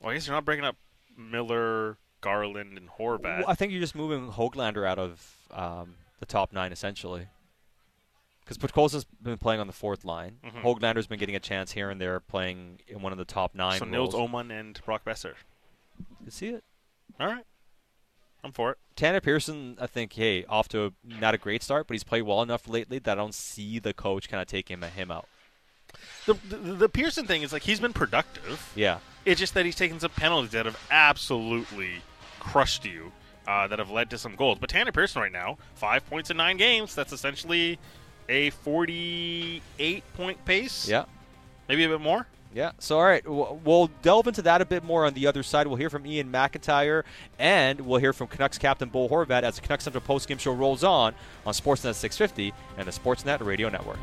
[0.01, 0.77] Well, I guess you're not breaking up
[1.17, 3.23] Miller, Garland, and Horvat.
[3.41, 7.27] Well, I think you're just moving Hoglander out of um, the top nine essentially.
[8.45, 10.39] Because Podkolzin's been playing on the fourth line.
[10.43, 10.63] Mhm.
[10.63, 13.79] Hoglander's been getting a chance here and there, playing in one of the top nine.
[13.79, 14.29] so Nils roles.
[14.31, 15.35] Oman and Brock Besser.
[16.25, 16.65] You see it.
[17.21, 17.45] All right.
[18.43, 18.79] I'm for it.
[18.97, 22.23] Tanner Pearson, I think, hey, off to a, not a great start, but he's played
[22.23, 25.29] well enough lately that I don't see the coach kind of taking him, him out.
[26.27, 28.73] The, the the Pearson thing is like he's been productive.
[28.75, 28.99] Yeah.
[29.25, 32.03] It's just that he's taken some penalties that have absolutely
[32.41, 33.13] crushed you,
[33.47, 34.59] uh, that have led to some goals.
[34.59, 36.95] But Tanner Pearson right now, five points in nine games.
[36.95, 37.79] That's essentially
[38.29, 40.89] a 48 point pace.
[40.89, 41.05] Yeah.
[41.69, 42.27] Maybe a bit more.
[42.55, 42.73] Yeah.
[42.79, 45.67] So, all right, we'll delve into that a bit more on the other side.
[45.67, 47.05] We'll hear from Iain MacIntyre,
[47.39, 50.83] and we'll hear from Canucks captain Bo Horvat as the Canucks Central postgame show rolls
[50.83, 53.99] on on Sportsnet 650 and the Sportsnet Radio Network.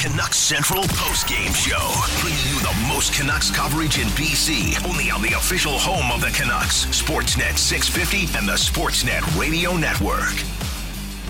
[0.00, 5.34] Canucks Central Postgame Show, bringing you the most Canucks coverage in BC, only on the
[5.36, 10.32] official home of the Canucks, Sportsnet 650 and the Sportsnet Radio Network.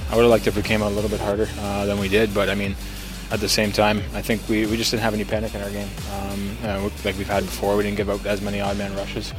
[0.09, 2.09] I would have liked if we came out a little bit harder uh, than we
[2.09, 2.77] did, but I mean,
[3.33, 5.71] at the same time, I think we, we just didn't have any panic in our
[5.71, 5.89] game.
[6.13, 9.35] Um, uh, like we've had before, we didn't give up as many odd man rushes.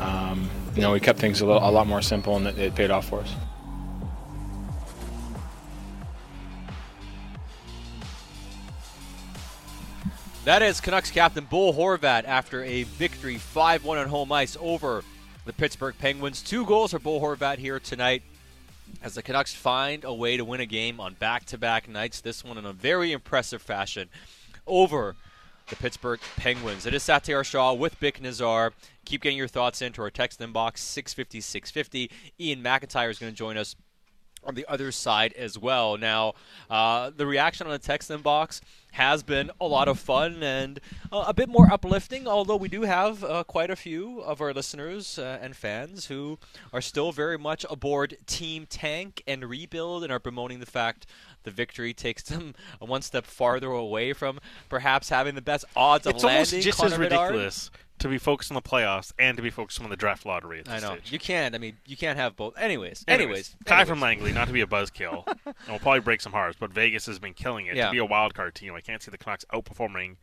[0.00, 2.74] Um, you know, we kept things a, little, a lot more simple, and it, it
[2.74, 3.36] paid off for us.
[10.44, 15.02] That is Canucks captain Bo Horvat after a victory 5 1 on home ice over
[15.46, 16.42] the Pittsburgh Penguins.
[16.42, 18.22] Two goals for Bo Horvat here tonight
[19.02, 22.20] as the Canucks find a way to win a game on back to back nights.
[22.20, 24.10] This one in a very impressive fashion
[24.66, 25.16] over
[25.70, 26.84] the Pittsburgh Penguins.
[26.84, 28.72] It is Satiar Shah with Bik Nizzar.
[29.06, 32.10] Keep getting your thoughts into our text inbox 650 650.
[32.38, 33.76] Iain MacIntyre is going to join us
[34.46, 35.96] on the other side as well.
[35.96, 36.34] Now,
[36.70, 38.60] uh, the reaction on the text inbox
[38.92, 40.78] has been a lot of fun and
[41.10, 44.54] uh, a bit more uplifting, although we do have uh, quite a few of our
[44.54, 46.38] listeners uh, and fans who
[46.72, 51.06] are still very much aboard Team Tank and Rebuild and are bemoaning the fact
[51.42, 54.38] the victory takes them one step farther away from
[54.68, 56.42] perhaps having the best odds of landing.
[56.42, 57.34] It's almost just Connor as Bedard.
[57.98, 60.60] To be focused on the playoffs and to be focused on the draft lottery.
[60.60, 61.12] At I know stage.
[61.12, 61.54] you can't.
[61.54, 62.56] I mean, you can't have both.
[62.58, 66.20] Anyways, Anyways, anyways, Kai from Langley, not to be a buzzkill, and we'll probably break
[66.20, 67.86] some hearts, but Vegas has been killing it Yeah.
[67.86, 68.74] to be a wild card team.
[68.74, 70.16] I can't see the Canucks outperforming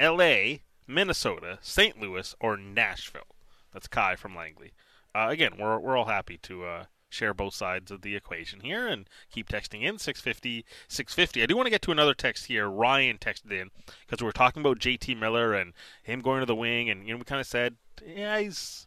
[0.00, 2.00] L.A., Minnesota, St.
[2.00, 3.36] Louis, or Nashville.
[3.72, 4.72] That's Kai from Langley.
[5.14, 8.86] Uh, again, we're we're all happy to uh, share both sides of the equation here
[8.86, 11.42] and keep texting in 650 650.
[11.42, 12.68] I do want to get to another text here.
[12.68, 13.70] Ryan texted in
[14.06, 15.72] because we were talking about JT Miller and
[16.02, 17.76] him going to the wing, and you know we kind of said,
[18.06, 18.86] yeah, he's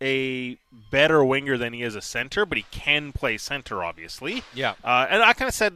[0.00, 0.58] a
[0.90, 4.42] better winger than he is a center, but he can play center, obviously.
[4.54, 4.74] Yeah.
[4.84, 5.74] Uh, and I kind of said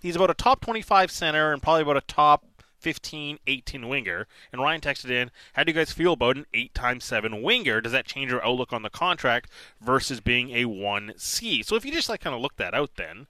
[0.00, 2.44] he's about a top 25 center and probably about a top
[2.80, 4.26] 15, 18 winger.
[4.52, 7.80] And Ryan texted in, how do you guys feel about an 8 times 7 winger?
[7.80, 9.50] Does that change your outlook on the contract
[9.80, 11.64] versus being a 1C?
[11.64, 13.26] So if you just like kind of look that out then,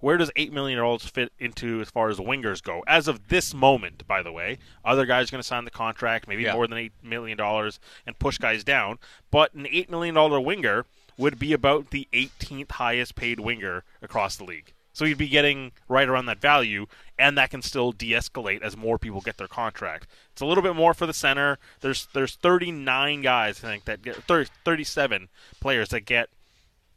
[0.00, 2.84] where does $8 million fit into as far as wingers go?
[2.86, 6.28] As of this moment, by the way, other guys are going to sign the contract,
[6.28, 6.54] maybe Yeah.
[6.54, 8.98] more than $8 million, and push guys down.
[9.30, 10.86] But an $8 million winger
[11.16, 14.72] would be about the 18th highest paid winger across the league.
[14.98, 16.86] So you'd be getting right around that value,
[17.20, 20.08] and that can still de-escalate as more people get their contract.
[20.32, 21.56] It's a little bit more for the center.
[21.82, 25.28] There's there's 39 guys I think that get 30, 37
[25.60, 26.30] players that get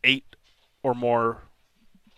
[0.04, 0.24] eight
[0.82, 1.44] or more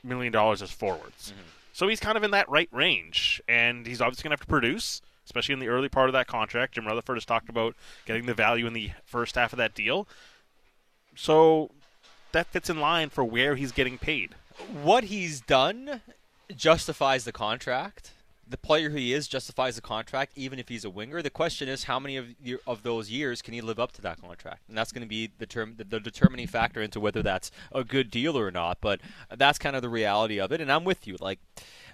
[0.06, 1.34] million dollars as forwards.
[1.34, 1.50] Mm-hmm.
[1.74, 4.50] So he's kind of in that right range, and he's obviously going to have to
[4.50, 6.76] produce, especially in the early part of that contract.
[6.76, 10.08] Jim Rutherford has talked about getting the value in the first half of that deal.
[11.14, 11.72] So
[12.32, 14.36] that fits in line for where he's getting paid.
[14.82, 16.02] What he's done
[16.56, 18.12] justifies the contract.
[18.46, 21.22] The player who he is justifies the contract, even if he's a winger.
[21.22, 22.26] The question is, how many of
[22.68, 24.64] of those years can he live up to that contract?
[24.68, 27.84] And that's going to be the, term, the, the determining factor into whether that's a
[27.84, 28.80] good deal or not.
[28.82, 29.00] But
[29.36, 30.60] that's kind of the reality of it.
[30.60, 31.16] And I'm with you.
[31.22, 31.40] Like,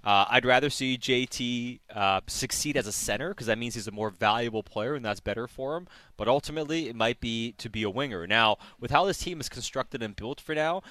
[0.04, 3.92] uh, I'd rather see JT uh, succeed as a center because that means he's a
[3.92, 5.88] more valuable player and that's better for him.
[6.18, 8.26] But ultimately, it might be to be a winger.
[8.26, 10.82] Now, with how this team is constructed and built for now,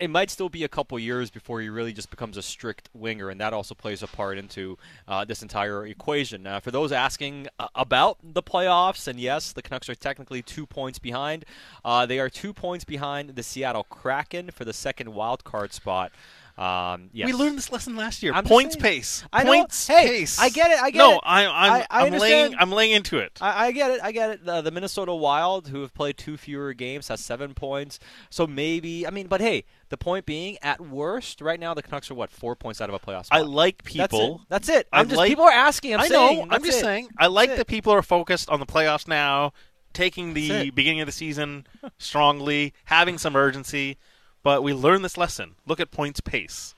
[0.00, 3.28] it might still be a couple years before he really just becomes a strict winger,
[3.28, 6.42] and that also plays a part into uh, this entire equation.
[6.42, 10.64] Now, for those asking uh, about the playoffs, and yes, the Canucks are technically two
[10.64, 11.44] points behind.
[11.84, 16.12] Uh, they are two points behind the Seattle Kraken for the second wild card spot.
[16.60, 17.24] Um, yes.
[17.26, 18.34] We learned this lesson last year.
[18.34, 19.24] I'm Points pace.
[19.32, 19.52] I know.
[19.52, 20.38] Points Hey, pace.
[20.38, 20.78] I get it.
[20.82, 21.20] I get no, it.
[21.24, 22.54] I, I'm, I, I I'm laying.
[22.54, 23.38] I'm laying into it.
[23.40, 24.00] I, I get it.
[24.02, 24.44] I get it.
[24.44, 27.98] The, the Minnesota Wild, who have played two fewer games, has seven points.
[28.28, 32.10] So maybe, I mean, but hey, the point being, at worst, right now the Canucks
[32.10, 33.38] are what four points out of a playoff spot.
[33.38, 34.34] I like That's people.
[34.42, 34.48] it.
[34.50, 34.86] That's it.
[34.92, 35.94] I I'm just like- people are asking.
[35.94, 36.38] I'm I saying.
[36.40, 36.46] know.
[36.50, 36.82] I'm just it.
[36.82, 37.08] saying.
[37.16, 39.54] I like that people are focused on the playoffs now,
[39.94, 41.66] taking the beginning of the season
[41.96, 43.96] strongly, having some urgency.
[44.42, 45.56] But we learned this lesson.
[45.66, 46.74] Look at points pace,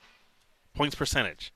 [0.74, 1.52] points percentage.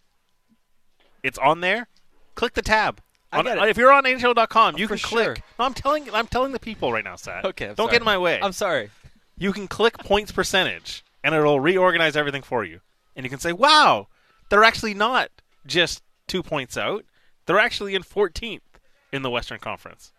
[1.22, 1.88] It's on there.
[2.34, 3.00] Click the tab.
[3.32, 3.68] I On-.
[3.68, 5.24] If you're on NHL.com, you For can click.
[5.24, 5.36] sure.
[5.58, 6.08] No, I'm telling.
[6.14, 7.44] I'm telling the people right now, Sat.
[7.44, 7.90] Okay, I'm Don't sorry.
[7.92, 8.38] get in my way.
[8.40, 8.90] I'm sorry.
[9.36, 12.80] You can click points percentage, and it'll reorganize everything for you.
[13.16, 14.08] And you can say, "Wow,
[14.48, 15.30] they're actually not
[15.66, 17.04] just two points out.
[17.46, 18.60] They're actually in 14th
[19.12, 20.12] in the Western Conference."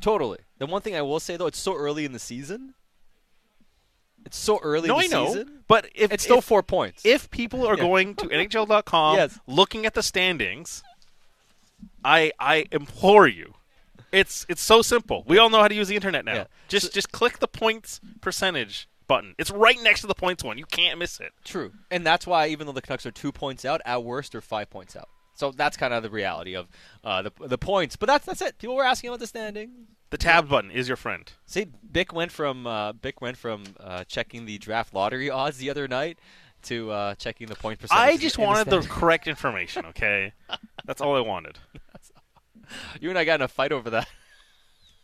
[0.00, 0.38] Totally.
[0.58, 2.74] The one thing I will say though, it's so early in the season.
[4.28, 4.88] It's so early.
[4.88, 5.26] No, in I know.
[5.28, 7.02] Season, But if it's still if- four points.
[7.04, 7.82] If people are Yeah.
[7.82, 9.38] going to NHL.com, Yes.
[9.46, 10.82] looking at the standings,
[12.04, 13.54] I I implore you.
[14.12, 15.24] It's it's so simple.
[15.26, 16.34] We all know how to use the internet now.
[16.34, 16.44] Yeah.
[16.68, 19.34] Just just click the points percentage button.
[19.38, 20.58] It's right next to the points one.
[20.58, 21.32] You can't miss it.
[21.44, 24.40] True, and that's why even though the Canucks are two points out, at worst they're
[24.40, 25.08] five points out.
[25.34, 26.68] So that's kind of the reality of
[27.04, 27.96] uh, the the points.
[27.96, 28.58] But that's that's it.
[28.58, 29.86] People were asking about the standing.
[30.10, 31.30] The tab button is your friend.
[31.44, 35.68] See, Bik went from uh, Bik went from uh, checking the draft lottery odds the
[35.70, 36.18] other night
[36.62, 38.02] to uh, checking the point percentage.
[38.02, 39.86] I just wanted the correct information.
[39.86, 40.32] Okay,
[40.84, 41.58] that's all I wanted.
[43.00, 44.08] You and I got in a fight over that.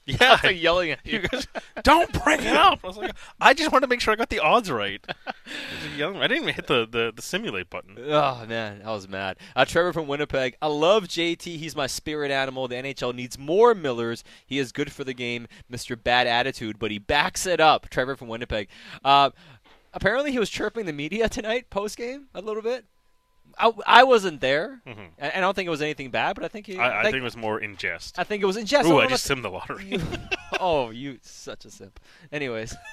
[0.07, 1.21] Yeah, I was, yelling at you.
[1.21, 1.47] You guys,
[1.83, 2.81] don't bring it up.
[2.85, 5.05] I was like, I just wanted to make sure I got the odds right.
[5.27, 6.19] I, yelling.
[6.19, 7.97] I didn't even hit the, the, the simulate button.
[7.99, 9.39] Oh man, I was mad.
[9.57, 10.57] Uh, Trevor from Winnipeg.
[10.61, 11.45] I love JT.
[11.57, 12.69] He's my spirit animal.
[12.69, 14.25] The NHL needs more Millers.
[14.47, 17.89] He is good for the game, Mister Bad Attitude, but he backs it up.
[17.89, 18.69] Trevor from Winnipeg.
[19.05, 19.31] Uh,
[19.95, 22.85] apparently, he was chirping the media tonight post game a little bit.
[23.59, 24.81] I, I wasn't there.
[24.87, 25.09] Mhm.
[25.19, 26.79] and I don't think it was anything bad, but I think he.
[26.79, 28.19] I, I think it was more in jest.
[28.19, 28.89] I think it was in jest.
[28.89, 29.99] Ooh, Oh, I just simmed the lottery.
[30.61, 31.99] Oh, you such a simp.
[32.31, 32.77] Anyways,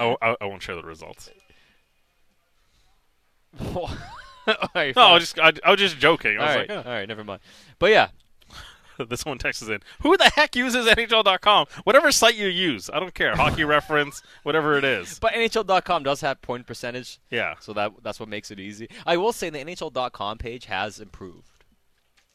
[0.00, 1.30] I, I, I won't share the results.
[4.74, 6.36] Right, no, I was just I, I was just joking.
[6.36, 7.40] I all was right, like, all right, never mind.
[7.78, 8.08] But yeah,
[9.08, 9.80] this one texts in.
[10.02, 11.66] Who the heck uses NHL.com?
[11.84, 13.34] Whatever site you use, I don't care.
[13.36, 15.18] Hockey reference, whatever it is.
[15.18, 17.18] But NHL.com does have point percentage.
[17.30, 17.54] Yeah.
[17.60, 18.88] So that that's what makes it easy.
[19.06, 21.64] I will say the NHL.com page has improved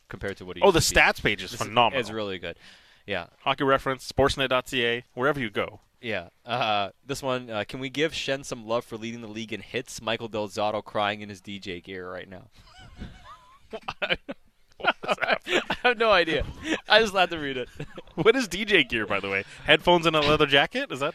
[0.09, 1.99] compared to what it Oh, the stats page is This phenomenal.
[1.99, 2.57] It's really good.
[3.05, 3.27] Yeah.
[3.41, 5.79] Hockey reference, Sportsnet.ca, wherever you go.
[6.01, 6.29] Yeah.
[6.45, 9.61] Uh, this one, uh, can we give Schenn some love for leading the league in
[9.61, 10.01] hits?
[10.01, 12.45] Michael Del Zotto crying in his DJ gear right now.
[15.05, 15.37] I
[15.83, 16.45] have no idea.
[16.87, 17.69] I just had to read it.
[18.15, 19.45] What is DJ gear, by the way?
[19.65, 20.91] Headphones and a leather jacket?
[20.91, 21.13] Is that?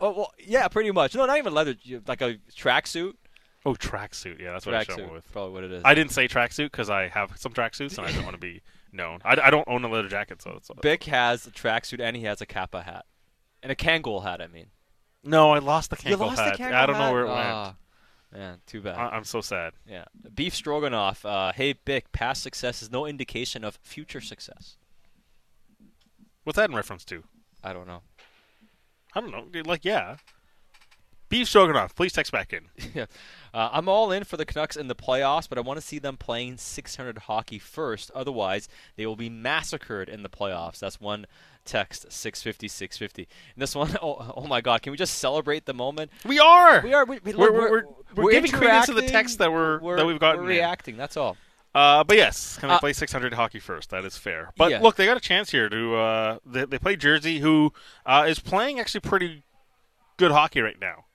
[0.00, 1.14] Oh well, yeah, pretty much.
[1.16, 1.74] No, not even leather,
[2.06, 3.14] like a tracksuit.
[3.66, 4.40] Oh, tracksuit.
[4.40, 5.32] Yeah, that's what I show Tracksuit, with.
[5.32, 5.82] probably what it is.
[5.84, 8.60] I didn't say tracksuit because I have some tracksuits and I don't want to be
[8.92, 9.20] known.
[9.24, 10.68] I, I don't own a leather jacket, so it's.
[10.68, 13.06] Bik has a tracksuit and he has a Kappa hat,
[13.62, 14.40] and a Kangol hat.
[14.40, 14.66] I mean.
[15.24, 16.58] No, I lost the Kangol lost the hat.
[16.58, 17.74] Kangol I don't know where it Ah,
[18.34, 18.96] Man, too bad.
[18.96, 19.74] I- I'm so sad.
[19.86, 20.04] Yeah.
[20.34, 21.24] Beef Stroganoff.
[21.24, 24.76] Uh, hey, Bik, past success is no indication of future success.
[26.42, 27.22] What's that in reference to?
[27.62, 28.02] I don't know.
[29.14, 29.46] I don't know.
[29.64, 30.16] Like, yeah.
[31.34, 32.66] Beef Stroganoff, please text back in.
[32.94, 33.06] yeah.
[33.52, 35.98] Uh, I'm all in for the Canucks in the playoffs, but I want to see
[35.98, 38.12] them playing 600 hockey first.
[38.14, 40.78] Otherwise, they will be massacred in the playoffs.
[40.78, 41.26] That's one
[41.64, 43.28] text, 650, 650.
[43.56, 46.12] And this one, oh, oh my God, can we just celebrate the moment?
[46.24, 46.80] We are.
[46.82, 47.04] We are.
[47.04, 47.84] We, we, We're- we're- we're-
[48.14, 50.96] we're giving credence to the text that we're- that we've gotten We're reacting.
[50.96, 51.36] That's all.
[51.74, 53.90] Uh, but yes, can they Uh, play 600 hockey first?
[53.90, 54.52] That is fair.
[54.56, 54.80] But Yeah.
[54.82, 55.96] look, they got a chance here to.
[55.96, 57.72] Uh, they, they play Jersey, who
[58.06, 59.42] uh, is playing actually pretty
[60.16, 61.06] good hockey right now.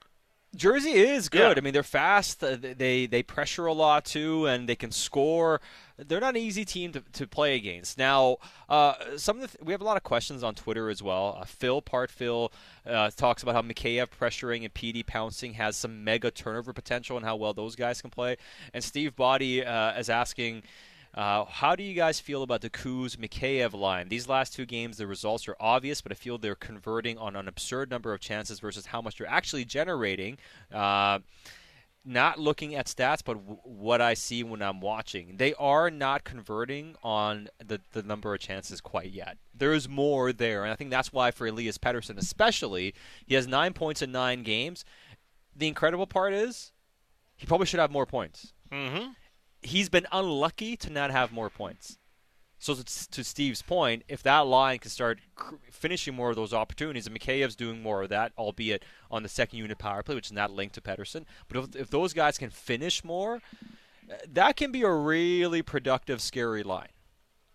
[0.56, 1.40] Jersey is good.
[1.40, 1.54] Yeah.
[1.58, 2.40] I mean, they're fast.
[2.40, 5.62] They they pressure a lot too, and they can score.
[5.98, 7.98] They're not an easy team to, to play against.
[7.98, 11.04] Now, uh, some of the th- we have a lot of questions on Twitter as
[11.04, 11.38] well.
[11.40, 12.52] Uh, Phil Part Phil
[12.88, 17.26] uh, talks about how Mikheyev pressuring and PD pouncing has some mega turnover potential and
[17.26, 18.38] how well those guys can play.
[18.74, 20.64] And Steve Body uh, is asking.
[21.14, 24.10] Uh, how do you guys feel about the Kuz Mikheyev line?
[24.10, 27.48] These last two games, the results are obvious, but I feel they're converting on an
[27.48, 30.38] absurd number of chances versus how much they're actually generating.
[30.72, 31.20] Uh,
[32.06, 35.38] not looking at stats, but w- what I see when I'm watching.
[35.38, 39.38] They are not converting on the, the number of chances quite yet.
[39.54, 42.94] There is more there, and I think that's why for Elias Pettersson, especially,
[43.26, 44.86] he has nine points in nine games.
[45.56, 46.72] The incredible part is
[47.36, 48.54] he probably should have more points.
[48.72, 49.10] Mm-hmm.
[49.62, 51.98] He's been unlucky to not have more points.
[52.62, 56.54] So to, to Steve's point, if that line can start cr- finishing more of those
[56.54, 60.28] opportunities, and Mikheyev's doing more of that, albeit on the second unit power play, which
[60.28, 63.42] is not linked to Pettersson, but if, if those guys can finish more,
[64.28, 66.90] that can be a really productive, scary line.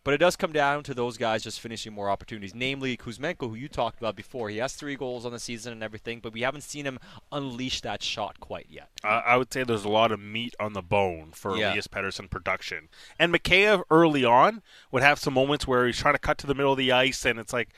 [0.04, 3.54] But it does come down to those guys just finishing more opportunities, namely Kuzmenko, who
[3.54, 4.50] you talked about before.
[4.50, 6.98] He has three goals on the season and everything, but we haven't seen him
[7.32, 8.88] unleash that shot quite yet.
[9.02, 11.70] Uh, I would say there's a lot of meat on the bone for Yeah.
[11.70, 12.88] Elias Pettersson production.
[13.18, 14.62] And Mikheyev early on
[14.92, 17.24] would have some moments where he's trying to cut to the middle of the ice
[17.24, 17.70] and it's like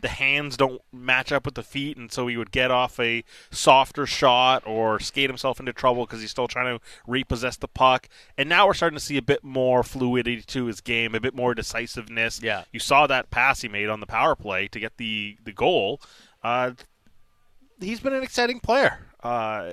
[0.00, 3.22] the hands don't match up with the feet and so he would get off a
[3.50, 8.08] softer shot or skate himself into trouble because he's still trying to repossess the puck.
[8.36, 11.34] And now we're starting to see a bit more fluidity to his game, a bit
[11.34, 12.40] more decisiveness.
[12.42, 12.64] Yeah.
[12.72, 16.00] You saw that pass he made on the power play to get the, the goal.
[16.42, 16.72] Uh,
[17.80, 19.06] he's been an exciting player.
[19.22, 19.72] Uh,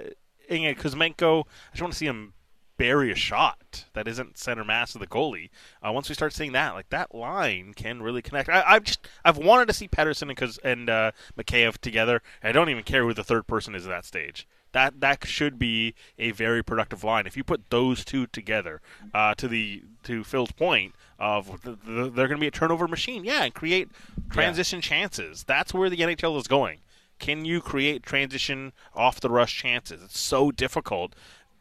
[0.50, 2.34] and Kuzmenko, I just want to see him
[2.78, 5.50] bury a shot that isn't center mass of the goalie.
[5.86, 8.50] Uh, once we start seeing that, like that line can really connect.
[8.50, 12.22] I, I've just I've wanted to see Pettersson and Kuz, and uh, Mikheyev together.
[12.42, 14.48] I don't even care who the third person is at that stage.
[14.72, 17.28] That that should be a very productive line.
[17.28, 18.82] If you put those two together,
[19.14, 22.88] uh, to the to Phil's point of the, the, they're going to be a turnover
[22.88, 23.90] machine, yeah, and create
[24.30, 25.44] transition chances.
[25.44, 26.80] That's where the NHL is going.
[27.20, 30.02] Can you create transition off the rush chances?
[30.02, 31.14] It's so difficult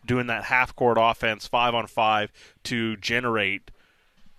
[0.07, 2.33] doing that half court offense, five on five,
[2.65, 3.71] to generate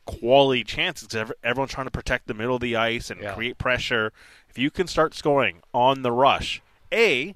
[0.06, 1.14] quality chances.
[1.44, 4.12] everyone's trying to protect the middle of the ice and create pressure.
[4.50, 7.36] If you can start scoring on the rush, a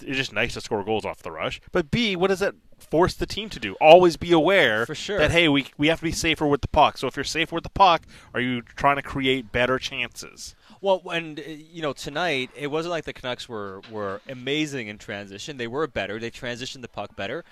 [0.00, 1.60] it's just nice to score goals off the rush.
[1.70, 3.74] But B, what does that force the team to do?
[3.80, 5.18] Always be aware For sure.
[5.18, 6.98] that hey, we we have to be safer with the puck.
[6.98, 8.02] So if you're safer with the puck,
[8.34, 10.54] are you trying to create better chances?
[10.80, 14.98] Well, and uh, you know, tonight it wasn't like the Canucks were were amazing in
[14.98, 15.56] transition.
[15.56, 16.18] They were better.
[16.18, 17.44] They transitioned the puck better.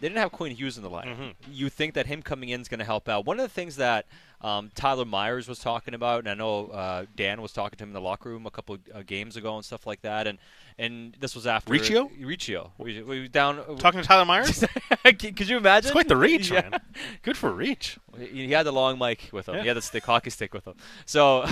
[0.00, 1.16] They didn't have Quinn Hughes in the lineup.
[1.16, 1.52] Mm-hmm.
[1.52, 3.24] You think that him coming in is going to help out.
[3.24, 4.06] One of the things that
[4.40, 7.90] um, Tyler Myers was talking about, and I know uh, Dan was talking to him
[7.90, 10.38] in the locker room a couple uh, games ago and stuff like that, and
[10.78, 12.10] and this was after Riccio?
[12.20, 14.64] Riccio, we, we down Talking to Tyler Myers?
[15.04, 15.86] Could you imagine?
[15.86, 16.68] It's quite the reach, Yeah.
[16.68, 16.80] man.
[17.22, 17.96] Good for reach.
[18.18, 19.54] He he had the long mic with him.
[19.54, 19.62] Yeah.
[19.62, 20.74] He had the stick, hockey stick with him.
[21.06, 21.46] So,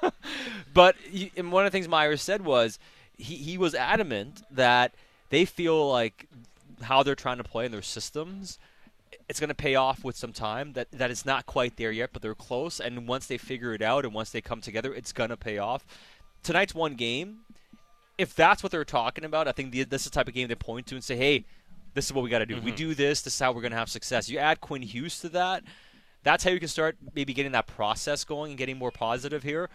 [0.74, 2.78] but he, and one of the things Myers said was
[3.16, 4.94] he, he was adamant that
[5.30, 6.26] they feel like
[6.82, 8.58] how they're trying to play in their systems,
[9.28, 10.72] it's going to pay off with some time.
[10.74, 12.80] That that is not quite there yet, but they're close.
[12.80, 15.58] And once they figure it out and once they come together, it's going to pay
[15.58, 15.84] off.
[16.42, 17.40] Tonight's one game.
[18.18, 20.48] If that's what they're talking about, I think the, this is the type of game
[20.48, 21.44] they point to and say, "Hey,
[21.94, 22.60] this is what we got to do.
[22.60, 22.76] We Mhm.
[22.76, 23.22] do this.
[23.22, 25.64] This is how we're going to have success." You add Quinn Hughes to that.
[26.22, 29.70] That's how you can start maybe getting that process going and getting more positive here.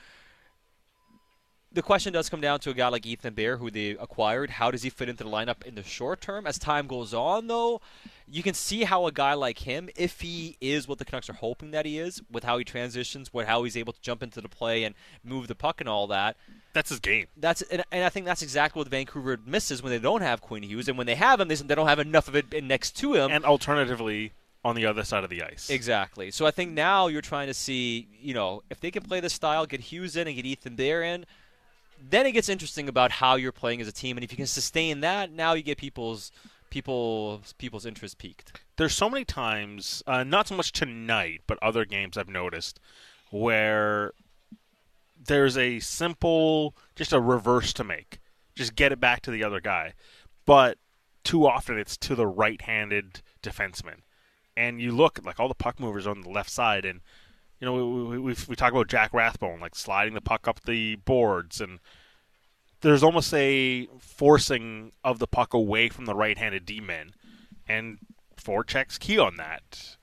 [1.75, 4.49] The question does come down to a guy like Ethan Bear, who they acquired.
[4.49, 6.47] How does he fit into the lineup in the short term?
[6.47, 7.81] As time goes on, though,
[8.29, 11.33] you can see how a guy like him, if he is what the Canucks are
[11.33, 14.39] hoping that he is, with how he transitions, with how he's able to jump into
[14.39, 16.37] the play and move the puck and all that.
[16.71, 17.27] That's his game.
[17.35, 20.63] That's and, and I think that's exactly what Vancouver misses when they don't have Quinn
[20.63, 23.15] Hughes, and when they have him, they, they don't have enough of it next to
[23.15, 23.31] him.
[23.31, 24.31] And alternatively,
[24.63, 25.69] on the other side of the ice.
[25.69, 26.31] Exactly.
[26.31, 29.33] So I think now you're trying to see, you know, if they can play this
[29.33, 31.25] style, get Hughes in and get Ethan Bear in,
[32.01, 34.17] then it gets interesting about how you're playing as a team.
[34.17, 36.31] And if you can sustain that, now you get people's
[36.69, 38.59] people's people's interest peaked.
[38.77, 42.79] There's so many times, uh, not so much tonight, but other games I've noticed,
[43.31, 44.11] where
[45.27, 48.19] there's a simple, just a reverse to make.
[48.55, 49.93] Just get it back to the other guy.
[50.45, 50.77] But
[51.23, 54.01] too often it's to the right handed defenseman.
[54.57, 57.01] And you look like all the puck movers on the left side, and
[57.59, 60.95] you know we we, we, talk about Jack Rathbone like sliding the puck up the
[60.95, 61.79] boards, and
[62.81, 67.13] there's almost a forcing of the puck away from the right-handed D-men,
[67.67, 67.99] and
[68.37, 69.97] forecheck's key on that.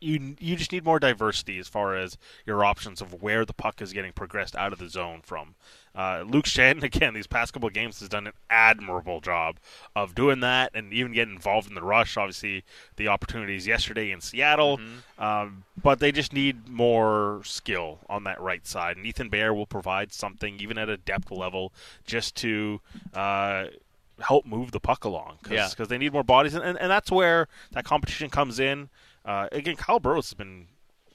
[0.00, 2.16] You you just need more diversity as far as
[2.46, 5.56] your options of where the puck is getting progressed out of the zone from.
[5.98, 9.56] Uh, Luke Schenn again these past couple of games has done an admirable job
[9.96, 12.16] of doing that and even getting involved in the rush.
[12.16, 12.62] Obviously,
[12.96, 14.80] the opportunities yesterday in Seattle,
[15.18, 18.96] um, but they just need more skill on that right side.
[18.96, 21.72] And Ethan Bear will provide something even at a depth level
[22.06, 22.80] just to.
[23.12, 23.64] Uh,
[24.20, 25.84] help move the puck along because Yeah.
[25.84, 28.88] they need more bodies and, and, and that's where that competition comes in
[29.24, 30.66] uh, again Kyle Burrows has been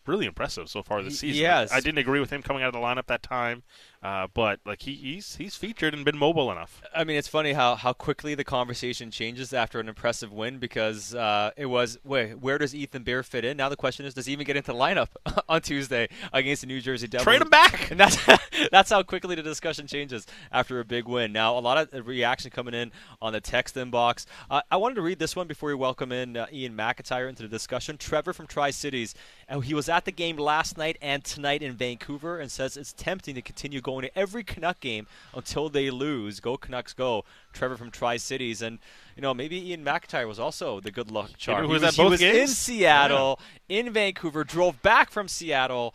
[0.06, 1.72] really impressive so far this season has.
[1.72, 3.64] I didn't agree with him coming out of the lineup that time
[4.02, 7.54] uh, but like he, he's he's featured and been mobile enough I mean, it's funny
[7.54, 12.40] how, how quickly the conversation changes after an impressive win because uh, it was, wait,
[12.40, 13.58] where does Ethan Bear fit in?
[13.58, 15.08] Now the question is, does he even get into the lineup
[15.50, 17.24] on Tuesday against the New Jersey Devils?
[17.24, 17.90] Trade him back!
[17.90, 18.18] And that's,
[18.72, 21.32] that's how quickly the discussion changes after a big win.
[21.34, 24.26] Now, a lot of reaction coming in on the text inbox.
[24.50, 27.44] Uh, I wanted to read this one before we welcome in uh, Iain MacIntyre into
[27.44, 27.98] the discussion.
[27.98, 29.16] Trevor from Tri Cities.
[29.50, 32.94] Uh, he was at the game last night and tonight in Vancouver and says it's
[32.94, 36.40] tempting to continue going to every Canuck game until they lose.
[36.40, 37.24] Go Canucks, go!
[37.54, 38.80] Trevor from Tri Cities, and
[39.16, 41.66] you know maybe Iain MacIntyre was also the good luck charm.
[41.66, 42.58] who was he at was, he both was in games?
[42.58, 43.40] Seattle,
[43.70, 45.94] in Vancouver, drove back from Seattle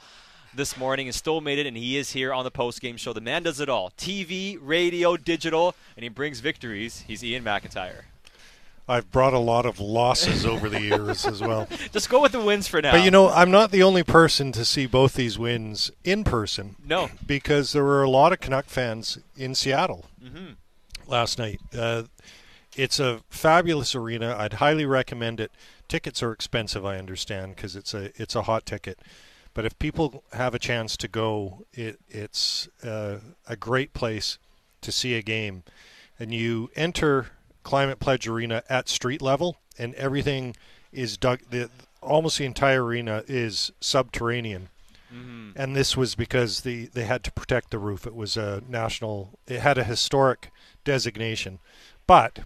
[0.54, 3.12] this morning and still made it, and he is here on the post game show.
[3.12, 7.04] The man does it all: TV, radio, digital, and he brings victories.
[7.08, 8.04] He's Iain MacIntyre.
[8.89, 11.69] I've brought a lot of losses over the years as well.
[11.93, 12.93] Just go with the wins for now.
[12.93, 16.77] But you know, I'm not the only person to see both these wins in person.
[16.85, 17.10] No.
[17.27, 20.56] Because there were a lot of Canuck fans in Seattle Mhm.
[21.06, 21.60] last night.
[21.77, 22.05] Uh,
[22.77, 24.35] it's a fabulous arena.
[24.39, 25.51] I'd highly recommend it.
[25.89, 28.98] Tickets are expensive, I understand, because it's a it's a hot ticket.
[29.55, 34.39] But if people have a chance to go, it it's uh, a great place
[34.82, 35.65] to see a game.
[36.20, 37.31] And you enter
[37.68, 40.56] Climate Pledge Arena at street level, and everything
[40.90, 41.40] is dug.
[41.50, 41.68] The,
[42.00, 44.70] almost the entire arena is subterranean.
[45.12, 45.52] Mhm.
[45.54, 48.06] And this was because the they had to protect the roof.
[48.06, 49.38] It was a national.
[49.46, 50.50] It had a historic
[50.84, 51.58] designation,
[52.06, 52.40] but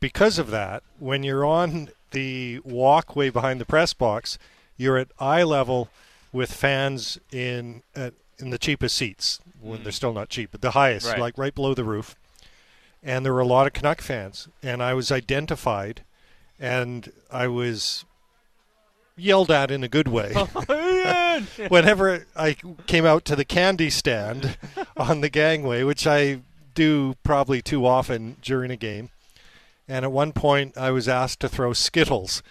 [0.00, 4.38] because of that, when you're on the walkway behind the press box,
[4.78, 5.90] you're at eye level
[6.32, 10.70] with fans in uh, in the cheapest seats when they're still not cheap, but the
[10.70, 11.18] highest, Right.
[11.20, 12.16] like right below the roof.
[13.02, 16.02] And there were a lot of Canuck fans, and I was identified,
[16.58, 18.04] and I was
[19.16, 20.34] yelled at in a good way.
[20.68, 22.56] Oh, Whenever I
[22.88, 24.58] came out to the candy stand
[24.96, 26.40] on the gangway, which I
[26.74, 29.10] do probably too often during a game,
[29.86, 32.42] and at one point I was asked to throw Skittles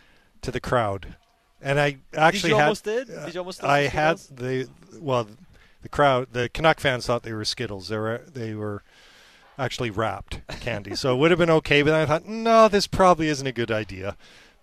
[0.41, 1.17] to the crowd,
[1.61, 3.07] and I actually you had, almost did?
[3.07, 4.69] Did you almost I had the
[4.99, 5.27] well,
[5.81, 7.89] the crowd, the Canuck fans thought they were Skittles.
[7.89, 8.83] They were they were
[9.57, 11.81] actually wrapped candy, so it would have been okay.
[11.81, 14.15] But I thought, no, this probably isn't a good idea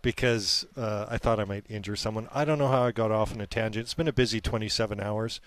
[0.03, 2.29] because uh, I thought I might injure someone.
[2.35, 3.85] I don't know how I got off on a tangent.
[3.85, 5.41] It's been a busy 27 hours,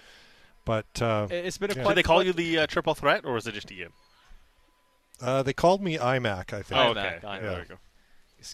[0.66, 1.84] but uh, It's been a yeah.
[1.84, 3.92] quite- Did they call you the uh, triple threat, or was it just Ian?
[5.22, 6.80] Uh, they called me IMAC, I think.
[6.80, 7.20] Oh, okay.
[7.24, 7.76] IMAC, There we go.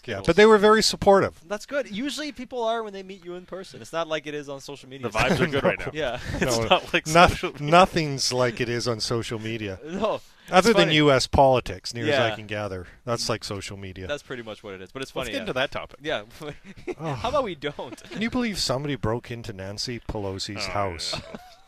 [0.06, 1.38] Yeah, but they were very supportive.
[1.46, 1.88] That's good.
[1.90, 3.82] Usually people are when they meet you in person.
[3.82, 5.08] It's not like it is on social media.
[5.08, 5.90] The vibes are good right now.
[5.92, 6.18] Yeah.
[6.40, 7.70] No, not like noth- social media.
[7.70, 9.78] nothing's like it is on social media.
[9.86, 10.90] No, other it's than.
[10.90, 11.26] U.S.
[11.26, 14.06] politics, near as I can gather, that's like social media.
[14.06, 14.92] That's pretty much what it is.
[14.92, 15.32] But it's funny.
[15.32, 15.32] Let's funny.
[15.32, 15.40] get yeah.
[15.40, 15.98] into that topic.
[16.02, 16.94] Yeah.
[17.00, 17.14] Oh.
[17.14, 18.02] How about we don't?
[18.10, 21.20] Can you believe somebody broke into Nancy Pelosi's Oh, house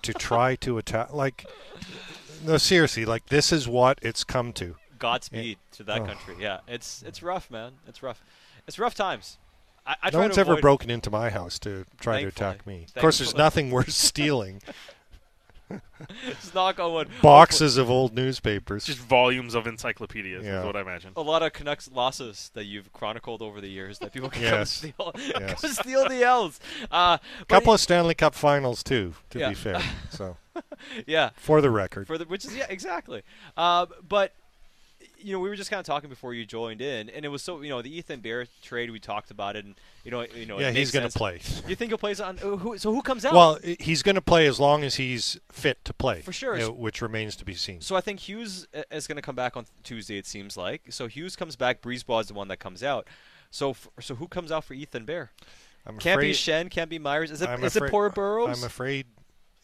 [0.02, 1.12] to try to attack?
[1.12, 1.46] Like,
[2.44, 4.76] no, seriously, like this is what it's come to.
[4.98, 6.06] Godspeed to that Oh.
[6.06, 6.36] country.
[6.38, 7.72] Yeah, it's it's rough, man.
[7.86, 8.22] It's rough.
[8.66, 9.38] It's rough times.
[9.86, 12.66] I, I no try one's to ever broken into my house to try to attack
[12.66, 12.86] me.
[12.94, 14.60] Of course, there's nothing worth stealing.
[16.28, 17.08] Just knock on wood.
[17.22, 18.84] Boxes of old newspapers.
[18.84, 20.60] Just volumes of encyclopedias Yeah.
[20.60, 21.12] is what I imagine.
[21.16, 24.64] A lot of Canucks losses that you've chronicled over the years that people can come
[24.64, 25.60] steal, Yes.
[25.60, 26.60] come steal the L's.
[26.90, 27.18] Uh,
[27.48, 29.48] couple of Stanley Cup finals too, to Yeah.
[29.50, 29.82] be fair.
[30.10, 30.36] So,
[31.06, 32.06] yeah, for the record.
[32.06, 33.22] for the which is yeah exactly.
[33.56, 34.32] Uh, but
[35.18, 37.42] you know we were just kind of talking before you joined in, and it was
[37.42, 39.74] so you know the Ethan Bear trade we talked about it, and
[40.04, 41.40] you know you know Yeah, he's gonna play.
[41.66, 42.38] You think he'll play on?
[42.38, 43.34] uh, Who, so who comes out?
[43.34, 46.20] Well, he's going to play as long as he's fit to play.
[46.20, 46.60] For sure.
[46.60, 47.80] uh, which remains to be seen.
[47.80, 50.18] So I think Hughes uh, is going to come back on Tuesday.
[50.18, 50.82] It seems like.
[50.90, 51.80] So Hughes comes back.
[51.82, 53.06] Brisebois is the one that comes out.
[53.50, 55.30] So f- so who comes out for Ethan Bear?
[55.86, 56.70] I'm can't be afraid- Schenn.
[56.70, 57.30] Can't be Myers.
[57.30, 58.58] Is it I'm is afraid- it poor Burroughs?
[58.58, 59.06] I'm afraid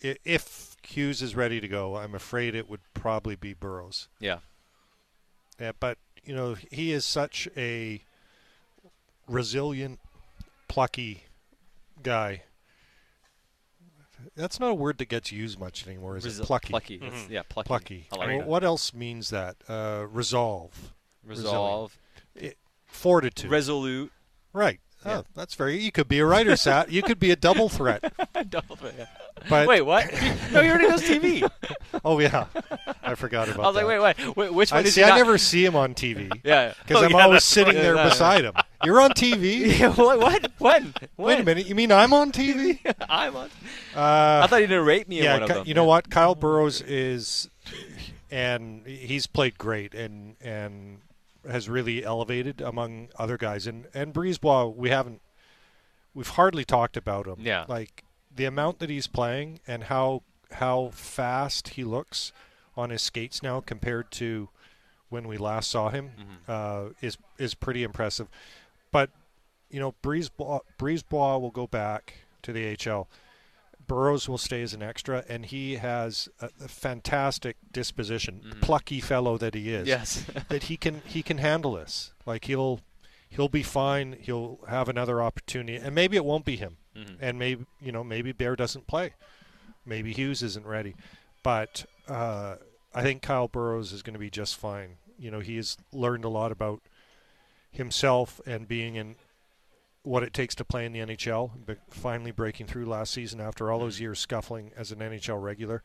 [0.02, 4.08] if Hughes is ready to go, I'm afraid it would probably be Burroughs.
[4.18, 4.38] Yeah.
[5.62, 8.02] Yeah, but you know he is such a
[9.28, 10.00] resilient,
[10.66, 11.24] plucky
[12.02, 12.42] guy.
[14.34, 16.46] That's not a word that gets used much anymore, is Resi- it?
[16.46, 16.70] Plucky.
[16.70, 17.68] plucky, that's- yeah, plucky.
[17.68, 18.06] Plucky.
[18.10, 18.42] Like Well.
[18.48, 19.56] What else means that?
[19.68, 20.92] Uh, resolve.
[21.24, 21.96] Resolve.
[22.34, 22.56] Resilient.
[22.56, 23.50] I- fortitude.
[23.50, 24.12] Resolute.
[24.52, 24.80] Right.
[25.04, 25.78] Oh, that's very.
[25.80, 26.90] You could be a writer, Sat.
[26.92, 28.12] You could be a double threat.
[28.50, 29.06] Double threat, yeah.
[29.48, 30.12] But Wait, what?
[30.52, 31.48] no, he already does TV.
[32.04, 32.46] oh yeah,
[33.02, 33.64] I forgot about.
[33.64, 35.64] I was like, wait, wait, wait, which I, one is see, I not- never see
[35.64, 36.30] him on TV.
[36.44, 36.74] Yeah.
[36.86, 37.82] because Oh, I'm yeah, always sitting right.
[37.82, 38.08] there Yeah, yeah.
[38.10, 38.54] beside him.
[38.84, 39.78] You're on TV.
[39.78, 40.18] Yeah, what?
[40.20, 40.52] What?
[40.58, 40.94] When?
[41.16, 41.66] Wait a minute.
[41.66, 42.78] You mean I'm on TV?
[43.08, 43.46] I'm on.
[43.96, 45.64] Uh, I thought you didn't rate me in yeah, one of Ki- them.
[45.66, 46.10] you know what?
[46.10, 47.48] Kyle Burroughs is,
[48.30, 50.98] and he's played great and and
[51.50, 53.66] has really elevated among other guys.
[53.66, 55.20] And and Brisebois, we haven't,
[56.14, 57.36] we've hardly talked about him.
[57.40, 57.64] Yeah.
[57.68, 58.04] like
[58.34, 62.32] the amount that he's playing and how how fast he looks
[62.76, 64.48] on his skates now compared to
[65.08, 66.12] when we last saw him
[66.48, 68.28] uh, is is pretty impressive.
[68.90, 69.10] But
[69.70, 73.06] you know, Brisebois Brisebois will go back to the HL.
[73.92, 79.36] Burroughs will stay as an extra, and he has a, a fantastic disposition, plucky fellow
[79.36, 79.86] that he is.
[79.86, 80.24] Yes.
[80.48, 82.14] that he can he can handle this.
[82.24, 82.80] Like he'll
[83.28, 84.16] he'll be fine.
[84.18, 86.78] He'll have another opportunity, and maybe it won't be him.
[86.96, 87.16] Mhm.
[87.20, 89.12] And maybe you know maybe Bear doesn't play.
[89.84, 90.94] Maybe Hughes isn't ready,
[91.42, 92.56] but uh,
[92.94, 94.96] I think Kyle Burroughs is going to be just fine.
[95.18, 96.80] You know, he has learned a lot about
[97.70, 99.16] himself and being in
[100.02, 101.50] what it takes to play in the NHL.
[101.66, 104.04] But finally breaking through last season after all those mm-hmm.
[104.04, 105.82] years scuffling as an NHL regular.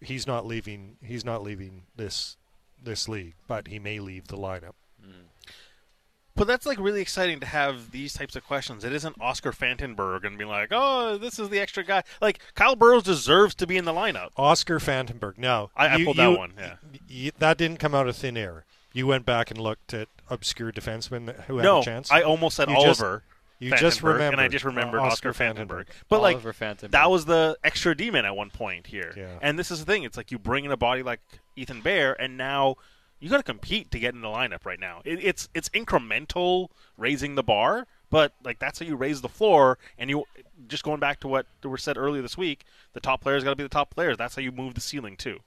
[0.00, 0.96] He's not leaving.
[1.02, 2.36] He's not leaving this
[2.82, 4.74] this league, but he may leave the lineup.
[5.02, 5.28] Mm-hmm.
[6.36, 8.84] But that's like really exciting to have these types of questions.
[8.84, 12.76] It isn't Oscar Fantenberg and be like, "Oh, this is the extra guy." Like Kyle
[12.76, 14.30] Burroughs deserves to be in the lineup.
[14.36, 15.38] Oscar Fantenberg.
[15.38, 16.52] No, I, I you- pulled you- that one.
[16.58, 16.74] Yeah.
[17.08, 18.64] y- that didn't come out of thin air.
[18.92, 22.10] You went back and looked at obscure defensemen that- who had no, a chance.
[22.10, 23.22] I almost said You just- Oliver.
[23.58, 25.68] you just Fantenberg, remembered and I just remembered Oscar Oscar, Fantenberg.
[25.68, 25.86] Fantenberg.
[26.08, 26.90] But Oliver like Fantenberg.
[26.90, 29.12] that was the extra demon at one point here.
[29.16, 29.38] Yeah.
[29.40, 30.02] And this is the thing.
[30.02, 31.20] It's like you bring in a body like
[31.56, 32.76] Ethan Bear, and now
[33.20, 35.00] you got to compete to get in the lineup right now.
[35.04, 36.68] It, it's it's incremental
[36.98, 39.78] raising the bar, but like that's how you raise the floor.
[39.98, 40.24] And you
[40.68, 43.56] just going back to what was said earlier this week, the top players got to
[43.56, 44.16] be the top players.
[44.18, 45.38] That's how you move the ceiling too.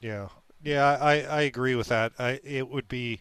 [0.00, 0.28] Yeah,
[0.62, 2.12] yeah, I, I agree with that.
[2.18, 3.20] I it would be.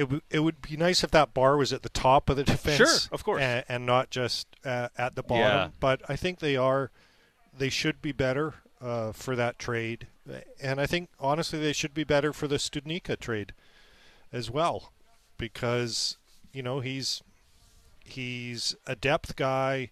[0.00, 2.44] It, w- it would be nice if that bar was at the top of the
[2.44, 3.42] defense, Sure, of course.
[3.42, 5.42] and, and not just uh, at the bottom.
[5.44, 5.68] Yeah.
[5.78, 6.90] But I think they are,
[7.56, 10.06] they should be better uh, for that trade.
[10.62, 13.52] and I think honestly they should be better for the Studnicka trade
[14.32, 14.90] as well,
[15.38, 16.16] because
[16.52, 17.22] you know he's
[18.04, 19.90] he's a depth guy,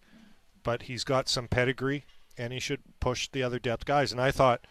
[0.63, 2.05] but he's got some pedigree,
[2.37, 4.13] and he should push the other depth guys.
[4.13, 4.65] And I thought.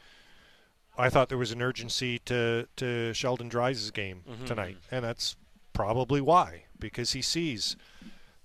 [0.98, 4.46] I thought there was an urgency to, to Sheldon Dries' game Mhm.
[4.48, 5.36] tonight, and that's
[5.74, 7.76] probably why because he sees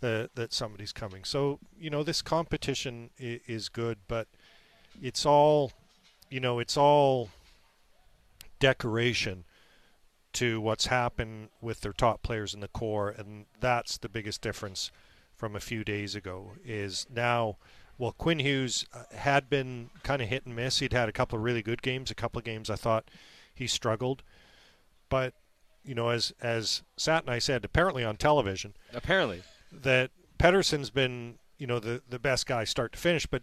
[0.01, 1.25] that that somebody's coming.
[1.25, 4.29] So you know this competition i- is good, but
[5.01, 5.73] it's all
[6.29, 7.31] you know it's all
[8.59, 9.45] decoration
[10.35, 14.91] to what's happened with their top players in the core, and that's the biggest difference
[15.37, 16.53] from a few days ago.
[16.65, 17.57] Is now.
[18.03, 20.81] Well, Quinn Hughes uh, had been kind of hit and miss.
[20.81, 23.09] He'd had a couple of really good games, a couple of games I thought
[23.55, 24.25] he struggled.
[25.09, 25.35] But
[25.85, 29.45] you know, as as Sat and I said, apparently on television, Apparently.
[29.71, 33.43] that Pettersson's been you know the the best guy start to finish, but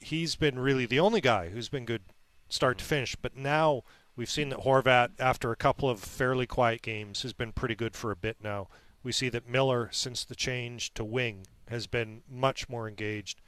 [0.00, 2.02] he's been really the only guy who's been good
[2.48, 3.14] start to finish.
[3.14, 3.84] But now
[4.16, 7.94] we've seen that Horvat, after a couple of fairly quiet games, has been pretty good
[7.94, 8.66] for a bit now.
[9.04, 13.40] We see that Miller, since the change to wing, has been much more engaged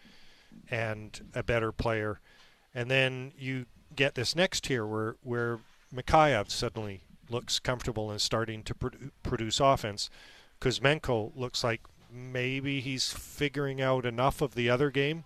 [0.70, 2.20] and a better player.
[2.74, 5.60] And then you get this next tier where where
[5.94, 10.10] Mikheyev suddenly looks comfortable and starting to produ- produce offense.
[10.60, 11.80] Kuzmenko looks like
[12.12, 15.24] maybe he's figuring out enough of the other game,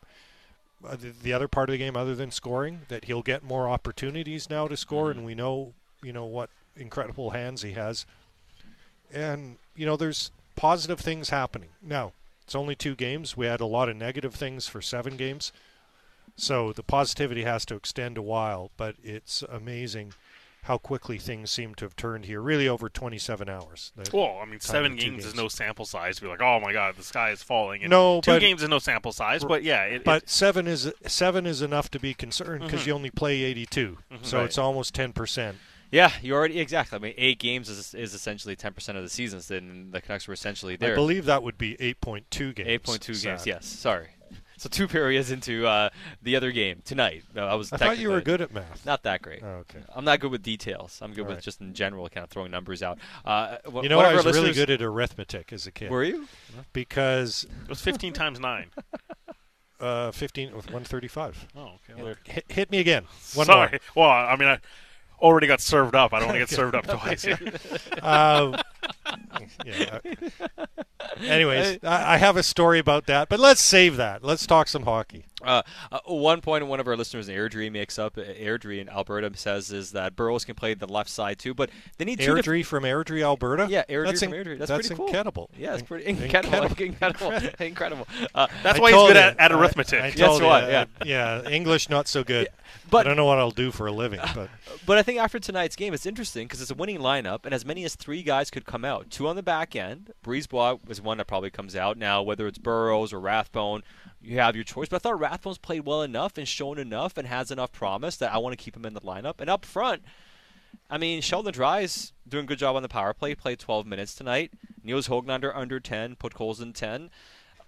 [0.86, 3.68] uh, the, the other part of the game other than scoring, that he'll get more
[3.68, 8.06] opportunities now to score, and we know you know what incredible hands he has.
[9.12, 12.12] And you know, there's positive things happening now.
[12.48, 13.36] It's only two games.
[13.36, 15.52] We had a lot of negative things for seven games.
[16.34, 20.14] So the positivity has to extend a while, but it's amazing
[20.62, 22.40] how quickly things seem to have turned here.
[22.40, 23.92] Really, over 27 hours.
[24.14, 26.72] Well, I mean, seven two games, is no sample size to be like, oh my
[26.72, 27.82] god, the sky is falling.
[27.82, 30.66] And No, two but- games is no sample size, but yeah, it, but it, seven
[30.66, 32.86] is seven is enough to be concerned because Mhm.
[32.86, 34.24] you only play 82, Mhm.
[34.24, 34.46] so Right.
[34.46, 35.58] it's almost 10 percent.
[35.90, 36.97] Yeah, you already exactly.
[36.97, 39.40] I mean, eight games is, is essentially ten percent of the season.
[39.48, 40.93] Then the Canucks were essentially there.
[40.93, 42.69] I believe that would be 8.2 games.
[42.69, 43.47] Eight point two games.
[43.47, 43.66] Yes.
[43.66, 44.09] Sorry.
[44.60, 45.90] So two periods into uh,
[46.20, 47.23] the other game tonight.
[47.32, 47.73] No, I was.
[47.73, 48.85] I thought you were good at math.
[48.85, 49.40] Not that great.
[49.40, 49.78] Oh, okay.
[49.94, 50.98] I'm not good with details.
[51.01, 51.44] I'm good with Alright.
[51.44, 52.98] just in general, kind of throwing numbers out.
[53.24, 55.93] Uh, wh- You know, I was really good at arithmetic as a kid.
[55.93, 56.27] Were you?
[56.73, 58.73] Because it was 15 times nine.
[59.78, 61.47] Uh, 15 with 135.
[61.55, 62.02] Oh, okay.
[62.02, 63.05] Well, Hit, hit me again.
[63.35, 63.78] One Sorry.
[63.94, 64.06] more.
[64.09, 64.59] Well, I mean, I
[65.20, 66.12] already got served up.
[66.12, 67.23] I don't want to get served up twice.
[67.23, 67.39] here.
[68.03, 68.62] Uh,
[69.65, 69.98] Yeah.
[71.20, 74.23] Anyways, I, I have a story about that, but let's save that.
[74.23, 75.24] Let's talk some hockey.
[75.43, 75.62] Uh,
[75.93, 78.19] uh, one point one of our listeners, Airdrie, makes up.
[78.19, 81.70] uh, Airdrie in Alberta says is that Burroughs can play the left side too, but
[81.97, 82.35] they need two.
[82.35, 83.69] diff- Airdrie from Airdrie, Alberta.
[83.70, 84.59] Yeah, Airdrie That's from in- Airdrie.
[84.59, 85.06] That's, that's pretty cool.
[85.06, 85.51] incredible.
[85.56, 86.65] Yeah, it's In- pretty incredible.
[86.82, 87.31] incredible.
[87.32, 87.59] Incredible.
[87.66, 88.09] incredible.
[88.35, 90.01] Uh, That's I why he's good you, at, at arithmetic.
[90.01, 90.69] I That's told you, why, uh,
[91.05, 91.43] yeah.
[91.44, 91.48] yeah.
[91.51, 92.48] English not so good.
[92.90, 94.51] but- I don't know what I'll do for a living, but
[94.86, 97.65] But I think after tonight's game, it's interesting because it's a winning lineup, and as
[97.65, 99.10] many as three guys could come out.
[99.10, 100.12] Two on the back end.
[100.24, 103.82] Brisebois is one that probably comes out now, whether it's Burroughs or Rathbone.
[104.20, 104.88] You have your choice.
[104.88, 108.32] But I thought Rathbone's played well enough and shown enough and has enough promise that
[108.32, 109.40] I want to keep him in the lineup.
[109.40, 110.02] And up front,
[110.90, 113.34] I mean, Sheldon Dries doing a good job on the power play.
[113.34, 114.52] Played 12 minutes tonight.
[114.82, 116.16] Nils Hoglander under 10.
[116.16, 117.10] Podkolzin 10.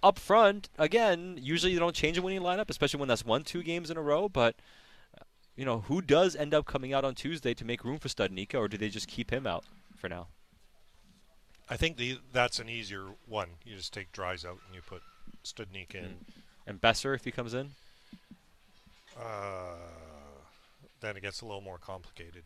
[0.03, 3.63] Up front, again, usually you don't change a winning lineup, especially when that's won two
[3.63, 4.31] games in a row.
[4.31, 4.57] But
[5.61, 8.55] you know, who does end up coming out on Tuesday to make room for Studnicka,
[8.55, 9.65] or do they just keep him out
[9.95, 10.29] for now?
[11.71, 13.49] I think the that's an easier one.
[13.65, 15.03] You just take Dries out and you put
[15.45, 16.17] Studnicka in.
[16.67, 17.71] And Boeser, if he comes in,
[19.19, 19.77] Uh,
[21.01, 22.43] then it gets a little more complicated.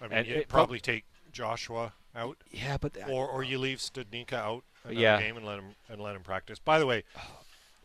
[0.00, 2.36] I mean, you prob- probably take Joshua out.
[2.50, 5.20] Yeah, but or or you leave Studnicka out another Yeah.
[5.20, 6.58] game and let him and let him practice.
[6.58, 7.04] By the way,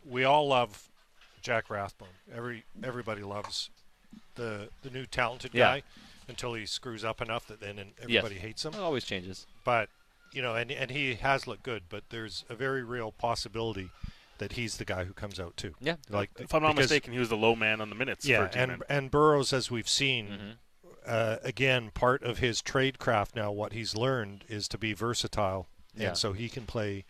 [0.04, 0.88] we all love
[1.42, 2.08] Jack Rathbone.
[2.32, 3.70] Every everybody loves
[4.34, 5.76] the the new talented Yeah.
[5.80, 5.82] guy
[6.28, 7.94] until he screws up enough that then Yes.
[8.02, 8.74] everybody hates him.
[8.74, 9.46] It always changes.
[9.64, 9.88] But
[10.34, 13.90] you know, and and he has looked good, but there's a very real possibility
[14.38, 15.74] that he's the guy who comes out too.
[15.80, 15.96] Yeah.
[16.10, 18.26] like if I'm not because- mistaken, he was the low man on the minutes.
[18.26, 18.82] yeah, for and in.
[18.88, 20.50] and Burroughs, as we've seen, Mm-hmm.
[21.06, 25.68] uh, again, part of his trade craft now, what he's learned is to be versatile,
[25.96, 26.08] Yeah.
[26.08, 27.04] and so he can play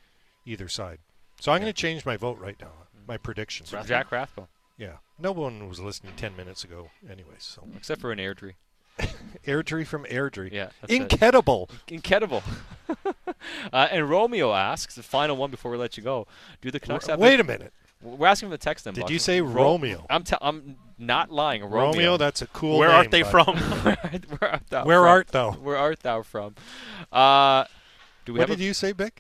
[0.45, 0.99] either side.
[1.41, 2.73] So I'm going to change my vote right now.
[3.09, 3.65] My prediction.
[3.67, 4.49] So Jack Rathbone.
[4.77, 7.43] Yeah, no one was listening ten minutes ago, anyways.
[7.45, 8.55] So except for an Airdrie.
[9.47, 10.51] Airdrie from Airdrie.
[10.53, 11.69] Yeah, incredible.
[11.89, 12.43] Incredible.
[13.73, 16.27] uh, and Romeo asks the final one before we let you go.
[16.61, 17.21] Do the Canucks R- have?
[17.21, 17.73] wait the- a minute.
[18.03, 18.95] We're asking for the text inbox.
[18.97, 20.05] Did you say Ro- Romeo?
[20.11, 21.63] I'm t- I'm not lying.
[21.63, 21.87] Romeo.
[21.93, 23.31] Romeo, that's a cool Where name, aren't they bud.
[23.31, 23.57] from?
[23.83, 24.85] where, art- where art thou?
[24.85, 25.09] Where from?
[25.09, 25.51] art thou?
[25.53, 26.55] Where art thou from?
[27.11, 27.65] Uh,
[28.27, 29.19] do we What have did a, you say, Bik?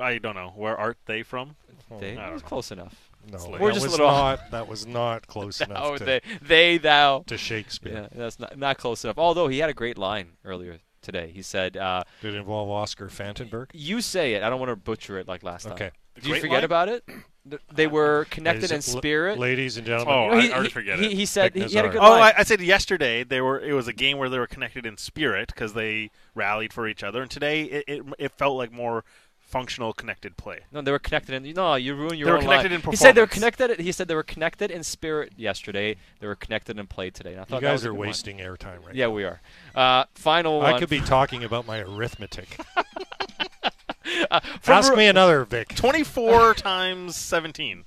[0.00, 0.52] I don't know.
[0.56, 1.54] Where art they from?
[2.00, 2.48] They, I that don't was know.
[2.48, 3.07] close enough.
[3.30, 6.78] No, we're just a little not- that was not close No, enough to- they, they,
[6.78, 8.08] thou to Shakespeare.
[8.12, 9.18] Yeah, that's not not close enough.
[9.18, 11.30] Although he had a great line earlier today.
[11.34, 14.42] He said, uh, "Did it involve Oscar Fantenberg?" You say it.
[14.42, 15.72] I don't want to butcher it like last time.
[15.74, 15.90] Okay.
[16.16, 16.64] Did you forget line?
[16.64, 17.04] about it?
[17.72, 19.38] They were connected Ladies- in l- spirit.
[19.38, 20.14] ladies and gentlemen.
[20.14, 21.12] Oh, He- I already he- forget he, it.
[21.12, 22.34] He said he, he had a good Oh, line.
[22.36, 23.58] I, I said yesterday they were.
[23.60, 27.02] It was a game where they were connected in spirit because they rallied for each
[27.02, 29.04] other, and today it, it, it felt like more
[29.48, 30.60] functional, connected play.
[30.70, 31.54] No, they were connected in.
[31.54, 32.80] No, you ruined your They were own connected line.
[32.84, 33.80] in He said they were connected.
[33.80, 35.96] He said they were connected in spirit yesterday.
[36.20, 37.30] They were connected in play today.
[37.30, 39.12] And I You thought that guys are wasting airtime right Yeah, now.
[39.12, 39.40] we are.
[39.74, 40.60] Uh, final.
[40.62, 40.80] I one.
[40.80, 42.58] could be talking about my arithmetic.
[44.30, 45.74] Uh, Ask me another, Bik.
[45.76, 47.84] Twenty-four times seventeen.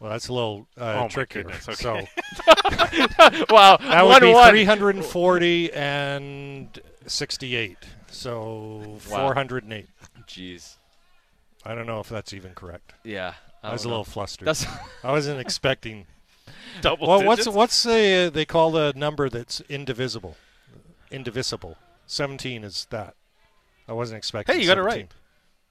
[0.00, 1.44] Well, that's a little uh, Oh, trickier.
[1.44, 2.08] goodness, okay.
[2.16, 2.44] So,
[3.50, 4.50] Wow, that would one be one.
[4.50, 7.78] 340 and 68.
[8.08, 9.32] So Wow.
[9.32, 9.86] 408.
[10.26, 10.76] Jeez.
[11.64, 12.94] I don't know if that's even correct.
[13.04, 14.46] Yeah, I I was a little flustered.
[14.48, 14.66] That's-
[15.02, 16.06] I wasn't expecting
[16.80, 17.56] Double Well, what's digits?
[17.56, 20.36] what's the they call the number that's indivisible?
[21.10, 21.76] Indivisible.
[22.06, 23.14] 17 is that.
[23.88, 24.54] I wasn't expecting.
[24.56, 25.08] Hey, you got it right.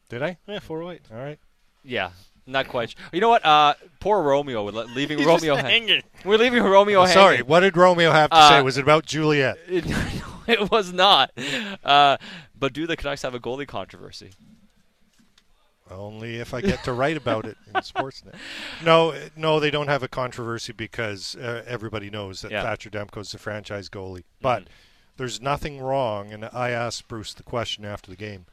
[0.09, 0.37] Did I?
[0.47, 1.01] Yeah, four oh eight.
[1.11, 1.39] All right.
[1.83, 2.11] Yeah,
[2.47, 2.91] not quite.
[2.91, 2.99] sure.
[3.11, 3.43] You know what?
[3.45, 4.63] Uh, poor Romeo.
[4.65, 6.03] We're leaving He's Romeo just hang- hanging.
[6.23, 7.13] We're leaving Romeo Oh, hanging.
[7.13, 8.61] sorry, what did Romeo have to Uh, say?
[8.61, 9.57] Was it about Juliet?
[9.67, 9.85] It,
[10.47, 11.31] it was not.
[11.83, 12.17] Uh,
[12.57, 14.31] but do the Canucks have a goalie controversy?
[15.91, 18.35] Only if I get to write about it in Sportsnet.
[18.83, 22.63] No, no, they don't have a controversy because uh, everybody knows that Yeah.
[22.63, 24.23] Thatcher Demko's the franchise goalie.
[24.41, 24.67] But
[25.17, 28.45] there's nothing wrong, and I asked Bruce the question after the game.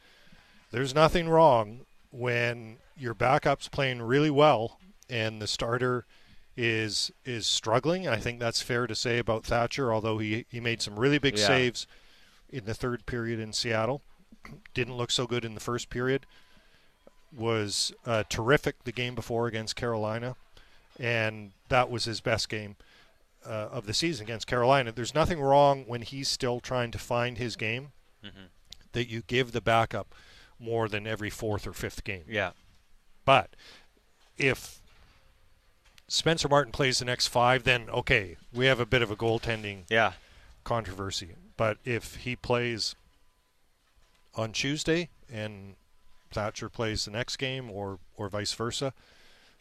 [0.73, 1.81] There's nothing wrong
[2.11, 4.79] when your backup's playing really well
[5.09, 6.05] and the starter
[6.57, 8.07] is is struggling.
[8.07, 11.39] I think that's fair to say about Thatcher, although he he made some really big
[11.39, 11.47] Yeah.
[11.47, 11.87] saves
[12.51, 14.03] in the third period in Seattle.
[14.75, 16.27] Didn't look so good in the first period
[17.37, 20.37] was uh, terrific the game before against Carolina,
[20.99, 22.77] and that was his best game
[23.47, 24.93] uh, of the season against Carolina.
[24.93, 27.93] There's nothing wrong when he's still trying to find his game
[28.25, 28.49] Mhm.
[28.93, 30.15] that you give the backup
[30.59, 32.25] more than every fourth or fifth game.
[32.29, 32.53] Yeah.
[33.25, 33.57] But
[34.37, 34.81] if
[36.09, 39.85] Spencer Martin plays the next five, then okay, we have a bit of a goaltending
[39.89, 40.15] Yeah.
[40.65, 41.35] controversy.
[41.57, 42.95] But if he plays
[44.35, 45.77] on Tuesday and
[46.31, 48.93] Thatcher plays the next game, or or vice versa,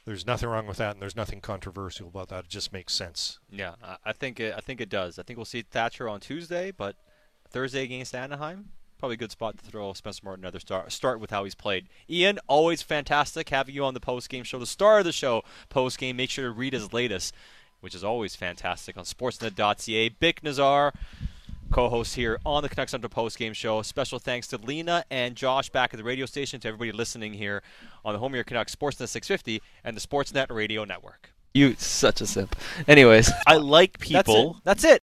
[0.05, 2.45] there's nothing wrong with that, and there's nothing controversial about that.
[2.45, 3.39] It just makes sense.
[3.51, 3.73] Yeah,
[4.05, 5.19] I- think it, I think it does.
[5.19, 6.95] I think we'll see Thatcher on Tuesday, but
[7.49, 10.91] Thursday against Anaheim, probably a good spot to throw Spencer Martin another start.
[10.91, 11.87] Start with how he's played.
[12.11, 15.43] Iain, always fantastic having you on the post game show, the star of the show
[15.69, 16.17] post game.
[16.17, 17.33] Make sure to read his latest,
[17.79, 20.09] which is always fantastic on Sportsnet.ca.
[20.11, 20.93] Bik Nizzar.
[21.69, 23.81] Co-host here on the Canucks Central Post Game Show.
[23.81, 27.61] Special thanks to Lena and Josh back at the radio station, to everybody listening here
[28.03, 31.31] on the Home of Your Canucks Sportsnet 650 and the Sportsnet Radio Network.
[31.53, 32.55] You such a simp.
[32.87, 34.25] Anyways, I like That's it.
[34.25, 35.01] people That's it.